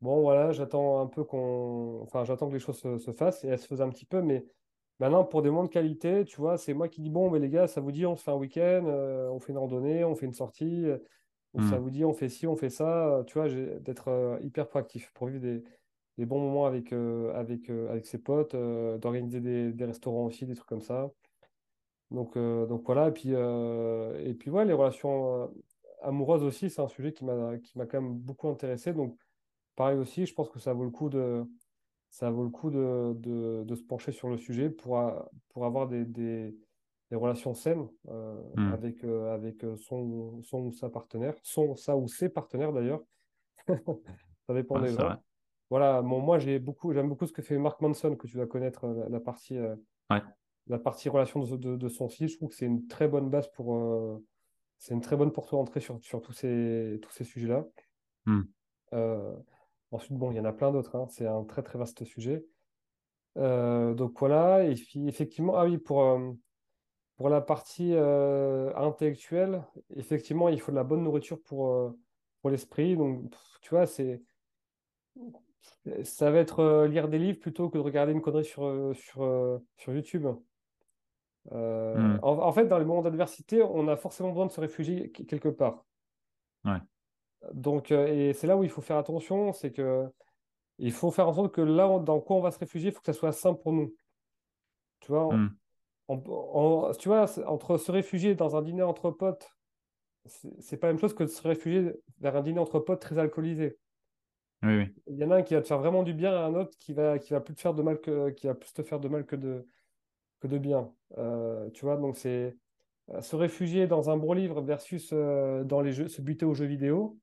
bon, 0.01 0.21
voilà, 0.21 0.51
j'attends 0.51 1.01
un 1.01 1.07
peu 1.07 1.23
qu'on. 1.23 2.01
Enfin, 2.03 2.23
j'attends 2.23 2.47
que 2.47 2.53
les 2.53 2.59
choses 2.59 2.79
se, 2.79 2.97
se, 2.97 3.11
fassent 3.11 3.43
et 3.43 3.47
elles 3.47 3.59
se 3.59 3.67
faisaient 3.67 3.83
un 3.83 3.89
petit 3.89 4.05
peu, 4.05 4.21
mais 4.21 4.45
Maintenant, 5.01 5.25
pour 5.25 5.41
des 5.41 5.49
moments 5.49 5.65
de 5.65 5.69
qualité, 5.69 6.23
tu 6.23 6.37
vois, 6.37 6.57
c'est 6.57 6.73
moi 6.73 6.87
qui 6.87 7.01
dis 7.01 7.09
bon, 7.09 7.29
mais 7.29 7.39
les 7.39 7.49
gars, 7.49 7.67
ça 7.67 7.81
vous 7.81 7.91
dit, 7.91 8.05
on 8.05 8.15
se 8.15 8.23
fait 8.23 8.31
un 8.31 8.35
week-end, 8.35 8.85
euh, 8.87 9.27
on 9.27 9.41
fait 9.41 9.51
une 9.51 9.57
randonnée, 9.57 10.05
on 10.05 10.15
fait 10.15 10.25
une 10.25 10.33
sortie, 10.33 10.85
ou 11.53 11.61
ça 11.63 11.77
hmm. 11.77 11.81
vous 11.81 11.89
dit, 11.89 12.05
on 12.05 12.13
fait 12.13 12.29
ci, 12.29 12.47
on 12.47 12.55
fait 12.55 12.69
ça, 12.69 13.21
tu 13.27 13.37
vois, 13.37 13.49
d'être 13.49 14.39
hyper 14.41 14.69
proactif 14.69 15.11
pour 15.11 15.27
vivre 15.27 15.41
des, 15.41 15.65
des 16.17 16.25
bons 16.25 16.39
moments 16.39 16.65
avec, 16.65 16.93
avec, 16.93 17.69
avec 17.69 18.05
ses 18.05 18.17
potes, 18.17 18.55
d'organiser 18.55 19.41
des, 19.41 19.73
des, 19.73 19.85
restaurants 19.85 20.25
aussi, 20.25 20.45
des 20.45 20.55
trucs 20.55 20.69
comme 20.69 20.81
ça. 20.81 21.11
Donc, 22.11 22.37
donc 22.37 22.83
voilà, 22.85 23.09
et 23.09 23.11
puis, 23.11 23.31
et 23.31 24.33
puis 24.33 24.49
ouais, 24.49 24.65
les 24.65 24.73
relations 24.73 25.51
amoureuses 26.01 26.43
aussi, 26.43 26.69
c'est 26.69 26.81
un 26.81 26.87
sujet 26.87 27.11
qui 27.11 27.25
m'a 27.25 27.57
quand 27.85 28.01
même 28.01 28.13
beaucoup 28.13 28.47
intéressé. 28.47 28.93
Donc, 28.93 29.17
pareil 29.75 29.97
aussi, 29.97 30.25
je 30.25 30.33
pense 30.33 30.49
que 30.49 30.59
ça 30.59 30.73
vaut 30.73 30.85
le 30.85 30.91
coup 30.91 31.09
de 31.09 31.45
ça 32.15 32.29
vaut 32.29 32.43
le 32.43 32.49
coup 32.49 32.69
de, 32.69 33.13
de, 33.63 33.75
se 33.75 33.83
pencher 33.83 34.13
sur 34.13 34.29
le 34.29 34.37
sujet 34.37 34.69
pour, 34.69 35.01
pour 35.49 35.65
avoir 35.65 35.85
des, 35.87 36.05
des, 36.05 36.55
relations 37.11 37.53
saines 37.53 37.87
euh, 38.07 38.41
hmm. 38.55 38.73
avec, 38.73 39.03
euh, 39.03 39.33
avec 39.33 39.65
son, 39.77 40.41
son 40.41 40.59
ou 40.59 40.71
sa 40.71 40.89
partenaire, 40.89 41.33
son, 41.43 41.75
sa 41.75 41.97
ou 41.97 42.07
ses 42.07 42.29
partenaires 42.29 42.71
d'ailleurs. 42.71 43.01
ça 43.67 44.53
dépend 44.53 44.79
des 44.79 44.93
gens. 44.93 45.17
Voilà, 45.69 46.01
bon, 46.01 46.19
moi 46.19 46.37
j'ai 46.39 46.59
beaucoup, 46.59 46.93
j'aime 46.93 47.09
beaucoup 47.09 47.25
ce 47.25 47.33
que 47.33 47.41
fait 47.41 47.57
Mark 47.57 47.81
Manson, 47.81 48.15
que 48.15 48.27
tu 48.27 48.35
dois 48.35 48.47
connaître, 48.47 48.85
euh, 48.85 49.09
la, 49.09 49.19
partie, 49.19 49.57
la 50.67 50.79
partie 50.79 51.09
relation 51.09 51.41
de, 51.41 51.75
de, 51.75 51.89
son 51.89 52.07
fils. 52.07 52.31
Je 52.31 52.37
trouve 52.37 52.49
que 52.49 52.55
c'est 52.55 52.65
une 52.65 52.87
très 52.87 53.07
bonne 53.07 53.29
base 53.29 53.51
pour. 53.51 54.21
c'est 54.77 54.93
une 54.93 55.01
très 55.01 55.15
bonne 55.15 55.31
porte 55.31 55.51
d'entrée 55.51 55.79
sur, 55.79 55.99
sur 56.01 56.21
tous 56.21 56.33
ces, 56.33 56.99
tous 57.01 57.11
ces 57.11 57.23
sujets-là. 57.23 57.65
Hmm. 58.25 58.43
Ensuite, 59.91 60.17
bon, 60.17 60.31
il 60.31 60.37
y 60.37 60.39
en 60.39 60.45
a 60.45 60.53
plein 60.53 60.71
d'autres. 60.71 60.95
Hein. 60.95 61.07
C'est 61.09 61.25
un 61.25 61.43
très 61.43 61.63
très 61.63 61.77
vaste 61.77 62.03
sujet. 62.03 62.45
Euh, 63.37 63.93
donc 63.93 64.19
voilà. 64.19 64.65
Et 64.65 64.75
puis 64.75 65.07
effectivement, 65.07 65.55
ah 65.55 65.65
oui, 65.65 65.77
pour, 65.77 66.03
euh, 66.03 66.31
pour 67.17 67.29
la 67.29 67.41
partie 67.41 67.93
euh, 67.93 68.75
intellectuelle, 68.75 69.63
effectivement, 69.95 70.49
il 70.49 70.59
faut 70.59 70.71
de 70.71 70.77
la 70.77 70.83
bonne 70.83 71.03
nourriture 71.03 71.41
pour, 71.43 71.95
pour 72.41 72.49
l'esprit. 72.49 72.95
Donc, 72.97 73.33
tu 73.61 73.69
vois, 73.69 73.85
c'est 73.85 74.21
ça 76.03 76.31
va 76.31 76.39
être 76.39 76.85
lire 76.85 77.07
des 77.07 77.19
livres 77.19 77.39
plutôt 77.39 77.69
que 77.69 77.77
de 77.77 77.83
regarder 77.83 78.11
une 78.11 78.21
connerie 78.21 78.45
sur, 78.45 78.93
sur, 78.95 79.61
sur 79.77 79.93
YouTube. 79.93 80.27
Hmm. 81.51 82.17
En, 82.23 82.39
en, 82.39 82.51
fait, 82.51 82.65
dans 82.65 82.79
les 82.79 82.85
moments 82.85 83.03
d'adversité, 83.03 83.61
on 83.61 83.87
a 83.87 83.95
forcément 83.95 84.29
besoin 84.29 84.47
de 84.47 84.51
se 84.51 84.59
réfugier 84.59 85.11
quelque 85.11 85.49
part. 85.49 85.85
Ouais. 86.63 86.79
Donc, 87.53 87.91
euh, 87.91 88.07
et 88.07 88.33
c'est 88.33 88.47
là 88.47 88.57
où 88.57 88.63
il 88.63 88.69
faut 88.69 88.81
faire 88.81 88.97
attention, 88.97 89.53
c'est 89.53 89.71
que 89.71 90.07
il 90.77 90.91
faut 90.91 91.11
faire 91.11 91.27
en 91.27 91.33
sorte 91.33 91.53
que 91.53 91.61
là, 91.61 91.99
dans 91.99 92.19
quoi 92.19 92.35
on 92.35 92.41
va 92.41 92.51
se 92.51 92.59
réfugier, 92.59 92.89
il 92.89 92.93
faut 92.93 92.99
que 92.99 93.05
ça 93.05 93.13
soit 93.13 93.31
simple 93.31 93.61
pour 93.61 93.71
nous. 93.71 93.93
Tu 94.99 95.11
vois, 95.11 95.33
hmm. 95.33 95.55
tu 96.97 97.07
vois, 97.07 97.25
entre 97.47 97.77
se 97.77 97.91
réfugier 97.91 98.35
dans 98.35 98.55
un 98.55 98.61
dîner 98.61 98.81
entre 98.81 99.11
potes, 99.11 99.55
c'est 100.59 100.77
pas 100.77 100.87
la 100.87 100.93
même 100.93 100.99
chose 100.99 101.13
que 101.13 101.23
de 101.23 101.29
se 101.29 101.47
réfugier 101.47 101.93
vers 102.19 102.35
un 102.35 102.41
dîner 102.41 102.59
entre 102.59 102.79
potes 102.79 103.01
très 103.01 103.17
alcoolisé. 103.17 103.77
Il 105.07 105.17
y 105.17 105.23
en 105.23 105.31
a 105.31 105.37
un 105.37 105.43
qui 105.43 105.53
va 105.53 105.61
te 105.61 105.67
faire 105.67 105.79
vraiment 105.79 106.03
du 106.03 106.13
bien 106.13 106.31
et 106.31 106.35
un 106.43 106.55
autre 106.55 106.77
qui 106.79 106.93
va, 106.93 107.19
qui 107.19 107.33
va 107.33 107.41
plus 107.41 107.53
te 107.55 107.61
faire 107.61 107.73
de 107.73 107.81
mal 107.81 108.01
que, 108.01 108.31
qui 108.31 108.47
va 108.47 108.55
plus 108.55 108.73
te 108.73 108.83
faire 108.83 108.99
de 108.99 109.07
mal 109.07 109.25
que 109.25 109.35
de, 109.35 109.67
que 110.39 110.47
de 110.47 110.57
bien. 110.57 110.93
Euh, 111.17 111.69
tu 111.71 111.85
vois, 111.85 111.97
donc 111.97 112.17
c'est 112.17 112.57
euh, 113.09 113.21
se 113.21 113.35
réfugier 113.35 113.87
dans 113.87 114.09
un 114.09 114.17
bon 114.17 114.33
livre 114.33 114.61
versus 114.61 115.13
dans 115.13 115.81
les 115.81 115.91
jeux, 115.91 116.07
se 116.07 116.21
buter 116.21 116.45
aux 116.45 116.53
jeux 116.53 116.65
vidéo. 116.65 117.19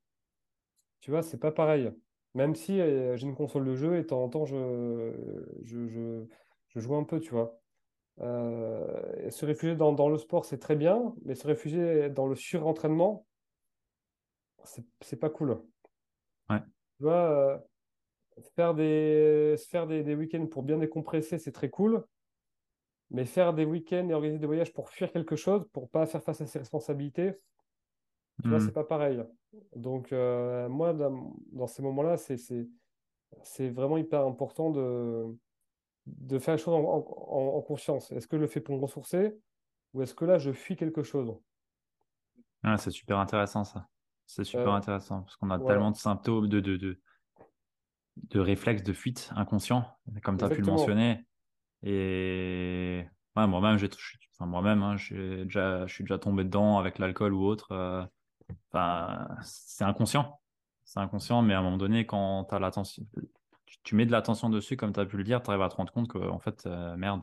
Tu 1.01 1.11
vois, 1.11 1.23
c'est 1.23 1.39
pas 1.39 1.53
pareil. 1.53 1.91
Même 2.35 2.55
si 2.55 2.81
euh, 2.81 3.17
j'ai 3.17 3.27
une 3.27 3.35
console 3.35 3.67
de 3.67 3.75
jeu 3.75 3.97
et 3.97 4.03
de 4.03 4.07
temps 4.07 4.23
en 4.23 4.29
temps, 4.29 4.45
je, 4.47 5.13
je, 5.65 6.25
je, 6.69 6.81
joue 6.81 6.95
un 6.95 7.05
peu, 7.05 7.21
tu 7.21 7.31
vois. 7.33 7.61
Euh, 8.21 9.31
se 9.31 9.45
réfugier 9.47 9.77
dans, 9.77 9.93
dans 9.93 10.09
le 10.09 10.19
sport, 10.19 10.45
c'est 10.45 10.59
très 10.59 10.77
bien, 10.77 11.15
mais 11.25 11.35
se 11.35 11.47
réfugier 11.47 12.09
dans 12.11 12.27
le 12.27 12.37
surentraînement, 12.37 13.27
c'est 15.01 15.17
pas 15.17 15.31
cool. 15.31 15.63
Tu 17.03 17.07
vois, 17.07 17.33
euh, 17.33 17.59
faire 18.55 18.75
des, 18.75 19.57
faire 19.69 19.89
des, 19.89 20.05
des 20.05 20.15
week-ends 20.15 20.47
pour 20.47 20.63
bien 20.63 20.79
décompresser, 20.79 21.37
c'est 21.37 21.51
très 21.51 21.69
cool. 21.69 22.05
Mais 23.11 23.25
faire 23.25 23.53
des 23.55 23.65
week-ends 23.65 24.09
et 24.09 24.15
organiser 24.15 24.39
des 24.39 24.47
voyages 24.47 24.73
pour 24.73 24.89
fuir 24.89 25.11
quelque 25.11 25.35
chose, 25.35 25.67
pour 25.73 25.91
pas 25.91 26.07
faire 26.07 26.23
face 26.23 26.41
à 26.43 26.47
ses 26.47 26.61
responsabilités, 26.61 27.33
tu 28.41 28.49
vois, 28.49 28.59
hmm. 28.59 28.67
c'est 28.67 28.73
pas 28.73 28.85
pareil. 28.85 29.21
Donc, 29.75 30.13
euh, 30.13 30.69
moi, 30.69 30.93
dans, 30.93 31.67
ces 31.67 31.83
moments-là, 31.83 32.17
c'est 32.17 33.69
vraiment 33.71 33.99
hyper 33.99 34.25
important 34.25 34.71
de, 34.71 35.27
de 36.07 36.39
faire 36.39 36.55
les 36.55 36.63
choses 36.63 36.75
en, 36.75 37.63
conscience. 37.63 38.13
Est-ce 38.13 38.29
que 38.29 38.37
je 38.37 38.43
le 38.43 38.49
fais 38.49 38.61
pour 38.61 38.77
me 38.77 38.81
ressourcer 38.81 39.37
ou 39.93 40.03
est-ce 40.03 40.15
que 40.15 40.25
là, 40.25 40.39
je 40.39 40.53
fuis 40.53 40.77
quelque 40.77 41.03
chose? 41.03 41.37
Ah, 42.63 42.79
C'est 42.79 42.93
super 42.93 43.19
intéressant, 43.19 43.65
ça. 43.65 43.89
C'est 44.27 44.45
super 44.45 44.69
euh, 44.69 44.77
intéressant 44.77 45.23
parce 45.23 45.37
qu'on 45.37 45.51
a 45.51 45.59
tellement 45.59 45.91
de 45.91 45.97
symptômes, 45.97 46.49
de, 46.49 46.61
de, 46.61 46.77
de, 46.77 47.01
de 48.17 48.41
réflexes 48.41 48.83
de 48.83 48.93
fuite 48.93 49.31
inconscients, 49.37 49.87
comme 50.23 50.39
tu 50.39 50.45
as 50.45 50.49
pu 50.49 50.61
le 50.61 50.67
mentionner. 50.67 51.27
Et 51.83 53.05
moi-même, 53.35 53.77
enfin, 53.77 54.47
moi-même 54.47 54.83
hein, 54.83 54.97
déjà, 55.45 55.87
je 55.87 55.93
suis 55.93 56.05
déjà 56.05 56.19
tombé 56.19 56.45
dedans 56.45 56.79
avec 56.79 56.99
l'alcool 56.99 57.33
ou 57.33 57.45
autre. 57.45 57.73
Euh, 57.73 58.05
c'est 59.43 59.85
inconscient. 59.85 60.41
C'est 60.85 61.01
inconscient, 61.01 61.43
mais 61.43 61.55
à 61.55 61.61
un 61.61 61.63
moment 61.63 61.79
donné, 61.79 62.07
quand 62.07 62.53
as 62.53 62.59
l'attention, 62.59 63.05
tu, 63.83 63.95
mets 63.95 64.07
de 64.07 64.13
l'attention 64.13 64.51
dessus, 64.51 64.77
comme 64.77 64.93
tu 64.93 65.01
as 65.01 65.07
pu 65.07 65.17
le 65.17 65.25
dire, 65.25 65.43
tu 65.43 65.51
arrives 65.51 65.63
à 65.63 65.69
te 65.69 65.77
rendre 65.77 65.93
compte 65.93 66.09
que, 66.09 66.19
en 66.19 66.39
fait, 66.39 66.67
euh, 66.67 66.97
merde, 66.97 67.23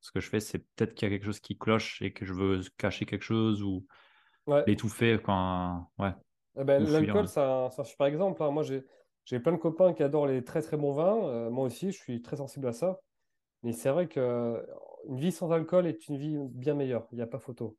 ce 0.00 0.10
que 0.12 0.20
je 0.20 0.28
fais, 0.28 0.40
c'est 0.40 0.58
peut-être 0.58 0.94
qu'il 0.94 1.08
y 1.08 1.12
a 1.12 1.14
quelque 1.14 1.24
chose 1.24 1.40
qui 1.40 1.56
cloche 1.58 2.00
et 2.02 2.12
que 2.12 2.24
je 2.24 2.32
veux 2.32 2.60
cacher 2.76 3.06
quelque 3.06 3.24
chose 3.24 3.62
ou 3.62 3.86
l'étouffer 4.66 5.18
quand. 5.22 5.88
Ouais. 5.98 6.12
Eh 6.58 6.64
ben, 6.64 6.82
l'alcool, 6.84 7.28
c'est 7.28 7.40
un, 7.40 7.70
super 7.84 8.06
exemple. 8.06 8.42
Hein. 8.42 8.50
Moi, 8.50 8.62
j'ai 8.62 9.40
plein 9.40 9.52
de 9.52 9.56
copains 9.56 9.92
qui 9.94 10.02
adorent 10.02 10.26
les 10.26 10.44
très 10.44 10.62
très 10.62 10.76
bons 10.76 10.92
vins. 10.92 11.50
moi 11.50 11.64
aussi, 11.64 11.92
je 11.92 11.98
suis 11.98 12.22
très 12.22 12.36
sensible 12.36 12.66
à 12.66 12.72
ça. 12.72 13.00
Mais 13.62 13.72
c'est 13.72 13.90
vrai 13.90 14.08
qu'une 14.08 14.64
vie 15.08 15.32
sans 15.32 15.52
alcool 15.52 15.86
est 15.86 16.08
une 16.08 16.16
vie 16.16 16.36
bien 16.38 16.74
meilleure. 16.74 17.06
Il 17.12 17.16
n'y 17.16 17.22
a 17.22 17.26
pas 17.26 17.38
photo. 17.38 17.76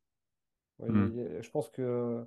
Hmm. 0.79 1.41
Je 1.41 1.49
pense 1.51 1.69
que 1.69 2.25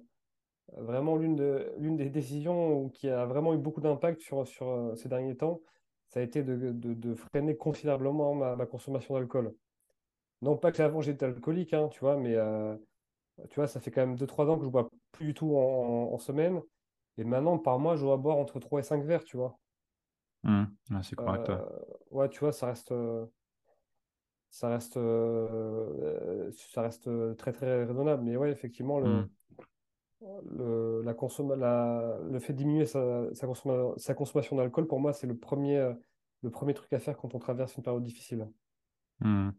vraiment 0.76 1.16
l'une 1.16 1.36
de, 1.36 1.72
des 1.78 2.10
décisions 2.10 2.88
qui 2.90 3.08
a 3.08 3.24
vraiment 3.24 3.54
eu 3.54 3.58
beaucoup 3.58 3.80
d'impact 3.80 4.20
sur, 4.20 4.46
sur 4.46 4.92
ces 4.96 5.08
derniers 5.08 5.36
temps, 5.36 5.60
ça 6.08 6.20
a 6.20 6.22
été 6.22 6.42
de, 6.42 6.72
de, 6.72 7.14
freiner 7.14 7.56
considérablement 7.56 8.34
ma, 8.34 8.56
ma 8.56 8.66
consommation 8.66 9.14
d'alcool. 9.14 9.54
Non 10.42 10.56
pas 10.56 10.70
que 10.72 10.82
avant 10.82 11.00
j'étais 11.00 11.26
alcoolique, 11.26 11.72
hein, 11.72 11.88
tu 11.88 12.00
vois, 12.00 12.16
mais 12.16 12.34
euh, 12.34 12.76
tu 13.50 13.56
vois, 13.56 13.66
ça 13.66 13.80
fait 13.80 13.90
quand 13.90 14.06
même 14.06 14.16
2-3 14.16 14.48
ans 14.48 14.58
que 14.58 14.64
je 14.64 14.70
bois 14.70 14.88
plus 15.12 15.26
du 15.26 15.34
tout 15.34 15.56
en, 15.56 16.18
semaine. 16.18 16.60
Et 17.18 17.24
maintenant, 17.24 17.58
par 17.58 17.78
mois, 17.78 17.96
je 17.96 18.02
dois 18.02 18.16
boire 18.16 18.36
entre 18.36 18.60
3 18.60 18.80
et 18.80 18.82
5 18.82 19.04
verres, 19.04 19.24
tu 19.24 19.36
vois. 19.36 19.58
Mmh. 20.42 20.64
c'est 21.02 21.16
correct. 21.16 21.50
ouais. 22.10 22.28
tu 22.28 22.40
vois, 22.40 22.52
ça 22.52 22.66
reste. 22.66 22.94
ça 24.50 24.68
reste, 24.68 24.98
ça 26.72 26.82
reste 26.82 27.36
très 27.36 27.52
très 27.52 27.84
raisonnable. 27.84 28.22
Mais 28.22 28.36
ouais, 28.36 28.50
effectivement, 28.50 29.00
le, 29.00 29.22
mmh. 29.22 29.28
le, 30.50 31.02
la 31.02 31.14
la, 31.56 32.18
le 32.30 32.38
fait 32.38 32.52
de 32.52 32.58
diminuer 32.58 32.86
sa, 32.86 33.34
sa, 33.34 33.46
sa 33.96 34.14
consommation 34.14 34.56
d'alcool, 34.56 34.86
pour 34.86 35.00
moi, 35.00 35.12
c'est 35.12 35.26
le 35.26 35.36
premier, 35.36 35.92
le 36.42 36.50
premier 36.50 36.74
truc 36.74 36.92
à 36.92 36.98
faire 36.98 37.16
quand 37.16 37.34
on 37.34 37.38
traverse 37.38 37.76
une 37.76 37.82
période 37.82 38.04
difficile. 38.04 38.48
Mmh. 39.20 39.50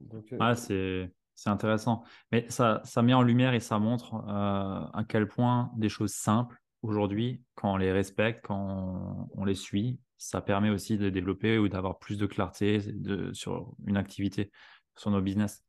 Donc, 0.00 0.32
euh, 0.32 0.54
c'est, 0.54 1.10
c'est 1.40 1.48
intéressant. 1.48 2.04
Mais 2.32 2.44
ça, 2.50 2.82
ça 2.84 3.00
met 3.00 3.14
en 3.14 3.22
lumière 3.22 3.54
et 3.54 3.60
ça 3.60 3.78
montre 3.78 4.14
euh, 4.28 4.84
à 4.92 5.04
quel 5.08 5.26
point 5.26 5.70
des 5.74 5.88
choses 5.88 6.12
simples 6.12 6.60
aujourd'hui, 6.82 7.42
quand 7.54 7.72
on 7.72 7.76
les 7.78 7.92
respecte, 7.92 8.44
quand 8.44 9.30
on, 9.34 9.44
les 9.46 9.54
suit, 9.54 9.98
ça 10.18 10.42
permet 10.42 10.68
aussi 10.68 10.98
de 10.98 11.08
développer 11.08 11.56
ou 11.56 11.70
d'avoir 11.70 11.98
plus 11.98 12.18
de 12.18 12.26
clarté 12.26 12.78
de, 12.92 13.32
sur 13.32 13.72
une 13.86 13.96
activité, 13.96 14.50
sur 14.96 15.10
nos 15.10 15.22
business. 15.22 15.64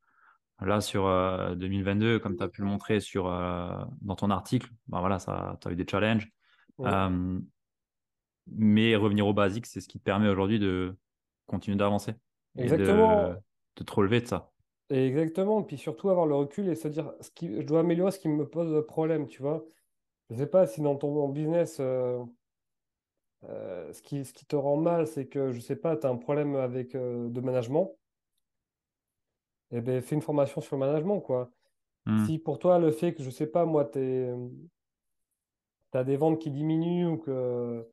Là, 0.59 0.82
sur 0.82 1.03
2022, 1.55 2.05
euh, 2.05 2.19
comme 2.19 2.36
tu 2.36 2.43
as 2.43 2.49
pu 2.49 2.61
le 2.61 2.67
montrer 2.67 2.99
sur, 2.99 3.24
dans 4.01 4.15
ton 4.15 4.30
article, 4.30 4.69
ben 4.88 4.99
voilà, 4.99 5.19
tu 5.19 5.67
as 5.69 5.72
eu 5.72 5.76
des 5.78 5.88
challenges. 5.89 6.30
mais 8.47 8.95
revenir 8.97 9.26
au 9.26 9.34
basique, 9.34 9.67
c'est 9.67 9.80
ce 9.80 9.88
qui 9.88 9.99
te 9.99 10.03
permet 10.03 10.28
aujourd'hui 10.28 10.59
de 10.59 10.97
continuer 11.45 11.78
d'avancer. 11.78 12.13
Exactement 12.57 13.36
de 13.78 13.84
te 13.86 13.93
relever 13.93 14.19
de 14.19 14.28
ça. 14.28 14.51
Exactement, 14.91 15.63
puis 15.63 15.77
surtout 15.77 16.09
avoir 16.09 16.25
le 16.25 16.35
recul 16.35 16.67
et 16.67 16.75
se 16.75 16.89
dire 16.89 17.13
ce 17.21 17.31
qui, 17.31 17.61
je 17.61 17.65
dois 17.65 17.79
améliorer 17.79 18.11
ce 18.11 18.19
qui 18.19 18.27
me 18.27 18.45
pose 18.45 18.85
problème, 18.87 19.27
tu 19.27 19.41
vois. 19.41 19.63
Je 20.29 20.35
ne 20.35 20.39
sais 20.39 20.47
pas 20.47 20.67
si 20.67 20.81
dans 20.81 20.97
ton 20.97 21.29
business, 21.29 21.77
euh, 21.79 22.21
euh, 23.45 23.91
ce, 23.93 24.01
qui, 24.01 24.25
ce 24.25 24.33
qui 24.33 24.45
te 24.45 24.55
rend 24.57 24.75
mal, 24.75 25.07
c'est 25.07 25.27
que, 25.27 25.51
je 25.51 25.57
ne 25.57 25.61
sais 25.61 25.77
pas, 25.77 25.95
tu 25.95 26.05
as 26.05 26.09
un 26.09 26.17
problème 26.17 26.55
avec 26.55 26.95
euh, 26.95 27.29
de 27.29 27.39
management. 27.39 27.95
Eh 29.71 29.79
bien, 29.79 30.01
fais 30.01 30.15
une 30.15 30.21
formation 30.21 30.59
sur 30.59 30.75
le 30.75 30.81
management, 30.85 31.21
quoi. 31.21 31.49
Hmm. 32.05 32.25
Si 32.25 32.37
pour 32.37 32.59
toi, 32.59 32.77
le 32.77 32.91
fait 32.91 33.13
que, 33.13 33.23
je 33.23 33.27
ne 33.27 33.33
sais 33.33 33.47
pas, 33.47 33.63
moi, 33.63 33.85
tu 33.85 34.35
as 35.93 36.03
des 36.03 36.17
ventes 36.17 36.39
qui 36.39 36.51
diminuent 36.51 37.11
ou 37.11 37.17
que 37.17 37.87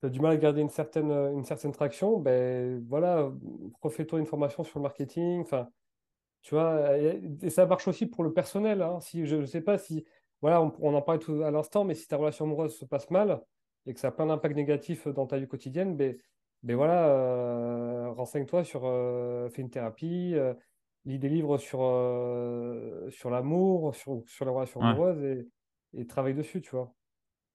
tu 0.00 0.06
as 0.06 0.08
du 0.08 0.20
mal 0.20 0.32
à 0.32 0.36
garder 0.36 0.60
une 0.60 0.70
certaine, 0.70 1.10
une 1.10 1.44
certaine 1.44 1.72
traction, 1.72 2.20
ben 2.20 2.84
voilà, 2.88 3.28
refais-toi 3.82 4.20
une 4.20 4.26
formation 4.26 4.62
sur 4.62 4.78
le 4.78 4.84
marketing. 4.84 5.40
Enfin, 5.40 5.68
tu 6.42 6.54
vois, 6.54 6.96
et 6.96 7.50
ça 7.50 7.66
marche 7.66 7.88
aussi 7.88 8.06
pour 8.06 8.22
le 8.22 8.32
personnel. 8.32 8.82
Hein. 8.82 9.00
Si, 9.00 9.26
je 9.26 9.36
ne 9.36 9.46
sais 9.46 9.60
pas 9.60 9.78
si, 9.78 10.04
voilà, 10.42 10.62
on, 10.80 10.94
en 10.94 11.02
parlait 11.02 11.20
tout 11.20 11.42
à 11.42 11.50
l'instant, 11.50 11.84
mais 11.84 11.94
si 11.94 12.06
ta 12.06 12.16
relation 12.16 12.44
amoureuse 12.44 12.76
se 12.76 12.84
passe 12.84 13.10
mal 13.10 13.40
et 13.86 13.94
que 13.94 14.00
ça 14.00 14.08
a 14.08 14.10
plein 14.12 14.26
d'impacts 14.26 14.54
négatifs 14.54 15.08
dans 15.08 15.26
ta 15.26 15.38
vie 15.38 15.48
quotidienne, 15.48 15.96
ben, 15.96 16.16
ben 16.62 16.76
voilà, 16.76 17.08
euh, 17.08 18.10
renseigne-toi 18.12 18.64
sur, 18.64 18.82
euh, 18.84 19.48
fais 19.48 19.62
une 19.62 19.70
thérapie, 19.70 20.32
euh, 20.34 20.54
lis 21.04 21.18
des 21.18 21.28
livres 21.28 21.58
sur, 21.58 21.78
sur 23.10 23.30
l'amour, 23.30 23.94
sur, 23.94 24.22
sur 24.26 24.44
la 24.44 24.50
relation 24.50 24.80
amoureuse 24.80 25.22
et, 25.22 25.48
et 25.94 26.06
travaille 26.06 26.34
dessus, 26.34 26.60
tu 26.60 26.70
vois. 26.70 26.92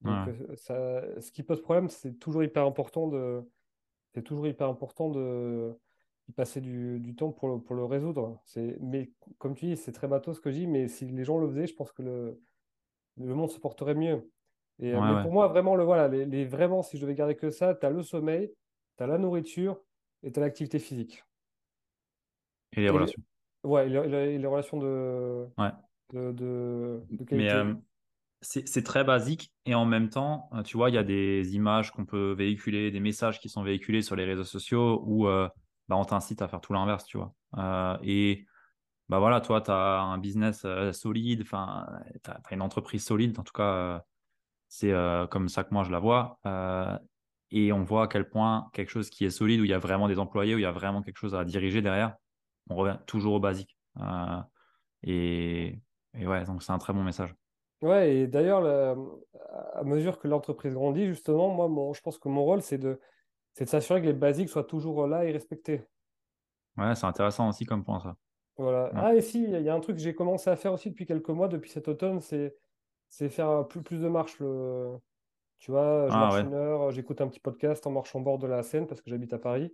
Donc, 0.02 0.30
ça, 0.56 1.02
ce 1.20 1.30
qui 1.30 1.42
pose 1.42 1.62
problème, 1.62 1.88
c'est 1.88 2.18
toujours 2.18 2.42
hyper 2.42 2.66
important 2.66 3.06
de, 3.08 3.42
c'est 4.14 4.22
toujours 4.22 4.46
hyper 4.46 4.68
important 4.68 5.10
de, 5.10 5.78
passer 6.36 6.60
du, 6.60 7.00
du, 7.00 7.14
temps 7.14 7.32
pour 7.32 7.48
le, 7.48 7.58
pour 7.60 7.74
le 7.74 7.84
résoudre. 7.84 8.40
Mais 8.80 9.10
comme 9.38 9.54
tu 9.54 9.66
dis, 9.66 9.76
c'est 9.76 9.92
très 9.92 10.08
bateau 10.08 10.32
ce 10.34 10.40
que 10.40 10.50
je 10.50 10.56
dis, 10.56 10.66
mais 10.66 10.88
si 10.88 11.06
les 11.06 11.24
gens 11.24 11.38
le 11.38 11.48
faisaient, 11.48 11.66
je 11.66 11.74
pense 11.74 11.92
que 11.92 12.02
le, 12.02 12.40
le 13.18 13.34
monde 13.34 13.50
se 13.50 13.58
porterait 13.58 13.94
mieux. 13.94 14.30
Et, 14.78 14.92
mais 14.92 15.22
pour 15.22 15.32
moi, 15.32 15.48
vraiment, 15.48 15.76
le, 15.76 15.84
voilà, 15.84 16.08
les, 16.08 16.24
les, 16.24 16.44
vraiment, 16.44 16.82
si 16.82 16.96
je 16.96 17.02
devais 17.02 17.14
garder 17.14 17.36
que 17.36 17.50
ça, 17.50 17.74
tu 17.74 17.86
as 17.86 17.90
le 17.90 18.02
sommeil, 18.02 18.52
tu 18.96 19.04
as 19.04 19.06
la 19.06 19.18
nourriture 19.18 19.78
et 20.22 20.32
tu 20.32 20.38
as 20.40 20.42
l'activité 20.42 20.78
physique. 20.78 21.24
Et 22.74 22.80
les 22.80 22.88
relations. 22.88 23.22
ouais, 23.64 23.88
les, 23.88 24.38
les, 24.38 24.46
relations 24.46 24.78
de, 24.78 25.46
de, 26.12 26.32
de, 26.32 27.24
qualité. 27.24 27.36
Mais, 27.36 27.52
euh, 27.52 27.74
c'est 28.42 28.82
très 28.82 29.04
basique 29.04 29.52
et 29.66 29.74
en 29.74 29.84
même 29.84 30.08
temps, 30.08 30.48
euh, 30.52 30.62
tu 30.62 30.76
vois, 30.76 30.90
il 30.90 30.94
y 30.94 30.98
a 30.98 31.04
des 31.04 31.54
images 31.54 31.92
qu'on 31.92 32.04
peut 32.04 32.32
véhiculer, 32.32 32.90
des 32.90 33.00
messages 33.00 33.38
qui 33.38 33.48
sont 33.48 33.62
véhiculés 33.62 34.02
sur 34.02 34.16
les 34.16 34.24
réseaux 34.24 34.42
sociaux 34.44 35.02
où 35.06 35.28
euh, 35.28 35.48
bah, 35.88 35.96
on 35.96 36.04
t'incite 36.04 36.42
à 36.42 36.48
faire 36.48 36.60
tout 36.60 36.72
l'inverse, 36.72 37.04
tu 37.04 37.18
vois. 37.18 37.34
Euh, 37.58 37.96
et 38.02 38.46
bah 39.08 39.18
voilà, 39.18 39.40
toi, 39.40 39.60
tu 39.60 39.70
as 39.70 40.00
un 40.00 40.18
business 40.18 40.66
solide, 40.92 41.42
enfin, 41.42 41.86
tu 42.24 42.30
as, 42.30 42.54
une 42.54 42.62
entreprise 42.62 43.04
solide, 43.04 43.38
en 43.38 43.42
tout 43.42 43.52
cas, 43.52 44.04
c'est 44.68 44.92
comme 45.30 45.48
ça 45.48 45.64
que 45.64 45.74
moi 45.74 45.84
je 45.84 45.90
la 45.90 45.98
vois. 45.98 46.40
et 47.50 47.72
on 47.72 47.82
voit 47.82 48.04
à 48.04 48.06
quel 48.08 48.28
point 48.28 48.70
quelque 48.72 48.90
chose 48.90 49.10
qui 49.10 49.24
est 49.24 49.30
solide, 49.30 49.60
où 49.60 49.64
il 49.64 49.70
y 49.70 49.74
a 49.74 49.78
vraiment 49.78 50.08
des 50.08 50.18
employés, 50.18 50.54
où 50.54 50.58
il 50.58 50.62
y 50.62 50.66
a 50.66 50.72
vraiment 50.72 51.02
quelque 51.02 51.18
chose 51.18 51.34
à 51.34 51.44
diriger 51.44 51.82
derrière, 51.82 52.16
on 52.70 52.76
revient 52.76 52.98
toujours 53.06 53.34
au 53.34 53.40
basique. 53.40 53.76
et, 55.02 55.78
et 56.14 56.26
ouais, 56.26 56.44
donc 56.44 56.62
c'est 56.62 56.72
un 56.72 56.78
très 56.78 56.92
bon 56.94 57.02
message. 57.02 57.34
Ouais, 57.82 58.14
et 58.16 58.26
d'ailleurs, 58.28 58.64
à 59.74 59.82
mesure 59.82 60.18
que 60.18 60.28
l'entreprise 60.28 60.72
grandit, 60.72 61.06
justement, 61.06 61.68
moi, 61.68 61.92
je 61.94 62.00
pense 62.00 62.18
que 62.18 62.28
mon 62.28 62.44
rôle, 62.44 62.62
c'est 62.62 62.78
de, 62.78 63.00
de 63.60 63.64
s'assurer 63.64 64.00
que 64.00 64.06
les 64.06 64.12
basiques 64.12 64.48
soient 64.48 64.64
toujours 64.64 65.06
là 65.06 65.24
et 65.24 65.32
respectés. 65.32 65.82
Ouais, 66.76 66.94
c'est 66.94 67.06
intéressant 67.06 67.48
aussi 67.48 67.66
comme 67.66 67.84
point, 67.84 68.00
ça. 68.00 68.16
Voilà. 68.56 68.90
Ah, 68.94 69.14
et 69.14 69.20
si, 69.20 69.42
il 69.44 69.62
y 69.62 69.68
a 69.68 69.74
un 69.74 69.80
truc 69.80 69.96
que 69.96 70.02
j'ai 70.02 70.14
commencé 70.14 70.50
à 70.50 70.56
faire 70.56 70.72
aussi 70.72 70.90
depuis 70.90 71.06
quelques 71.06 71.28
mois, 71.28 71.48
depuis 71.48 71.70
cet 71.70 71.88
automne, 71.88 72.20
c'est, 72.20 72.54
c'est 73.08 73.28
faire 73.28 73.66
plus, 73.68 73.82
plus 73.82 74.00
de 74.00 74.08
marche. 74.08 74.38
Le... 74.40 74.96
Tu 75.58 75.70
vois, 75.70 76.08
je 76.08 76.14
ah, 76.14 76.18
marche 76.18 76.40
une 76.40 76.54
heure, 76.54 76.90
j'écoute 76.90 77.20
un 77.20 77.28
petit 77.28 77.40
podcast 77.40 77.86
en 77.86 77.92
marchant 77.92 78.20
bord 78.20 78.38
de 78.38 78.46
la 78.46 78.62
Seine 78.62 78.86
parce 78.86 79.00
que 79.00 79.10
j'habite 79.10 79.32
à 79.32 79.38
Paris. 79.38 79.72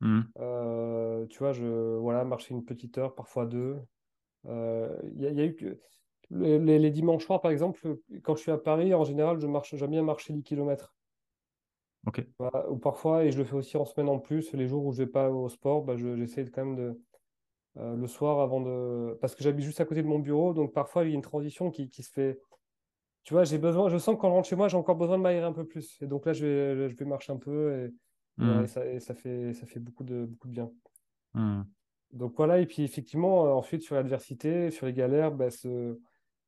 Mmh. 0.00 0.20
Euh, 0.38 1.26
tu 1.26 1.38
vois, 1.38 1.52
je 1.52 1.96
voilà, 1.96 2.24
marcher 2.24 2.54
une 2.54 2.64
petite 2.64 2.98
heure, 2.98 3.14
parfois 3.14 3.46
deux. 3.46 3.78
Euh, 4.46 4.96
il 5.14 5.22
y, 5.22 5.40
a 5.40 5.44
eu 5.44 5.54
que 5.54 5.78
les, 6.30 6.90
dimanches 6.90 7.24
soirs, 7.24 7.40
par 7.40 7.50
exemple, 7.50 7.98
quand 8.22 8.36
je 8.36 8.42
suis 8.42 8.50
à 8.50 8.58
Paris, 8.58 8.94
en 8.94 9.04
général, 9.04 9.38
je 9.40 9.46
marche, 9.46 9.74
j'aime 9.74 9.90
bien 9.90 10.02
marcher 10.02 10.32
10 10.32 10.42
km. 10.42 10.94
Ok. 12.06 12.26
ou 12.68 12.76
parfois, 12.76 13.24
et 13.24 13.30
je 13.30 13.38
le 13.38 13.44
fais 13.44 13.54
aussi 13.54 13.76
en 13.76 13.84
semaine 13.84 14.08
en 14.08 14.18
plus, 14.18 14.52
les 14.54 14.66
jours 14.66 14.84
où 14.86 14.92
je 14.92 14.98
vais 14.98 15.06
pas 15.06 15.30
au 15.30 15.48
sport, 15.48 15.82
bah, 15.82 15.96
j'essaie 15.96 16.44
quand 16.46 16.64
même 16.64 16.76
de. 16.76 17.00
Euh, 17.76 17.94
le 17.94 18.06
soir 18.08 18.40
avant 18.40 18.60
de. 18.60 19.16
Parce 19.20 19.34
que 19.34 19.44
j'habite 19.44 19.64
juste 19.64 19.80
à 19.80 19.84
côté 19.84 20.02
de 20.02 20.08
mon 20.08 20.18
bureau, 20.18 20.54
donc 20.54 20.72
parfois 20.72 21.04
il 21.04 21.10
y 21.10 21.12
a 21.12 21.14
une 21.14 21.22
transition 21.22 21.70
qui, 21.70 21.88
qui 21.88 22.02
se 22.02 22.10
fait. 22.10 22.40
Tu 23.22 23.34
vois, 23.34 23.44
j'ai 23.44 23.58
besoin, 23.58 23.88
je 23.88 23.98
sens 23.98 24.16
que 24.16 24.20
quand 24.20 24.28
je 24.28 24.34
rentre 24.34 24.48
chez 24.48 24.56
moi, 24.56 24.68
j'ai 24.68 24.76
encore 24.76 24.96
besoin 24.96 25.18
de 25.18 25.22
m'aérer 25.22 25.44
un 25.44 25.52
peu 25.52 25.64
plus. 25.64 26.00
Et 26.02 26.06
donc 26.06 26.26
là, 26.26 26.32
je 26.32 26.46
vais, 26.46 26.88
je 26.88 26.96
vais 26.96 27.04
marcher 27.04 27.32
un 27.32 27.36
peu 27.36 27.84
et, 27.84 28.42
mmh. 28.42 28.66
ça, 28.66 28.98
ça, 28.98 29.14
fait, 29.14 29.52
ça 29.52 29.66
fait 29.66 29.78
beaucoup 29.78 30.04
de, 30.04 30.24
beaucoup 30.24 30.48
de 30.48 30.52
bien. 30.52 30.70
Mmh. 31.34 31.62
Donc 32.12 32.34
voilà, 32.36 32.58
et 32.58 32.66
puis 32.66 32.82
effectivement, 32.82 33.46
euh, 33.46 33.50
ensuite 33.50 33.82
sur 33.82 33.94
l'adversité, 33.94 34.70
sur 34.70 34.86
les 34.86 34.92
galères, 34.92 35.32
bah, 35.32 35.50
ce, 35.50 35.98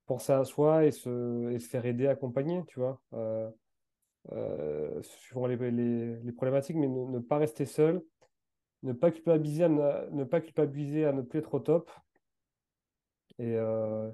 penser 0.06 0.32
à 0.32 0.44
soi 0.44 0.84
et 0.84 0.90
se, 0.90 1.50
et 1.50 1.58
se 1.58 1.68
faire 1.68 1.86
aider, 1.86 2.06
accompagner, 2.06 2.62
tu 2.66 2.80
vois, 2.80 3.00
euh, 3.12 3.48
suivant 5.02 5.46
les, 5.46 5.56
les, 5.70 6.32
problématiques, 6.32 6.76
mais 6.76 6.88
ne, 6.88 7.18
pas 7.18 7.38
rester 7.38 7.64
seul, 7.64 8.02
ne 8.82 8.92
pas 8.92 9.10
culpabiliser 9.10 9.64
à 9.64 9.68
ne, 9.68 10.24
pas 10.24 10.40
culpabiliser 10.40 11.04
à 11.04 11.12
ne 11.12 11.22
plus 11.22 11.40
être 11.40 11.54
au 11.54 11.60
top. 11.60 11.90
Et, 13.38 13.56
euh, 13.56 14.10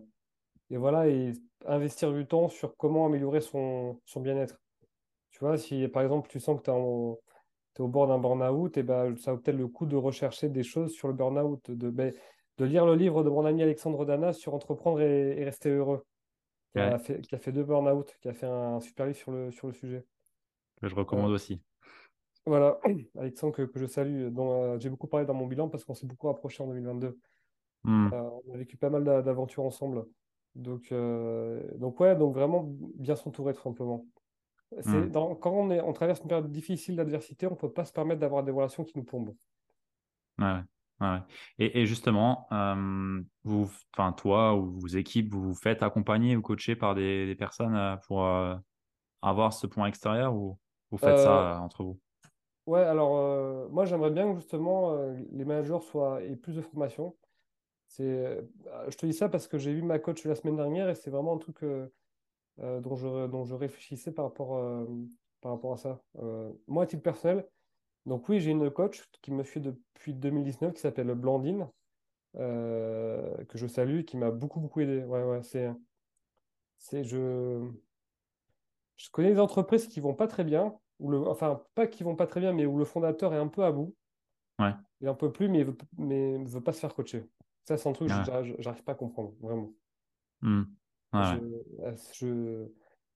et 0.70 0.76
voilà, 0.76 1.08
et 1.08 1.32
investir 1.66 2.12
du 2.12 2.26
temps 2.26 2.48
sur 2.48 2.76
comment 2.76 3.06
améliorer 3.06 3.40
son, 3.40 4.00
son 4.04 4.20
bien-être. 4.20 4.60
Tu 5.30 5.40
vois, 5.40 5.58
si 5.58 5.86
par 5.88 6.02
exemple 6.02 6.28
tu 6.28 6.40
sens 6.40 6.58
que 6.58 6.64
tu 6.64 6.70
es, 6.70 6.74
au 6.74 7.88
bord 7.88 8.08
d'un 8.08 8.18
burn-out, 8.18 8.78
ben, 8.80 9.16
ça 9.16 9.32
vaut 9.32 9.38
peut-être 9.38 9.56
le 9.56 9.68
coup 9.68 9.86
de 9.86 9.96
rechercher 9.96 10.48
des 10.48 10.64
choses 10.64 10.92
sur 10.92 11.08
le 11.08 11.14
burn-out, 11.14 11.70
de, 11.70 11.90
ben, 11.90 12.12
de 12.58 12.64
lire 12.64 12.84
le 12.84 12.94
livre 12.96 13.22
de 13.22 13.30
mon 13.30 13.44
ami 13.44 13.62
Alexandre 13.62 14.04
Dana 14.04 14.32
sur 14.32 14.54
Entreprendre 14.54 15.00
et, 15.00 15.44
rester 15.44 15.70
heureux, 15.70 16.04
qui, 16.72 16.78
a 16.80 16.98
fait, 16.98 17.20
qui, 17.20 17.34
a 17.34 17.38
fait, 17.38 17.52
deux 17.52 17.64
burn-out, 17.64 18.16
qui 18.20 18.28
a 18.28 18.34
fait 18.34 18.46
un 18.46 18.80
super 18.80 19.06
livre 19.06 19.18
sur 19.18 19.32
le, 19.32 19.50
sur 19.50 19.66
le 19.66 19.72
sujet. 19.72 20.04
Que 20.80 20.88
je 20.88 20.94
recommande 20.94 21.32
aussi. 21.32 21.60
Voilà, 22.46 22.78
Alexandre 23.18 23.54
que, 23.54 23.62
que 23.62 23.78
je 23.78 23.86
salue, 23.86 24.28
dont 24.28 24.62
euh, 24.62 24.78
j'ai 24.78 24.88
beaucoup 24.88 25.06
parlé 25.06 25.26
dans 25.26 25.34
mon 25.34 25.46
bilan 25.46 25.68
parce 25.68 25.84
qu'on 25.84 25.94
s'est 25.94 26.06
beaucoup 26.06 26.28
approché 26.28 26.62
en 26.62 26.68
2022. 26.68 27.18
Hmm. 27.84 28.10
Euh, 28.12 28.30
on 28.46 28.54
a 28.54 28.56
vécu 28.56 28.76
pas 28.76 28.90
mal 28.90 29.04
d'aventures 29.04 29.64
ensemble. 29.64 30.04
Donc, 30.54 30.90
euh, 30.90 31.60
donc 31.76 32.00
ouais, 32.00 32.16
donc 32.16 32.34
vraiment 32.34 32.64
bien 32.94 33.16
s'entourer 33.16 33.54
tout 33.54 33.62
simplement. 33.62 34.06
Hmm. 34.84 35.08
Dans, 35.08 35.34
quand 35.34 35.52
on, 35.52 35.70
est, 35.70 35.80
on 35.80 35.92
traverse 35.92 36.20
une 36.20 36.28
période 36.28 36.50
difficile 36.50 36.96
d'adversité, 36.96 37.46
on 37.46 37.52
ne 37.52 37.56
peut 37.56 37.72
pas 37.72 37.84
se 37.84 37.92
permettre 37.92 38.20
d'avoir 38.20 38.42
des 38.42 38.52
relations 38.52 38.84
qui 38.84 38.96
nous 38.96 39.04
plombent. 39.04 39.34
Ouais, 40.38 40.60
ouais. 41.00 41.18
Et, 41.58 41.80
et, 41.80 41.86
justement, 41.86 42.46
euh, 42.52 43.20
vous, 43.44 43.70
enfin 43.96 44.12
toi 44.12 44.54
ou 44.54 44.80
vos 44.80 44.86
équipes, 44.86 45.32
vous 45.32 45.42
vous 45.42 45.54
faites 45.54 45.82
accompagner 45.82 46.36
ou 46.36 46.42
coacher 46.42 46.76
par 46.76 46.94
des, 46.94 47.26
des 47.26 47.34
personnes 47.34 47.76
euh, 47.76 47.96
pour 48.06 48.24
euh, 48.24 48.56
avoir 49.22 49.52
ce 49.52 49.66
point 49.66 49.86
extérieur 49.86 50.34
ou 50.34 50.58
vous 50.90 50.98
faites 50.98 51.18
ça 51.18 51.60
entre 51.62 51.84
vous? 51.84 52.00
Ouais, 52.66 52.82
alors 52.82 53.70
moi 53.70 53.86
j'aimerais 53.86 54.10
bien 54.10 54.30
que 54.30 54.40
justement 54.40 54.94
les 55.32 55.44
managers 55.44 55.80
soient 55.80 56.22
aient 56.22 56.36
plus 56.36 56.54
de 56.54 56.60
formation. 56.60 57.16
C'est, 57.86 58.46
je 58.88 58.96
te 58.96 59.06
dis 59.06 59.14
ça 59.14 59.30
parce 59.30 59.48
que 59.48 59.56
j'ai 59.56 59.72
vu 59.72 59.82
ma 59.82 59.98
coach 59.98 60.24
la 60.26 60.34
semaine 60.34 60.56
dernière 60.56 60.90
et 60.90 60.94
c'est 60.94 61.10
vraiment 61.10 61.34
un 61.34 61.38
truc 61.38 61.64
dont, 62.58 62.96
je, 62.96 63.26
dont 63.26 63.44
je 63.44 63.54
réfléchissais 63.54 64.12
par 64.12 64.26
rapport, 64.26 64.86
par 65.40 65.52
rapport 65.52 65.72
à 65.72 65.76
ça. 65.78 66.02
Moi, 66.66 66.82
à 66.82 66.86
titre 66.86 67.02
personnel, 67.02 67.48
donc 68.06 68.28
oui, 68.28 68.40
j'ai 68.40 68.50
une 68.50 68.70
coach 68.70 69.02
qui 69.22 69.32
me 69.32 69.42
suit 69.42 69.60
depuis 69.60 70.14
2019 70.14 70.74
qui 70.74 70.80
s'appelle 70.80 71.12
Blandine, 71.14 71.68
que 72.34 73.54
je 73.54 73.66
salue, 73.66 74.02
qui 74.02 74.16
m'a 74.16 74.30
beaucoup, 74.30 74.60
beaucoup 74.60 74.80
aidé. 74.80 75.04
Ouais, 75.04 75.24
ouais, 75.24 75.42
c'est, 75.42 75.70
c'est, 76.78 77.04
je, 77.04 77.68
je 78.96 79.10
connais 79.10 79.32
des 79.32 79.40
entreprises 79.40 79.86
qui 79.86 80.00
vont 80.00 80.14
pas 80.14 80.26
très 80.26 80.44
bien, 80.44 80.74
ou 80.98 81.10
le, 81.10 81.18
enfin, 81.28 81.62
pas 81.74 81.86
qui 81.86 82.02
vont 82.02 82.16
pas 82.16 82.26
très 82.26 82.40
bien, 82.40 82.52
mais 82.52 82.66
où 82.66 82.78
le 82.78 82.84
fondateur 82.84 83.32
est 83.34 83.38
un 83.38 83.48
peu 83.48 83.64
à 83.64 83.72
bout. 83.72 83.94
Ouais. 84.58 84.74
Il 85.00 85.08
un 85.08 85.14
peu 85.14 85.30
plus, 85.30 85.48
mais 85.48 85.60
il 85.60 85.66
veut, 85.66 85.76
mais 85.96 86.38
veut 86.44 86.60
pas 86.60 86.72
se 86.72 86.80
faire 86.80 86.94
coacher. 86.94 87.24
Ça, 87.64 87.76
c'est 87.76 87.88
un 87.88 87.92
truc 87.92 88.08
que 88.08 88.14
j'arrive 88.58 88.82
pas 88.82 88.92
à 88.92 88.96
comprendre, 88.96 89.34
vraiment. 89.40 89.72
Je, 91.12 92.66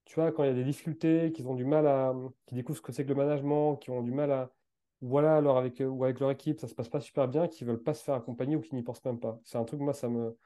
tu 0.04 0.14
vois, 0.14 0.32
quand 0.32 0.44
il 0.44 0.48
y 0.48 0.50
a 0.50 0.54
des 0.54 0.64
difficultés, 0.64 1.32
qu'ils 1.32 1.48
ont 1.48 1.54
du 1.54 1.64
mal 1.64 1.86
à, 1.86 2.14
qui 2.46 2.54
découvrent 2.54 2.78
ce 2.78 2.82
que 2.82 2.92
c'est 2.92 3.04
que 3.04 3.08
le 3.08 3.14
management, 3.14 3.76
qui 3.76 3.90
ont 3.90 4.02
du 4.02 4.12
mal 4.12 4.30
à, 4.30 4.52
voilà, 5.02 5.36
alors 5.36 5.58
avec, 5.58 5.82
ou 5.84 6.04
avec 6.04 6.20
leur 6.20 6.30
équipe, 6.30 6.60
ça 6.60 6.68
se 6.68 6.74
passe 6.74 6.88
pas 6.88 7.00
super 7.00 7.26
bien, 7.26 7.48
qui 7.48 7.64
veulent 7.64 7.82
pas 7.82 7.92
se 7.92 8.04
faire 8.04 8.14
accompagner 8.14 8.54
ou 8.54 8.60
qui 8.60 8.74
n'y 8.76 8.82
pensent 8.82 9.04
même 9.04 9.18
pas. 9.18 9.40
C'est 9.44 9.58
un 9.58 9.64
truc, 9.64 9.80
moi, 9.80 9.92
ça 9.92 10.08
me, 10.08 10.36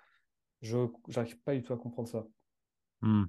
je, 0.63 0.79
j'arrive 1.09 1.39
pas 1.43 1.55
du 1.55 1.63
tout 1.63 1.75
à 1.75 1.77
comprendre 1.77 2.09
ça. 2.09 2.27
Mmh. 3.03 3.25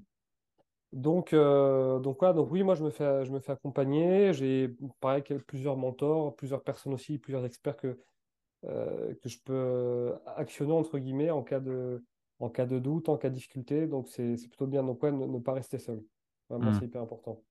Donc, 0.94 1.34
euh, 1.34 2.00
donc, 2.00 2.20
voilà, 2.20 2.34
donc 2.34 2.50
oui, 2.50 2.64
moi, 2.64 2.76
je 2.76 2.84
me 2.84 2.90
fais, 2.90 3.26
je 3.26 3.32
me 3.32 3.40
fais 3.40 3.52
accompagner. 3.52 4.32
J'ai, 4.32 4.74
pareil, 5.02 5.22
plusieurs 5.46 5.76
mentors, 5.76 6.34
plusieurs 6.38 6.64
personnes 6.64 6.94
aussi, 6.94 7.18
plusieurs 7.18 7.44
experts 7.44 7.76
que, 7.76 8.00
euh, 8.64 9.14
que 9.22 9.28
je 9.28 9.38
peux 9.44 10.14
actionner, 10.38 10.72
entre 10.72 10.98
guillemets, 10.98 11.30
en 11.30 11.44
cas 11.44 11.60
de, 11.60 12.06
en 12.40 12.50
cas 12.50 12.66
de 12.66 12.80
doute, 12.80 13.10
en 13.10 13.18
cas 13.18 13.30
de 13.30 13.34
difficulté. 13.34 13.86
Donc, 13.86 14.08
c'est 14.08 14.38
plutôt 14.48 14.66
bien. 14.66 14.82
Donc, 14.82 15.04
ouais, 15.04 15.12
ne, 15.12 15.40
pas 15.40 15.54
rester 15.54 15.78
seul. 15.78 16.02
Vraiment, 16.50 16.72
hmm. 16.72 16.76
c'est 16.76 16.86
hyper 16.86 17.02
important. 17.02 17.44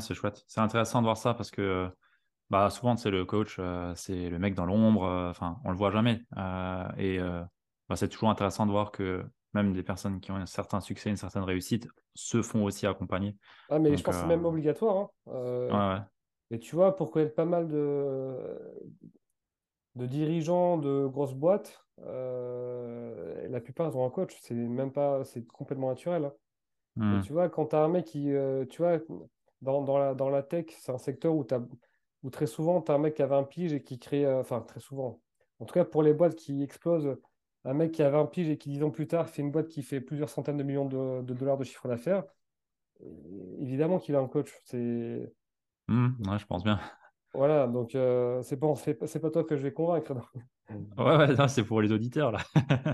c'est 0.00 0.12
chouette. 0.12 0.44
C'est 0.46 0.60
intéressant 0.60 1.00
de 1.00 1.06
voir 1.06 1.16
ça 1.16 1.32
parce 1.32 1.50
que 1.50 1.88
bah, 2.54 2.70
souvent, 2.70 2.96
c'est 2.96 3.10
le 3.10 3.24
coach, 3.24 3.56
euh, 3.58 3.92
c'est 3.96 4.30
le 4.30 4.38
mec 4.38 4.54
dans 4.54 4.64
l'ombre. 4.64 5.02
Euh, 5.06 5.30
enfin, 5.30 5.58
on 5.64 5.70
le 5.70 5.76
voit 5.76 5.90
jamais. 5.90 6.22
Euh, 6.36 6.88
et 6.98 7.18
bah, 7.88 7.96
c'est 7.96 8.08
toujours 8.08 8.30
intéressant 8.30 8.64
de 8.64 8.70
voir 8.70 8.92
que 8.92 9.24
même 9.54 9.72
des 9.72 9.82
personnes 9.82 10.20
qui 10.20 10.30
ont 10.30 10.36
un 10.36 10.46
certain 10.46 10.78
succès, 10.80 11.10
une 11.10 11.16
certaine 11.16 11.42
réussite, 11.42 11.88
se 12.14 12.42
font 12.42 12.62
aussi 12.62 12.86
accompagner. 12.86 13.36
Ah, 13.70 13.80
mais 13.80 13.96
je 13.96 14.04
pense 14.04 14.14
que 14.14 14.20
c'est 14.20 14.28
même 14.28 14.44
obligatoire. 14.44 15.08
Hein. 15.26 16.06
Et 16.52 16.60
tu 16.60 16.76
vois, 16.76 16.94
pour 16.94 17.10
connaître 17.10 17.34
pas 17.34 17.44
mal 17.44 17.66
de, 17.66 18.36
de 19.96 20.06
dirigeants 20.06 20.78
de 20.78 21.06
grosses 21.06 21.34
boîtes, 21.34 21.84
euh, 22.06 23.48
la 23.48 23.60
plupart 23.60 23.90
ils 23.90 23.96
ont 23.96 24.06
un 24.06 24.10
coach. 24.10 24.36
C'est 24.42 24.54
même 24.54 24.92
pas, 24.92 25.24
c'est 25.24 25.44
complètement 25.44 25.88
naturel. 25.88 26.26
Hein. 26.26 26.32
Hmm. 26.96 27.20
tu 27.22 27.32
vois, 27.32 27.48
quand 27.48 27.66
tu 27.66 27.74
as 27.74 27.80
un 27.80 27.88
mec 27.88 28.04
qui, 28.04 28.32
euh, 28.32 28.64
tu 28.66 28.82
vois, 28.82 29.00
dans, 29.60 29.82
dans, 29.82 29.98
la, 29.98 30.14
dans 30.14 30.30
la 30.30 30.44
tech, 30.44 30.66
c'est 30.78 30.92
un 30.92 30.98
secteur 30.98 31.34
où, 31.34 31.44
as, 31.50 31.58
où 32.24 32.30
très 32.30 32.46
souvent 32.46 32.82
tu 32.82 32.90
as 32.90 32.96
un 32.96 32.98
mec 32.98 33.14
qui 33.14 33.22
avait 33.22 33.36
un 33.36 33.44
pige 33.44 33.72
et 33.72 33.82
qui 33.82 34.00
crée, 34.00 34.26
euh, 34.26 34.40
enfin 34.40 34.60
très 34.60 34.80
souvent, 34.80 35.20
en 35.60 35.64
tout 35.64 35.74
cas 35.74 35.84
pour 35.84 36.02
les 36.02 36.12
boîtes 36.12 36.34
qui 36.34 36.64
explosent, 36.64 37.16
un 37.64 37.74
mec 37.74 37.92
qui 37.92 38.02
avait 38.02 38.16
un 38.16 38.26
pige 38.26 38.48
et 38.48 38.58
qui 38.58 38.70
dix 38.70 38.82
ans 38.82 38.90
plus 38.90 39.06
tard 39.06 39.28
fait 39.28 39.42
une 39.42 39.52
boîte 39.52 39.68
qui 39.68 39.82
fait 39.82 40.00
plusieurs 40.00 40.28
centaines 40.28 40.56
de 40.56 40.64
millions 40.64 40.86
de, 40.86 41.22
dollars 41.32 41.56
de 41.56 41.64
chiffre 41.64 41.86
d'affaires, 41.86 42.24
évidemment 43.60 43.98
qu'il 43.98 44.16
a 44.16 44.18
un 44.18 44.26
coach. 44.26 44.52
C'est. 44.64 45.32
Ouais, 45.88 46.38
je 46.38 46.46
pense 46.46 46.64
bien. 46.64 46.80
Voilà, 47.34 47.66
donc 47.66 47.94
euh, 47.94 48.42
c'est 48.42 48.56
pas, 48.56 48.74
c'est 48.74 49.20
pas 49.20 49.30
toi 49.30 49.44
que 49.44 49.56
je 49.56 49.62
vais 49.62 49.72
convaincre. 49.72 50.14
Ouais, 50.96 51.16
ouais, 51.16 51.48
c'est 51.48 51.64
pour 51.64 51.82
les 51.82 51.92
auditeurs 51.92 52.32
là. 52.32 52.38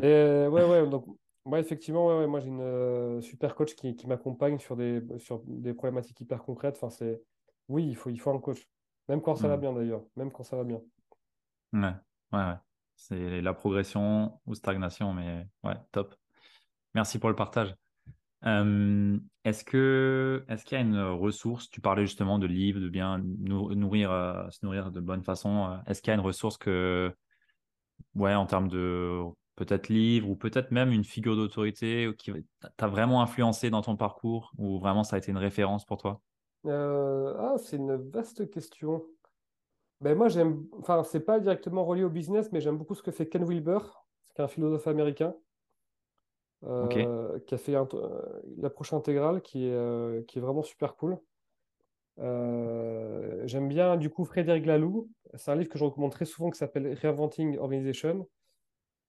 Et, 0.03 0.49
ouais, 0.49 0.65
ouais, 0.65 0.89
donc 0.89 1.07
moi 1.45 1.61
effectivement, 1.61 2.09
ouais, 2.09 2.27
moi 2.27 2.41
j'ai 2.41 2.49
une 2.49 2.61
euh, 2.61 3.21
super 3.21 3.55
coach 3.55 3.75
qui, 3.75 3.95
qui 3.97 4.07
m'accompagne 4.07 4.59
sur 4.59 4.77
des, 4.77 5.03
sur 5.19 5.43
des 5.47 5.73
problématiques 5.75 6.21
hyper 6.21 6.43
concrètes. 6.43 6.77
Enfin, 6.77 6.91
c'est 6.91 7.23
oui, 7.69 7.87
il 7.87 7.97
faut, 7.97 8.11
il 8.11 8.19
faut 8.19 8.31
un 8.31 8.41
coach, 8.41 8.67
même 9.11 9.21
quand 9.21 9.37
ça 9.37 9.49
va 9.49 9.57
mm. 9.57 9.61
bien 9.61 9.73
d'ailleurs, 9.73 10.03
même 10.17 10.33
quand 10.33 10.45
ça 10.45 10.57
va 10.57 10.65
bien. 10.65 10.81
Ouais, 11.73 11.95
ouais, 12.33 12.39
ouais. 12.39 12.57
C'est 12.97 13.41
la 13.41 13.55
progression 13.55 14.41
ou 14.47 14.55
stagnation, 14.55 15.13
mais 15.13 15.47
ouais, 15.63 15.77
top. 15.93 16.15
Merci 16.95 17.19
pour 17.19 17.29
le 17.29 17.37
partage 17.37 17.75
est-ce 19.45 19.65
que 19.65 20.45
est-ce 20.49 20.65
qu'il 20.65 20.79
y 20.79 20.81
a 20.81 20.85
une 20.85 20.99
ressource 20.99 21.69
Tu 21.71 21.81
parlais 21.81 22.07
justement 22.07 22.39
de 22.39 22.47
livres, 22.47 22.81
de 22.81 22.89
bien 22.89 23.19
nourrir, 23.19 24.49
se 24.51 24.65
nourrir 24.65 24.91
de 24.91 25.01
bonne 25.01 25.23
façon. 25.23 25.79
Est-ce 25.87 26.01
qu'il 26.01 26.11
y 26.11 26.13
a 26.13 26.15
une 26.15 26.25
ressource 26.25 26.57
que, 26.57 27.15
ouais, 28.15 28.35
en 28.35 28.47
termes 28.47 28.69
de 28.69 29.23
peut-être 29.57 29.89
livre 29.89 30.31
ou 30.31 30.37
peut-être 30.37 30.71
même 30.71 30.91
une 30.91 31.05
figure 31.05 31.37
d'autorité 31.37 32.11
qui 32.17 32.33
t'a 32.77 32.89
vraiment 32.89 33.21
influencé 33.21 33.69
dans 33.69 33.83
ton 33.83 33.97
parcours 33.97 34.53
ou 34.57 34.79
vraiment 34.79 35.05
ça 35.05 35.17
a 35.17 35.19
été 35.19 35.31
une 35.31 35.39
référence 35.39 35.85
pour 35.85 35.99
toi? 35.99 36.23
Ah, 36.67 37.57
c'est 37.59 37.77
une 37.77 37.97
vaste 37.97 38.51
question. 38.51 39.05
Ben 40.01 40.17
moi, 40.17 40.29
j'aime, 40.29 40.67
enfin, 40.79 41.03
c'est 41.05 41.21
pas 41.21 41.41
directement 41.41 41.85
relié 41.85 42.05
au 42.05 42.11
business, 42.11 42.53
mais 42.53 42.61
j'aime 42.61 42.79
beaucoup 42.79 42.95
ce 42.95 43.03
que 43.03 43.11
fait 43.11 43.29
Ken 43.29 43.45
Wilber, 43.45 43.79
qui 44.35 44.41
est 44.41 44.45
un 44.45 44.49
philosophe 44.49 44.87
américain. 44.87 45.35
Euh, 46.65 47.39
qui 47.47 47.55
a 47.55 47.59
fait 47.59 47.75
l'approche 48.59 48.93
intégrale 48.93 49.41
qui 49.41 49.67
est, 49.67 49.73
euh, 49.73 50.23
qui 50.25 50.39
est 50.39 50.43
vraiment 50.43 50.63
super 50.63 50.95
cool. 50.95 51.19
Euh, 52.19 53.43
j'aime 53.47 53.69
bien 53.69 53.97
du 53.97 54.11
coup 54.11 54.27
Frédéric 54.27 54.67
Laloux. 54.67 55.09
C'est 55.35 55.51
un 55.51 55.57
livre 55.57 55.71
que 55.71 55.79
je 55.79 55.85
recommande 55.85 56.13
très 56.13 56.27
souvent 56.27 56.51
qui 56.51 56.59
s'appelle 56.59 56.93
Reinventing 57.01 57.57
Organization 57.59 58.29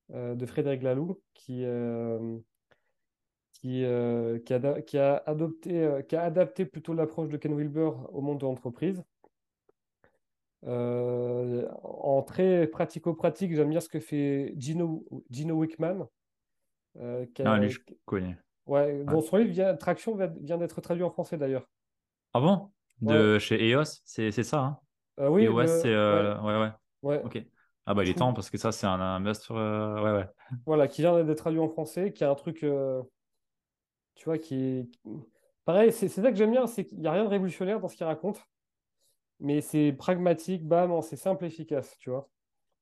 de 0.10 0.46
Frédéric 0.46 0.82
Laloux 0.84 1.22
qui, 1.34 1.66
qui, 3.62 3.86
qui, 4.46 4.54
a, 4.54 4.82
qui, 4.82 4.98
a 4.98 5.24
adopté, 5.26 5.90
qui 6.08 6.16
a 6.16 6.24
adapté 6.24 6.66
plutôt 6.66 6.94
l'approche 6.94 7.30
de 7.30 7.38
Ken 7.38 7.54
Wilber 7.54 7.92
au 8.12 8.22
monde 8.22 8.40
de 8.40 8.46
l'entreprise. 8.46 9.04
en 10.66 12.24
très 12.24 12.68
pratico-pratique, 12.68 13.56
j'aime 13.56 13.70
bien 13.70 13.80
ce 13.80 13.90
que 13.90 14.00
fait 14.00 14.54
Gino, 14.58 15.06
Gino 15.30 15.56
Wickman, 15.56 16.08
euh, 17.00 17.26
ah, 17.46 17.58
lui, 17.58 17.70
je 17.70 17.80
connais. 18.06 18.38
Ouais, 18.68 19.04
bon, 19.04 19.22
son 19.22 19.38
livre 19.38 19.52
vient, 19.52 19.76
Traction 19.76 20.16
vient 20.16 20.58
d'être 20.58 20.82
traduit 20.82 21.04
en 21.04 21.10
français 21.10 21.38
d'ailleurs. 21.38 21.68
Ah 22.34 22.40
bon? 22.40 22.70
De 23.02 23.40
chez 23.40 23.70
EOS, 23.70 24.02
c'est 24.04 24.32
ça 24.44 24.60
hein? 24.60 24.80
Euh, 25.20 25.30
Oui. 25.30 25.46
EOS, 25.46 25.68
c'est. 25.68 25.94
Euh, 25.94 26.40
ouais. 26.42 26.60
ouais. 26.60 26.72
ouais, 27.04 27.24
Ok. 27.24 27.44
Ah 27.88 27.96
bah 27.96 28.04
il 28.04 28.12
est 28.12 28.14
temps 28.14 28.32
parce 28.34 28.50
que 28.50 28.60
ça, 28.60 28.72
c'est 28.72 28.86
un, 28.86 29.00
un 29.00 29.20
must. 29.20 29.50
Ouais, 29.50 29.58
ouais. 29.58 30.28
Voilà, 30.66 30.88
qui 30.88 31.02
vient 31.02 31.24
d'être 31.24 31.38
traduit 31.38 31.60
en 31.60 31.68
français, 31.68 32.14
qui 32.14 32.24
a 32.24 32.30
un 32.30 32.36
truc. 32.36 32.66
Tu 34.16 34.26
vois, 34.26 34.38
qui 34.38 34.56
est. 34.56 34.90
Pareil, 35.66 35.92
c'est 35.92 36.10
ça 36.10 36.32
que 36.32 36.36
j'aime 36.36 36.52
bien, 36.52 36.68
c'est 36.68 36.86
qu'il 36.86 37.00
n'y 37.00 37.08
a 37.08 37.12
rien 37.12 37.24
de 37.24 37.30
révolutionnaire 37.30 37.80
dans 37.80 37.88
ce 37.88 37.96
qu'il 37.96 38.06
raconte, 38.06 38.44
mais 39.40 39.62
c'est 39.62 39.94
pragmatique, 39.94 40.68
bam, 40.68 41.02
c'est 41.02 41.16
simple 41.16 41.46
efficace, 41.46 41.98
tu 42.00 42.10
vois. 42.10 42.30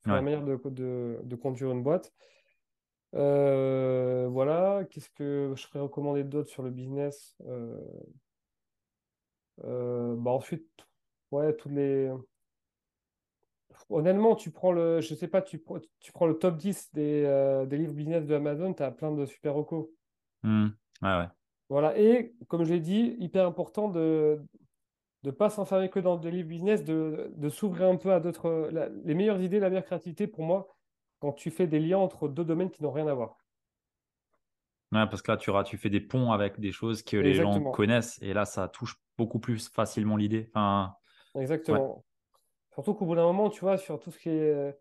C'est 0.01 0.11
la 0.11 0.21
manière 0.21 0.43
de, 0.43 0.57
de, 0.69 1.19
de, 1.23 1.35
conduire 1.35 1.71
une 1.71 1.83
boîte. 1.83 2.13
Euh, 3.15 4.29
voilà, 4.31 4.85
qu'est-ce 4.89 5.09
que 5.09 5.53
je 5.55 5.61
serais 5.61 5.79
recommandé 5.79 6.23
d'autre 6.23 6.49
sur 6.49 6.63
le 6.63 6.69
business 6.69 7.35
euh, 7.45 7.77
euh, 9.65 10.15
bah 10.15 10.31
Ensuite, 10.31 10.69
ouais, 11.31 11.53
tous 11.55 11.69
les. 11.69 12.09
Honnêtement, 13.89 14.35
tu 14.35 14.51
prends 14.51 14.71
le, 14.71 15.01
je 15.01 15.15
sais 15.15 15.27
pas, 15.27 15.41
tu, 15.41 15.61
tu 15.99 16.11
prends 16.11 16.27
le 16.27 16.37
top 16.37 16.57
10 16.57 16.93
des, 16.93 17.65
des 17.67 17.77
livres 17.77 17.93
business 17.93 18.25
de 18.25 18.35
Amazon, 18.35 18.73
tu 18.73 18.83
as 18.83 18.91
plein 18.91 19.11
de 19.11 19.25
super 19.25 19.53
recos. 19.53 19.89
Ouais. 21.01 21.25
Voilà, 21.69 21.97
et 21.97 22.33
comme 22.47 22.63
je 22.63 22.73
l'ai 22.73 22.79
dit, 22.79 23.15
hyper 23.19 23.45
important 23.45 23.89
de 23.89 24.41
ne 25.23 25.31
pas 25.31 25.49
s'enfermer 25.49 25.89
que 25.89 25.99
dans 25.99 26.17
des 26.17 26.31
livres 26.31 26.49
business, 26.49 26.83
de, 26.83 27.31
de 27.35 27.49
s'ouvrir 27.49 27.89
un 27.89 27.97
peu 27.97 28.11
à 28.11 28.19
d'autres. 28.19 28.69
Les 29.03 29.13
meilleures 29.13 29.41
idées, 29.41 29.59
la 29.59 29.69
meilleure 29.69 29.85
créativité, 29.85 30.27
pour 30.27 30.43
moi, 30.43 30.67
quand 31.19 31.33
tu 31.33 31.51
fais 31.51 31.67
des 31.67 31.79
liens 31.79 31.97
entre 31.97 32.27
deux 32.27 32.45
domaines 32.45 32.71
qui 32.71 32.81
n'ont 32.83 32.91
rien 32.91 33.07
à 33.07 33.13
voir. 33.13 33.37
Ouais, 34.91 35.05
parce 35.07 35.21
que 35.21 35.31
là, 35.31 35.37
tu, 35.37 35.51
tu 35.65 35.77
fais 35.77 35.89
des 35.89 36.01
ponts 36.01 36.31
avec 36.31 36.59
des 36.59 36.71
choses 36.71 37.03
que 37.03 37.17
les 37.17 37.35
gens 37.35 37.61
connaissent 37.71 38.19
et 38.21 38.33
là, 38.33 38.45
ça 38.45 38.67
touche 38.67 38.95
beaucoup 39.17 39.39
plus 39.39 39.69
facilement 39.69 40.17
l'idée. 40.17 40.49
Enfin, 40.53 40.95
Exactement. 41.35 42.03
Surtout 42.73 42.95
qu'au 42.95 43.05
bout 43.05 43.15
d'un 43.15 43.25
moment, 43.25 43.49
tu 43.49 43.59
vois, 43.59 43.77
sur 43.77 43.99
tout 43.99 44.09
ce 44.09 44.17
qui 44.17 44.29
est, 44.29 44.75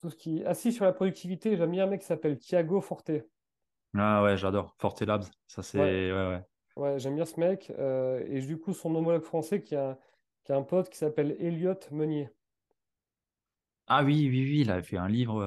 tout 0.00 0.10
ce 0.10 0.16
qui 0.16 0.38
est 0.38 0.44
assis 0.44 0.72
sur 0.72 0.84
la 0.84 0.92
productivité, 0.92 1.56
j'aime 1.56 1.70
bien 1.70 1.84
un 1.84 1.88
mec 1.88 2.00
qui 2.00 2.06
s'appelle 2.06 2.38
Thiago 2.38 2.80
Forte. 2.80 3.12
Ah 3.96 4.22
ouais, 4.22 4.36
j'adore. 4.36 4.74
Forte 4.78 5.02
Labs. 5.02 5.24
Ça, 5.46 5.62
c'est. 5.62 5.78
Ouais. 5.78 6.12
Ouais, 6.12 6.42
Ouais, 6.76 6.98
j'aime 6.98 7.16
bien 7.16 7.24
ce 7.24 7.40
mec. 7.40 7.70
et 7.70 8.40
du 8.40 8.58
coup, 8.58 8.72
son 8.72 8.94
homologue 8.94 9.24
français 9.24 9.62
qui 9.62 9.74
a, 9.74 9.98
qui 10.44 10.52
a 10.52 10.56
un 10.56 10.62
pote 10.62 10.88
qui 10.88 10.96
s'appelle 10.96 11.36
Elliot 11.40 11.74
Meunier. 11.90 12.30
Ah 13.88 14.04
oui, 14.04 14.28
oui, 14.30 14.44
oui, 14.44 14.60
il 14.60 14.70
a 14.70 14.82
fait 14.82 14.98
un 14.98 15.08
livre 15.08 15.42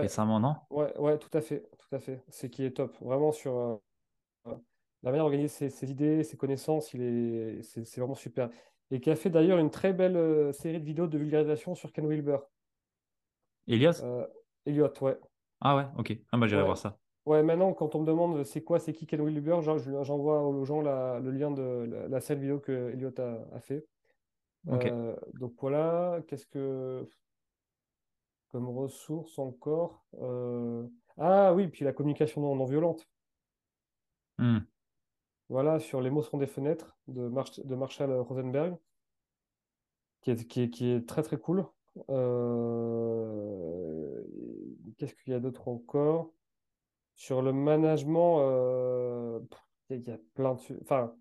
récemment, 0.00 0.40
non? 0.40 0.56
Ouais, 0.70 0.96
ouais, 0.98 1.18
tout 1.18 1.30
à 1.34 1.40
fait, 1.40 1.68
tout 1.78 1.94
à 1.94 1.98
fait. 2.00 2.20
C'est 2.28 2.50
qui 2.50 2.64
est 2.64 2.72
top. 2.72 2.96
Vraiment 3.00 3.30
sur 3.30 3.80
la 5.06 5.12
manière 5.12 5.24
d'organiser 5.24 5.70
ses, 5.70 5.90
idées, 5.90 6.24
ses 6.24 6.36
connaissances, 6.36 6.92
il 6.92 7.02
est, 7.02 7.62
c'est, 7.62 7.98
vraiment 7.98 8.16
super. 8.16 8.50
Et 8.90 9.00
qui 9.00 9.08
a 9.08 9.14
fait 9.14 9.30
d'ailleurs 9.30 9.58
une 9.58 9.70
très 9.70 9.92
belle 9.92 10.16
euh, 10.16 10.52
série 10.52 10.80
de 10.80 10.84
vidéos 10.84 11.06
de 11.06 11.16
vulgarisation 11.16 11.76
sur 11.76 11.92
Ken 11.92 12.06
Wilber. 12.06 12.38
Elias? 13.68 14.00
Euh, 14.02 14.26
Elliot, 14.64 14.92
ouais. 15.02 15.16
Ah 15.60 15.76
ouais, 15.76 15.86
ok. 15.96 16.18
Ah 16.32 16.38
bah 16.38 16.46
j'irai 16.48 16.64
voir 16.64 16.76
ça. 16.76 16.98
Ouais, 17.26 17.42
maintenant, 17.42 17.74
quand 17.74 17.94
on 17.96 18.00
me 18.00 18.06
demande 18.06 18.44
c'est 18.44 18.62
quoi, 18.62 18.78
c'est 18.78 18.92
qui 18.92 19.06
Ken 19.06 19.20
Wilber, 19.20 19.60
j'envoie 19.60 20.42
aux 20.42 20.64
gens 20.64 20.80
le 20.80 21.30
lien 21.30 21.50
de 21.50 22.06
la, 22.08 22.20
série 22.20 22.40
vidéo 22.40 22.60
que 22.60 22.92
Elliot 22.92 23.12
a, 23.18 23.60
fait. 23.60 23.84
Euh, 24.68 25.16
donc 25.34 25.54
voilà, 25.60 26.20
qu'est-ce 26.28 26.46
que. 26.46 27.08
Comme 28.48 28.68
ressource 28.68 29.38
encore. 29.40 30.06
Ah 31.18 31.52
oui, 31.54 31.68
puis 31.68 31.84
la 31.84 31.92
communication 31.92 32.54
non, 32.54 32.64
violente. 32.64 33.08
Hmm. 34.38 34.58
Voilà, 35.48 35.80
sur 35.80 36.00
Les 36.00 36.10
mots 36.10 36.22
sont 36.22 36.38
des 36.38 36.46
fenêtres 36.46 36.96
de, 37.08 37.28
de 37.64 37.74
Marshall 37.74 38.12
Rosenberg, 38.12 38.76
qui 40.20 40.30
est, 40.30 40.46
qui 40.46 40.92
est, 40.92 41.08
très 41.08 41.22
très 41.22 41.38
cool. 41.38 41.66
Euh, 42.10 44.22
qu'est-ce 44.98 45.14
qu'il 45.14 45.32
y 45.32 45.36
a 45.36 45.40
d'autre 45.40 45.68
encore? 45.68 46.35
Sur 47.16 47.42
le 47.42 47.52
management, 47.52 48.40
euh, 48.40 49.40
il 49.90 50.00
y, 50.02 50.10
a 50.10 50.18
plein 50.34 50.54
de... 50.54 50.60
Enfin, 50.82 51.12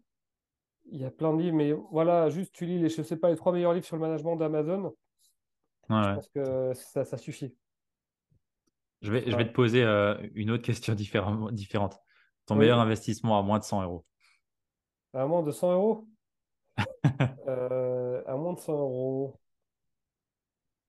il 0.92 1.02
y 1.02 1.06
a 1.06 1.12
plein 1.12 1.34
de 1.34 1.42
livres, 1.42 1.56
mais 1.56 1.72
voilà, 1.92 2.30
juste 2.30 2.54
tu 2.54 2.66
lis 2.66 2.78
les, 2.78 2.90
je 2.90 3.02
sais 3.02 3.18
pas, 3.18 3.30
les 3.30 3.36
trois 3.36 3.52
meilleurs 3.52 3.74
livres 3.74 3.86
sur 3.86 3.96
le 3.96 4.02
management 4.02 4.36
d'Amazon. 4.36 4.94
Je 5.90 6.16
pense 6.16 6.30
que 6.30 6.74
ça, 6.74 7.06
ça 7.06 7.18
suffit. 7.18 7.56
Je 9.02 9.12
vais, 9.12 9.30
je 9.30 9.36
vais 9.36 9.48
te 9.48 9.54
poser 9.54 9.84
euh, 9.84 10.16
une 10.36 10.52
autre 10.52 10.64
question 10.64 10.94
différente. 11.52 12.00
Ton 12.46 12.56
meilleur 12.56 12.80
investissement 12.80 13.40
à 13.40 13.42
moins 13.42 13.60
de 13.60 13.64
100 13.64 13.84
euros 13.84 14.06
à 15.16 15.26
moins 15.26 15.44
de 15.44 15.52
100 15.52 15.74
euros? 15.74 16.08
Euh, 17.48 18.22
À 18.26 18.36
moins 18.36 18.54
de 18.54 18.60
100 18.60 18.74
euros. 18.74 19.40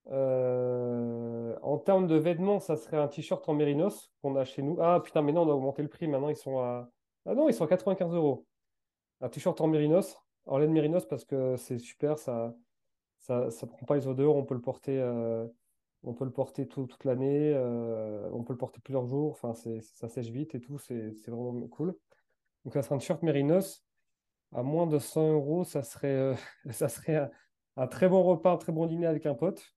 Euh, 0.09 1.36
en 1.63 1.79
termes 1.79 2.07
de 2.07 2.17
vêtements, 2.17 2.61
ça 2.61 2.77
serait 2.77 2.97
un 2.97 3.09
t-shirt 3.09 3.49
en 3.49 3.55
mérinos 3.55 4.11
qu'on 4.23 4.37
a 4.37 4.45
chez 4.45 4.63
nous. 4.63 4.79
Ah 4.81 5.01
putain, 5.03 5.23
mais 5.23 5.33
non, 5.33 5.43
on 5.43 5.51
a 5.51 5.55
augmenté 5.55 5.83
le 5.83 5.89
prix. 5.89 6.09
Maintenant, 6.09 6.29
ils 6.29 6.37
sont 6.37 6.59
à. 6.59 6.91
Ah 7.27 7.35
non, 7.35 7.49
ils 7.49 7.55
sont 7.55 7.65
à 7.65 7.69
95 7.69 8.15
euros. 8.15 8.47
Un 9.21 9.29
t-shirt 9.29 9.61
en 9.61 9.67
mérinos, 9.67 10.17
en 10.47 10.59
laine 10.59 10.73
mérinos, 10.73 11.07
parce 11.07 11.25
que 11.25 11.57
c'est 11.57 11.79
super, 11.79 12.19
ça 12.19 12.55
ça, 13.19 13.51
ça 13.51 13.67
prend 13.67 13.87
pas 13.87 13.97
les 13.97 14.07
odeurs, 14.07 14.37
on 14.37 14.45
peut 14.45 14.55
le 14.55 14.61
porter, 14.61 15.01
euh, 15.01 15.47
on 16.03 16.15
peut 16.15 16.25
le 16.25 16.31
porter 16.31 16.69
toute 16.69 17.05
l'année, 17.05 17.55
on 18.33 18.45
peut 18.45 18.53
le 18.53 18.59
porter 18.59 18.79
plusieurs 18.81 19.07
jours, 19.07 19.33
enfin, 19.33 19.55
ça 19.55 20.09
sèche 20.09 20.29
vite 20.29 20.55
et 20.55 20.61
tout, 20.61 20.79
c'est 20.79 21.13
vraiment 21.27 21.67
cool. 21.69 21.97
Donc, 22.65 22.75
ça 22.75 22.83
sera 22.83 22.95
un 22.95 22.99
t-shirt 22.99 23.23
mérinos 23.23 23.85
à 24.53 24.63
moins 24.63 24.87
de 24.87 24.99
100 24.99 25.33
euros, 25.33 25.65
ça 25.65 25.83
serait, 25.83 26.09
euh, 26.09 26.35
ça 26.71 26.89
serait 26.89 27.31
un, 27.77 27.87
très 27.87 28.09
bon 28.09 28.23
repas, 28.23 28.53
un 28.53 28.57
très 28.57 28.73
bon 28.73 28.87
dîner 28.87 29.07
avec 29.07 29.27
un 29.27 29.35
pote. 29.35 29.76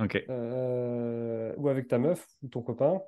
Ok. 0.00 0.24
Euh, 0.28 1.54
ou 1.56 1.68
avec 1.68 1.88
ta 1.88 1.98
meuf 1.98 2.26
ou 2.42 2.48
ton 2.48 2.62
copain. 2.62 3.00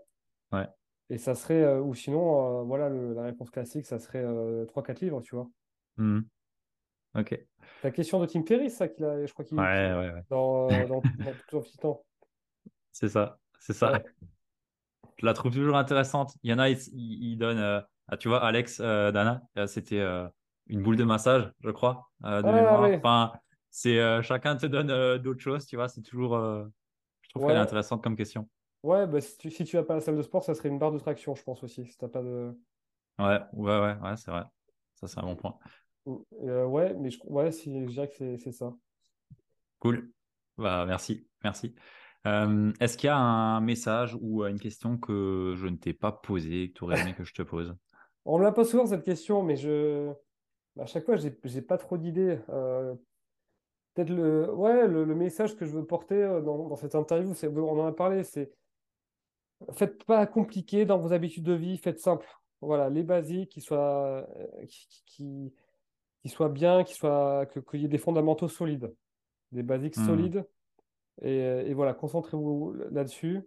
Ouais. 0.53 0.69
Et 1.11 1.19
ça 1.19 1.35
serait, 1.35 1.63
euh, 1.63 1.81
ou 1.81 1.95
sinon, 1.95 2.65
voilà, 2.65 2.89
la 2.89 3.25
réponse 3.25 3.51
classique, 3.51 3.87
ça 3.87 3.99
serait 3.99 4.25
3-4 4.67 5.01
livres, 5.01 5.21
tu 5.23 5.35
vois. 5.35 5.49
Mmh. 5.97 6.21
Ok. 7.19 7.39
La 7.83 7.91
question 7.91 8.21
de 8.21 8.27
Tim 8.27 8.45
Ferriss, 8.45 8.77
ça, 8.77 8.89
qu'il 8.89 9.05
a, 9.05 9.27
je 9.27 9.33
crois 9.33 9.45
qu'il 9.45 9.59
ouais, 9.59 9.65
ouais, 9.65 10.13
ouais. 10.13 10.23
dans, 10.31 10.69
dans, 10.89 11.03
dans 11.53 11.61
petit 11.61 11.77
temps. 11.77 12.05
C'est 12.93 13.09
ça, 13.09 13.39
c'est 13.59 13.75
ça. 13.75 14.03
Je 15.19 15.27
la 15.27 15.35
trouve 15.35 15.53
toujours 15.53 15.77
intéressante. 15.77 16.35
Il 16.43 16.51
y 16.51 16.55
en 16.55 16.59
a, 16.59 16.69
ils, 16.69 17.37
donnent, 17.37 17.85
ah, 18.09 18.17
tu 18.17 18.29
vois, 18.29 18.43
Alex, 18.45 18.81
Dana, 18.81 19.43
c'était 19.67 20.03
une 20.69 20.83
boule 20.83 20.97
de 20.97 21.05
massage, 21.05 21.51
je 21.61 21.71
crois, 21.71 22.09
euh, 22.25 22.43
de 22.43 22.49
ah, 22.49 22.53
mémoire. 22.53 22.91
Enfin, 22.95 23.33
c'est 23.71 23.99
euh, 23.99 24.23
chacun 24.23 24.57
te 24.57 24.67
donne 24.67 24.91
euh, 24.91 25.19
d'autres 25.19 25.41
choses, 25.41 25.67
tu 25.67 25.77
vois. 25.77 25.89
C'est 25.89 26.03
toujours, 26.03 26.39
trouve 27.33 27.47
qu'elle 27.47 27.57
est 27.57 27.61
intéressante 27.61 28.03
comme 28.03 28.17
question. 28.17 28.49
Ouais, 28.83 29.07
bah, 29.07 29.21
si 29.21 29.39
tu 29.39 29.51
si 29.51 29.65
tu 29.65 29.77
vas 29.77 29.83
pas 29.83 29.95
à 29.95 29.97
la 29.97 30.01
salle 30.01 30.17
de 30.17 30.23
sport, 30.23 30.45
ça 30.45 30.55
serait 30.55 30.69
une 30.69 30.79
barre 30.79 30.93
de 30.93 30.99
traction, 30.99 31.35
je 31.35 31.43
pense 31.43 31.63
aussi. 31.63 31.87
Si 31.87 31.97
t'as 31.97 32.09
pas 32.09 32.23
de. 32.23 32.53
Ouais, 33.19 33.39
ouais, 33.53 33.79
ouais, 33.81 33.97
ouais, 34.03 34.17
c'est 34.17 34.31
vrai. 34.31 34.45
Ça, 34.95 35.07
c'est 35.07 35.19
un 35.19 35.23
bon 35.23 35.37
point. 35.37 35.57
ouais, 36.07 36.95
mais 36.95 37.11
je, 37.11 37.19
ouais, 37.25 37.53
si, 37.53 37.73
je 37.87 37.91
dirais 37.91 38.09
que 38.09 38.37
c'est 38.37 38.53
ça. 38.53 38.73
Cool. 39.79 40.11
Bah, 40.59 40.85
merci, 40.87 41.27
merci. 41.45 41.75
Est-ce 42.25 42.97
qu'il 42.97 43.09
y 43.09 43.11
a 43.11 43.17
un 43.17 43.61
message 43.61 44.17
ou 44.21 44.45
une 44.45 44.61
question 44.61 44.97
que 44.97 45.55
je 45.57 45.67
ne 45.67 45.77
t'ai 45.77 45.93
pas 45.93 46.13
posée, 46.13 46.69
que 46.69 46.79
tu 46.79 46.85
aurais 46.85 47.01
aimé 47.01 47.15
que 47.15 47.25
je 47.25 47.35
te 47.35 47.43
pose? 47.43 47.75
On 48.25 48.39
me 48.39 48.45
la 48.45 48.53
pose 48.53 48.71
souvent 48.71 48.87
cette 48.87 49.05
question, 49.05 49.43
mais 49.43 49.57
je 49.57 50.13
à 50.81 50.87
chaque 50.87 51.05
fois, 51.05 51.17
j'ai 51.17 51.37
n'ai 51.45 51.63
pas 51.63 51.79
trop 51.79 51.99
d'idées. 51.99 52.39
Euh, 52.49 52.95
peut-être 53.95 54.11
le, 54.11 54.53
ouais, 54.53 54.87
le, 54.89 55.15
message 55.15 55.57
que 55.57 55.65
je 55.65 55.73
veux 55.73 55.85
porter 55.85 56.23
euh, 56.23 56.41
dans, 56.41 56.77
cette 56.77 56.95
interview, 56.95 57.35
c'est, 57.35 57.49
on 57.49 57.81
en 57.81 57.87
a 57.87 57.93
parlé, 57.93 58.25
c'est 58.25 58.53
faites 59.73 60.03
pas 60.05 60.27
compliqué 60.27 60.85
dans 60.85 60.99
vos 60.99 61.13
habitudes 61.13 61.45
de 61.45 61.53
vie, 61.53 61.79
faites 61.79 62.01
simple. 62.01 62.29
Voilà, 62.61 62.91
les 62.91 63.03
basiques 63.03 63.51
qui 63.51 63.61
soient, 63.61 64.27
euh, 64.37 64.67
qui, 64.67 65.53
qui, 66.23 66.29
soient 66.29 66.49
bien, 66.49 66.85
qui 66.85 66.95
soient, 66.95 67.47
qu'il 67.47 67.81
y 67.81 67.85
ait 67.85 67.89
des 67.89 67.99
fondamentaux 67.99 68.49
solides, 68.49 68.95
des 69.53 69.63
basiques 69.63 69.97
mmh. 69.97 70.07
solides. 70.07 70.47
Et, 71.21 71.75
voilà, 71.75 71.95
concentrez-vous 71.95 72.75
là-dessus. 72.91 73.43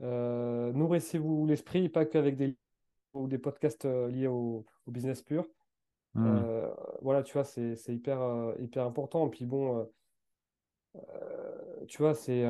nourrissez-vous 0.00 1.46
l'esprit, 1.46 1.88
pas 1.88 2.04
qu'avec 2.06 2.36
des 2.36 2.56
ou 3.14 3.28
des 3.28 3.38
podcasts 3.38 3.84
liés 3.84 4.26
au 4.26 4.64
business 4.86 5.22
pur. 5.22 5.46
Mmh. 6.14 6.26
Euh, 6.26 6.68
voilà, 7.00 7.22
tu 7.22 7.32
vois, 7.32 7.44
c'est 7.44 7.76
hyper, 7.88 8.20
euh, 8.20 8.54
hyper 8.58 8.84
important. 8.84 9.28
Puis 9.28 9.46
bon, 9.46 9.88
euh, 10.96 11.84
tu 11.88 11.98
vois, 12.02 12.14
c'est 12.14 12.44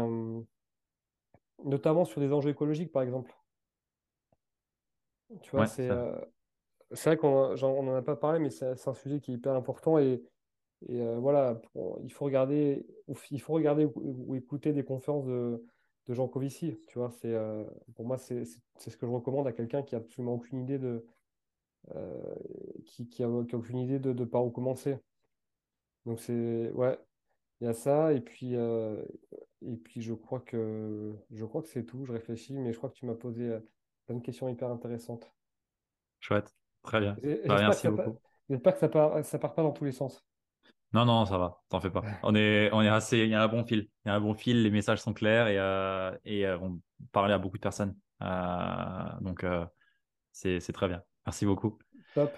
notamment 1.65 2.05
sur 2.05 2.21
des 2.21 2.33
enjeux 2.33 2.51
écologiques, 2.51 2.93
par 2.93 3.03
exemple. 3.03 3.35
Tu 5.43 5.51
vois, 5.53 5.67
c'est 5.67 5.89
vrai 7.07 7.17
qu'on 7.17 7.55
n'en 7.55 7.95
a 7.95 8.03
pas 8.03 8.17
parlé, 8.17 8.39
mais 8.39 8.51
c'est 8.51 8.89
un 8.89 8.95
sujet 8.95 9.21
qui 9.21 9.33
est 9.33 9.35
hyper 9.35 9.55
important. 9.55 9.99
Et, 9.99 10.23
et 10.89 11.17
voilà, 11.17 11.61
il 12.03 12.13
faut 12.13 12.25
regarder, 12.25 12.85
il 13.31 13.41
faut 13.41 13.53
regarder 13.53 13.85
ou, 13.95 14.35
écouter 14.35 14.73
des 14.73 14.85
conférences 14.85 15.25
de, 15.25 15.65
de 16.07 16.15
Jean 16.15 16.27
Covici. 16.27 16.77
Tu 16.89 16.99
vois, 16.99 17.11
c'est 17.13 17.35
pour 17.95 18.07
moi, 18.07 18.19
c'est 18.19 18.45
ce 18.45 18.97
que 18.97 19.07
je 19.07 19.13
recommande 19.13 19.47
à 19.47 19.53
quelqu'un 19.53 19.83
qui 19.83 19.95
a 19.95 19.99
absolument 19.99 20.35
aucune 20.35 20.63
idée 20.63 20.79
de, 20.81 21.07
qui, 22.85 23.09
qui, 23.09 23.23
a, 23.23 23.29
aucune 23.29 23.79
idée 23.79 23.99
de, 23.99 24.13
de 24.13 24.25
par 24.25 24.45
où 24.45 24.51
commencer. 24.51 24.99
Donc 26.07 26.21
c'est 26.21 26.71
ouais, 26.73 26.99
il 27.61 27.67
y 27.67 27.69
a 27.69 27.75
ça 27.75 28.13
et 28.13 28.21
puis 28.21 28.57
euh, 28.57 29.01
et 29.65 29.77
puis 29.77 30.03
je 30.03 30.13
crois 30.15 30.41
que 30.41 31.15
je 31.31 31.45
crois 31.45 31.63
que 31.63 31.69
c'est 31.69 31.85
tout. 31.85 32.05
Je 32.05 32.13
réfléchis, 32.13 32.59
mais 32.59 32.73
je 32.73 32.79
crois 32.79 32.91
que 32.91 32.97
tu 32.97 33.07
m'as 33.07 33.15
posé 33.15 33.51
euh, 33.51 33.61
plein 34.07 34.17
de 34.17 34.23
questions 34.23 34.49
hyper 34.49 34.69
intéressantes. 34.69 35.31
Chouette, 36.19 36.53
très 36.83 36.99
bien. 36.99 37.17
Bah, 37.47 37.57
merci 37.61 37.89
beaucoup. 37.89 38.19
J'espère 38.51 38.75
que 38.75 38.81
ça 38.81 38.89
part 38.89 39.25
ça 39.25 39.39
part 39.39 39.55
pas 39.55 39.63
dans 39.63 39.71
tous 39.71 39.85
les 39.85 39.93
sens. 39.93 40.25
Non, 40.93 41.07
non, 41.07 41.25
ça 41.25 41.39
va, 41.39 41.63
t'en 41.69 41.81
fais 41.81 41.91
pas. 41.91 42.03
On 42.23 42.35
est, 42.35 42.69
on 42.71 42.83
est 42.83 42.89
assez, 42.89 43.19
il 43.19 43.29
y 43.29 43.35
a 43.35 43.43
un 43.43 43.49
bon 43.49 43.65
fil. 43.65 43.89
Il 44.05 44.09
y 44.09 44.11
a 44.11 44.15
un 44.15 44.21
bon 44.21 44.35
fil, 44.35 44.63
les 44.63 44.71
messages 44.71 45.01
sont 45.01 45.15
clairs 45.15 45.49
et, 45.49 45.59
euh, 45.59 46.15
et 46.27 46.45
vont 46.57 46.83
parler 47.13 47.33
à 47.33 47.39
beaucoup 47.39 47.57
de 47.57 47.63
personnes. 47.63 47.97
donc, 49.21 49.47
c'est 50.33 50.73
très 50.73 50.89
bien. 50.89 51.03
Merci 51.27 51.47
beaucoup. 51.47 51.79
Top. 52.15 52.31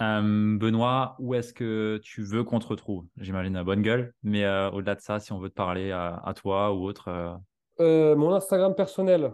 Euh, 0.00 0.56
Benoît, 0.58 1.16
où 1.18 1.34
est-ce 1.34 1.52
que 1.52 2.00
tu 2.02 2.22
veux 2.22 2.42
qu'on 2.42 2.58
te 2.58 2.66
retrouve? 2.66 3.06
J'imagine 3.18 3.56
à 3.56 3.64
bonne 3.64 3.82
gueule, 3.82 4.14
mais 4.22 4.44
euh, 4.44 4.70
au-delà 4.70 4.94
de 4.94 5.00
ça, 5.00 5.20
si 5.20 5.32
on 5.32 5.38
veut 5.38 5.50
te 5.50 5.54
parler 5.54 5.90
à, 5.92 6.32
toi 6.34 6.72
ou 6.72 6.84
autre. 6.84 7.38
Euh. 7.78 8.16
mon 8.16 8.32
Instagram 8.34 8.74
personnel. 8.74 9.32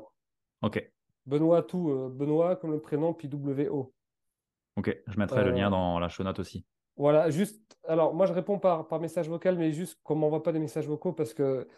Ok. 0.62 0.91
Benoît 1.24 1.62
tout, 1.62 2.11
Benoît 2.12 2.57
comme 2.57 2.72
le 2.72 2.80
prénom, 2.80 3.12
puis 3.12 3.28
W-O. 3.28 3.93
Ok, 4.76 4.97
je 5.07 5.18
mettrai 5.18 5.43
le 5.45 5.51
lien 5.51 5.70
dans 5.70 5.99
la 5.99 6.09
show 6.09 6.22
note 6.22 6.39
aussi. 6.39 6.64
Voilà, 6.97 7.30
juste. 7.30 7.61
Alors, 7.89 8.14
moi, 8.14 8.26
je 8.26 8.32
réponds 8.32 8.59
par, 8.59 8.89
par 8.89 9.01
message 9.01 9.28
vocal, 9.28 9.57
mais 9.57 9.72
juste 9.72 9.99
qu'on 10.03 10.16
m'envoie 10.16 10.43
pas 10.43 10.53
des 10.53 10.59
messages 10.59 10.87
vocaux 10.87 11.12
parce 11.12 11.34
que, 11.34 11.68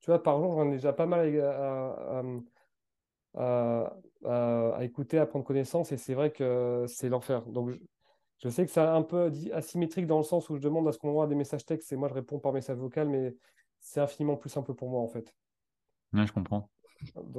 tu 0.00 0.06
vois, 0.10 0.22
par 0.22 0.38
jour, 0.38 0.52
j'en 0.54 0.68
ai 0.68 0.72
déjà 0.72 0.92
pas 0.92 1.06
mal 1.06 1.40
à, 1.40 2.22
à, 3.34 3.92
écouter, 4.80 5.18
à 5.18 5.26
prendre 5.26 5.44
connaissance, 5.44 5.92
et 5.92 5.96
c'est 5.96 6.14
vrai 6.14 6.30
que 6.30 6.84
c'est 6.88 7.08
l'enfer. 7.08 7.42
Donc, 7.46 7.70
je, 8.42 8.48
sais 8.48 8.64
que 8.64 8.70
c'est 8.70 8.80
un 8.80 9.02
peu 9.02 9.30
asymétrique 9.52 10.06
dans 10.06 10.18
le 10.18 10.24
sens 10.24 10.48
où 10.50 10.56
je 10.56 10.60
demande 10.60 10.86
à 10.88 10.92
ce 10.92 10.98
qu'on 10.98 11.10
envoie 11.10 11.26
des 11.26 11.34
messages 11.34 11.64
textes 11.64 11.92
et 11.92 11.96
moi 11.96 12.08
je 12.08 12.14
réponds 12.14 12.38
par 12.38 12.52
message 12.52 12.78
vocal, 12.78 13.08
mais 13.08 13.34
c'est 13.80 14.00
infiniment 14.00 14.36
plus 14.36 14.50
simple 14.50 14.74
pour 14.74 14.88
moi 14.88 15.00
en 15.00 15.08
fait. 15.08 15.34
Ouais, 16.12 16.26
je 16.26 16.32
comprends. 16.32 16.70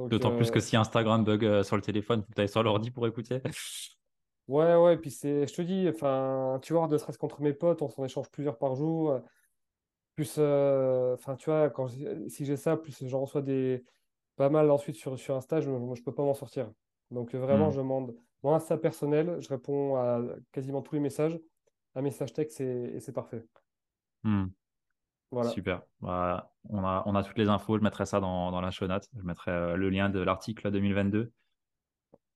D'autant 0.08 0.34
plus 0.34 0.50
que 0.50 0.58
euh, 0.58 0.62
si 0.62 0.76
Instagram 0.76 1.24
bug 1.24 1.44
euh, 1.44 1.62
sur 1.62 1.76
le 1.76 1.82
téléphone, 1.82 2.22
faut 2.22 2.28
que 2.28 2.34
tu 2.34 2.40
ailles 2.40 2.48
sur 2.48 2.62
l'ordi 2.62 2.90
pour 2.90 3.06
écouter. 3.06 3.40
Ouais, 4.48 4.74
ouais, 4.74 4.96
puis 4.96 5.12
c'est, 5.12 5.46
je 5.46 5.54
te 5.54 5.62
dis, 5.62 5.88
enfin, 5.88 6.58
tu 6.60 6.72
vois, 6.72 6.88
ne 6.88 6.98
serait-ce 6.98 7.18
qu'entre 7.18 7.40
mes 7.40 7.52
potes, 7.52 7.82
on 7.82 7.88
s'en 7.88 8.04
échange 8.04 8.28
plusieurs 8.32 8.58
par 8.58 8.74
jour. 8.74 9.20
Plus, 10.16 10.34
euh, 10.38 11.14
enfin, 11.14 11.36
tu 11.36 11.50
vois, 11.50 11.70
quand 11.70 11.86
si 12.26 12.44
j'ai 12.44 12.56
ça, 12.56 12.76
plus 12.76 13.06
j'en 13.06 13.20
reçois 13.20 13.42
des 13.42 13.84
pas 14.40 14.48
mal 14.48 14.70
ensuite 14.70 14.96
sur, 14.96 15.18
sur 15.18 15.36
Insta, 15.36 15.60
je 15.60 15.68
ne 15.70 16.00
peux 16.02 16.14
pas 16.14 16.22
m'en 16.24 16.32
sortir. 16.34 16.72
Donc 17.10 17.34
vraiment, 17.34 17.68
Hmm. 17.68 17.72
je 17.72 17.76
demande 17.76 18.16
mon 18.42 18.54
Insta 18.54 18.78
personnel, 18.78 19.36
je 19.40 19.48
réponds 19.50 19.96
à 19.96 20.22
quasiment 20.50 20.80
tous 20.80 20.94
les 20.94 21.00
messages, 21.00 21.38
un 21.94 22.00
message 22.00 22.32
texte 22.32 22.60
et, 22.62 22.96
et 22.96 23.00
c'est 23.00 23.12
parfait. 23.12 23.44
Hmm. 24.22 24.46
Voilà. 25.30 25.50
Super. 25.50 25.82
Bah, 26.00 26.52
on 26.70 26.82
a, 26.84 27.02
on 27.04 27.14
a 27.14 27.22
toutes 27.22 27.36
les 27.36 27.48
infos. 27.48 27.76
Je 27.76 27.82
mettrai 27.82 28.06
ça 28.06 28.18
dans, 28.20 28.50
dans 28.50 28.62
la 28.62 28.70
show 28.70 28.86
note. 28.86 29.06
Je 29.14 29.22
mettrai 29.22 29.50
euh, 29.50 29.76
le 29.76 29.90
lien 29.90 30.08
de 30.08 30.20
l'article 30.20 30.70
2022, 30.70 31.32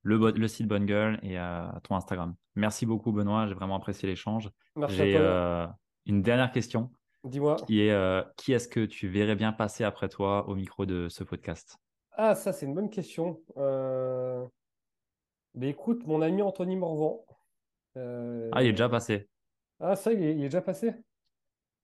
le, 0.03 0.31
le 0.31 0.47
site 0.47 0.67
Bonne 0.67 0.85
Gueule 0.85 1.19
et 1.23 1.39
euh, 1.39 1.65
ton 1.83 1.95
Instagram. 1.95 2.35
Merci 2.53 2.85
beaucoup, 2.85 3.11
Benoît. 3.11 3.47
J'ai 3.47 3.55
vraiment 3.55 3.77
apprécié 3.77 4.07
l'échange. 4.07 4.51
J'ai 4.89 5.13
toi. 5.13 5.21
euh, 5.21 5.67
une 6.05 6.21
dernière 6.21 6.51
question 6.51 6.91
Dis-moi. 7.23 7.55
qui 7.65 7.81
est 7.81 7.91
euh, 7.91 8.21
qui 8.37 8.53
est-ce 8.53 8.67
que 8.67 8.85
tu 8.85 9.07
verrais 9.07 9.35
bien 9.35 9.51
passer 9.53 9.83
après 9.83 10.07
toi 10.07 10.47
au 10.47 10.53
micro 10.55 10.85
de 10.85 11.09
ce 11.09 11.23
podcast? 11.23 11.79
Ah, 12.17 12.35
ça, 12.35 12.53
c'est 12.53 12.65
une 12.65 12.73
bonne 12.73 12.89
question. 12.89 13.41
Euh, 13.57 14.45
Mais 15.53 15.69
écoute, 15.69 16.05
mon 16.05 16.21
ami 16.21 16.41
Anthony 16.41 16.75
Morvan. 16.75 17.25
euh, 17.97 18.49
Ah, 18.53 18.63
il 18.63 18.69
est 18.69 18.71
déjà 18.73 18.89
passé. 18.89 19.29
Ah, 19.79 19.95
ça, 19.95 20.13
il 20.13 20.21
est, 20.23 20.33
il 20.35 20.41
est 20.41 20.45
déjà 20.45 20.61
passé? 20.61 20.93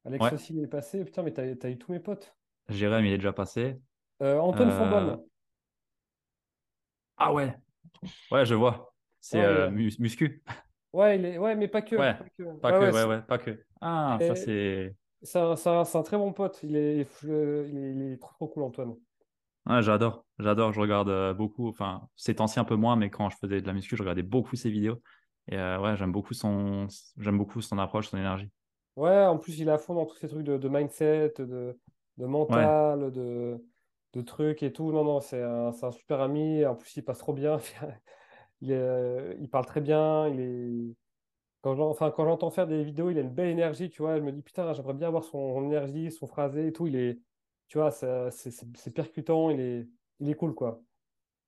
Alex 0.05 0.23
Ouais. 0.25 0.33
aussi, 0.33 0.53
il 0.55 0.63
est 0.63 0.67
passé. 0.67 1.03
Putain, 1.05 1.23
mais 1.23 1.31
t'as, 1.33 1.55
t'as 1.55 1.69
eu 1.69 1.77
tous 1.77 1.91
mes 1.91 1.99
potes. 1.99 2.35
Jérém, 2.69 3.05
il 3.05 3.13
est 3.13 3.17
déjà 3.17 3.33
passé. 3.33 3.79
Euh, 4.21 4.39
Antoine 4.39 4.69
Euh, 4.69 4.77
Fonbonne. 4.77 5.23
Ah 7.17 7.33
ouais, 7.33 7.55
ouais, 8.31 8.45
je 8.45 8.55
vois. 8.55 8.93
C'est 9.19 9.37
Ouais, 9.39 9.45
euh, 9.45 9.69
mus- 9.69 9.99
muscu. 9.99 10.43
Ouais, 10.93 11.17
il 11.17 11.25
est... 11.25 11.37
ouais, 11.37 11.55
mais 11.55 11.67
pas 11.67 11.81
que. 11.81 11.95
Ouais, 11.95 12.13
Pas 12.15 12.25
que. 12.37 12.43
Pas 12.59 12.71
Ouais, 12.71 12.79
que, 12.79 12.79
ouais, 12.79 12.91
ouais, 12.91 13.01
c'est- 13.01 13.07
ouais, 13.07 13.21
pas 13.21 13.37
que. 13.37 13.63
Ah, 13.79 14.17
Et- 14.19 14.27
ça 14.27 14.35
c'est. 14.35 14.95
C'est 15.23 15.37
un, 15.39 15.55
c'est 15.55 15.69
un- 15.69 15.85
c'est 15.85 15.97
un 15.99 16.03
très 16.03 16.17
bon 16.17 16.33
pote. 16.33 16.59
Il 16.63 16.75
est, 16.75 17.05
euh, 17.25 17.67
il 17.69 17.77
est, 17.77 17.91
il 17.93 18.01
est 18.13 18.17
trop, 18.17 18.33
trop 18.33 18.47
cool, 18.47 18.63
Antoine. 18.63 18.95
Ouais, 19.67 19.81
j'adore, 19.83 20.25
j'adore. 20.39 20.73
Je 20.73 20.79
regarde 20.81 21.09
euh, 21.09 21.33
beaucoup. 21.33 21.67
Enfin, 21.69 22.07
ces 22.15 22.35
temps-ci 22.35 22.59
un 22.59 22.63
peu 22.65 22.75
moins, 22.75 22.95
mais 22.95 23.09
quand 23.11 23.29
je 23.29 23.37
faisais 23.37 23.61
de 23.61 23.67
la 23.67 23.73
muscu, 23.73 23.95
je 23.95 24.01
regardais 24.01 24.23
beaucoup 24.23 24.55
ses 24.55 24.71
vidéos. 24.71 25.01
Et 25.47 25.57
euh, 25.57 25.79
ouais, 25.79 25.95
j'aime 25.97 26.11
beaucoup 26.11 26.33
son, 26.33 26.87
j'aime 27.17 27.37
beaucoup 27.37 27.61
son 27.61 27.77
approche, 27.77 28.07
son 28.09 28.17
énergie. 28.17 28.49
Ouais, 28.97 29.25
en 29.25 29.37
plus, 29.37 29.57
il 29.59 29.67
est 29.69 29.71
à 29.71 29.77
fond 29.77 29.93
dans 29.95 30.05
tous 30.05 30.17
ces 30.17 30.27
trucs 30.27 30.43
de, 30.43 30.57
de 30.57 30.67
mindset, 30.69 31.33
de, 31.39 31.79
de 32.17 32.25
Ouais, 32.47 32.71
mental, 32.75 33.11
de, 33.11 33.65
de 34.13 34.21
trucs 34.21 34.63
et 34.63 34.73
tout. 34.73 34.91
Non, 34.91 35.03
non, 35.05 35.21
c'est 35.21 35.41
un, 35.41 35.67
un 35.81 35.91
super 35.91 36.19
ami. 36.21 36.65
En 36.65 36.75
plus, 36.75 36.97
il 36.97 37.03
passe 37.03 37.19
trop 37.19 37.33
bien. 37.33 37.57
Il 38.61 38.71
est, 38.71 38.75
euh, 38.75 39.35
il 39.41 39.49
parle 39.49 39.65
très 39.67 39.81
bien. 39.81 40.27
Il 40.29 40.39
est... 40.41 40.95
Quand 41.61 41.75
j'en- 41.75 41.89
enfin, 41.89 42.11
quand 42.11 42.25
j'entends 42.25 42.51
faire 42.51 42.67
des 42.67 42.83
vidéos, 42.83 43.09
il 43.11 43.17
a 43.19 43.21
une 43.21 43.29
belle 43.33 43.49
énergie, 43.49 43.89
tu 43.89 44.01
vois. 44.03 44.17
Je 44.17 44.23
me 44.23 44.31
dis, 44.33 44.41
putain, 44.43 44.73
j'aimerais 44.73 44.93
bien 44.95 45.07
avoir 45.09 45.23
son 45.25 45.63
énergie, 45.65 46.11
son 46.11 46.27
phrasé 46.27 46.67
et 46.67 46.73
tout. 46.73 46.87
Il 46.87 46.95
est, 46.97 47.19
tu 47.71 47.77
vois, 47.77 47.89
c'est 47.89 48.93
percutant. 48.93 49.49
Il 49.49 49.61
est, 49.61 49.87
il 50.19 50.29
est 50.29 50.33
cool, 50.35 50.53
quoi. 50.53 50.81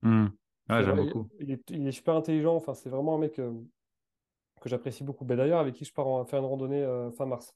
Hmm. 0.03 0.27
Ouais, 0.69 0.81
j'aime 0.81 0.95
beaucoup. 0.95 1.27
il 1.37 1.51
est, 1.51 1.69
il 1.69 1.85
est 1.85 1.91
super 1.91 2.15
intelligent. 2.15 2.55
Enfin, 2.55 2.73
c'est 2.73 2.87
vraiment 2.87 3.15
un 3.15 3.17
mec 3.17 3.39
euh, 3.39 3.51
que 4.61 4.69
j'apprécie 4.69 5.03
beaucoup. 5.03 5.25
Ben, 5.25 5.35
d'ailleurs, 5.35 5.59
avec 5.59 5.75
qui 5.75 5.83
je 5.83 5.91
pars 5.91 6.07
en- 6.07 6.23
faire 6.23 6.39
une 6.39 6.45
randonnée 6.45 6.81
euh, 6.81 7.11
fin 7.11 7.25
mars. 7.25 7.53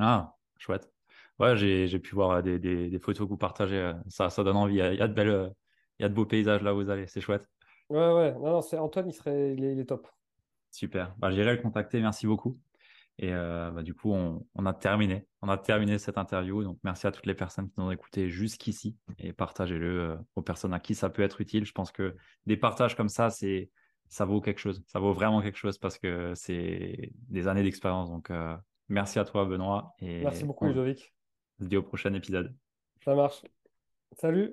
Ah, 0.00 0.34
chouette. 0.58 0.90
Ouais, 1.38 1.56
j'ai, 1.56 1.86
pu 2.00 2.16
voir 2.16 2.32
euh, 2.32 2.42
des, 2.42 2.58
des, 2.58 2.90
des 2.90 2.98
photos 2.98 3.26
que 3.26 3.30
vous 3.30 3.36
partagez. 3.36 3.92
Ça, 4.08 4.28
ça 4.28 4.42
donne 4.42 4.56
envie. 4.56 4.74
Il 4.74 4.78
y 4.78 4.82
a, 4.82 4.92
il 4.92 4.98
y 4.98 5.02
a 5.02 5.06
de 5.06 5.14
belles, 5.14 5.52
il 6.00 6.02
y 6.02 6.04
a 6.04 6.08
de 6.08 6.14
beaux 6.14 6.26
paysages 6.26 6.62
là 6.62 6.74
où 6.74 6.78
vous 6.78 6.90
allez. 6.90 7.06
C'est 7.06 7.20
chouette. 7.20 7.48
Ouais, 7.90 8.12
ouais. 8.12 8.32
Non, 8.32 8.54
non, 8.54 8.62
c'est 8.62 8.76
Antoine, 8.76 9.08
il 9.08 9.14
serait, 9.14 9.54
il 9.54 9.62
est, 9.62 9.74
il 9.74 9.78
est 9.78 9.84
top. 9.84 10.08
Super. 10.72 11.14
Bah, 11.16 11.30
j'irai 11.30 11.54
le 11.54 11.62
contacter. 11.62 12.00
Merci 12.00 12.26
beaucoup. 12.26 12.58
Et 13.18 13.32
euh, 13.32 13.70
bah, 13.70 13.82
du 13.82 13.94
coup, 13.94 14.12
on, 14.12 14.46
on 14.54 14.66
a 14.66 14.72
terminé. 14.72 15.26
On 15.42 15.48
a 15.48 15.58
terminé 15.58 15.98
cette 15.98 16.18
interview. 16.18 16.64
Donc, 16.64 16.78
merci 16.82 17.06
à 17.06 17.12
toutes 17.12 17.26
les 17.26 17.34
personnes 17.34 17.68
qui 17.68 17.74
nous 17.78 17.84
ont 17.84 17.90
écoutés 17.90 18.28
jusqu'ici 18.28 18.96
et 19.18 19.32
partagez-le 19.32 20.00
euh, 20.00 20.16
aux 20.34 20.42
personnes 20.42 20.74
à 20.74 20.80
qui 20.80 20.94
ça 20.94 21.10
peut 21.10 21.22
être 21.22 21.40
utile. 21.40 21.64
Je 21.64 21.72
pense 21.72 21.92
que 21.92 22.16
des 22.46 22.56
partages 22.56 22.96
comme 22.96 23.08
ça, 23.08 23.30
c'est, 23.30 23.70
ça 24.08 24.24
vaut 24.24 24.40
quelque 24.40 24.58
chose. 24.60 24.82
Ça 24.86 24.98
vaut 24.98 25.12
vraiment 25.12 25.42
quelque 25.42 25.58
chose 25.58 25.78
parce 25.78 25.98
que 25.98 26.32
c'est 26.34 27.12
des 27.28 27.48
années 27.48 27.62
d'expérience. 27.62 28.10
Donc, 28.10 28.30
euh, 28.30 28.56
merci 28.88 29.18
à 29.18 29.24
toi, 29.24 29.44
Benoît. 29.44 29.94
Et 30.00 30.22
Merci 30.22 30.44
beaucoup, 30.44 30.64
on 30.64 30.68
Ludovic. 30.68 31.14
se 31.60 31.66
dit 31.66 31.76
au 31.76 31.82
prochain 31.82 32.12
épisode. 32.14 32.54
Ça 33.04 33.14
marche. 33.14 33.42
Salut. 34.18 34.52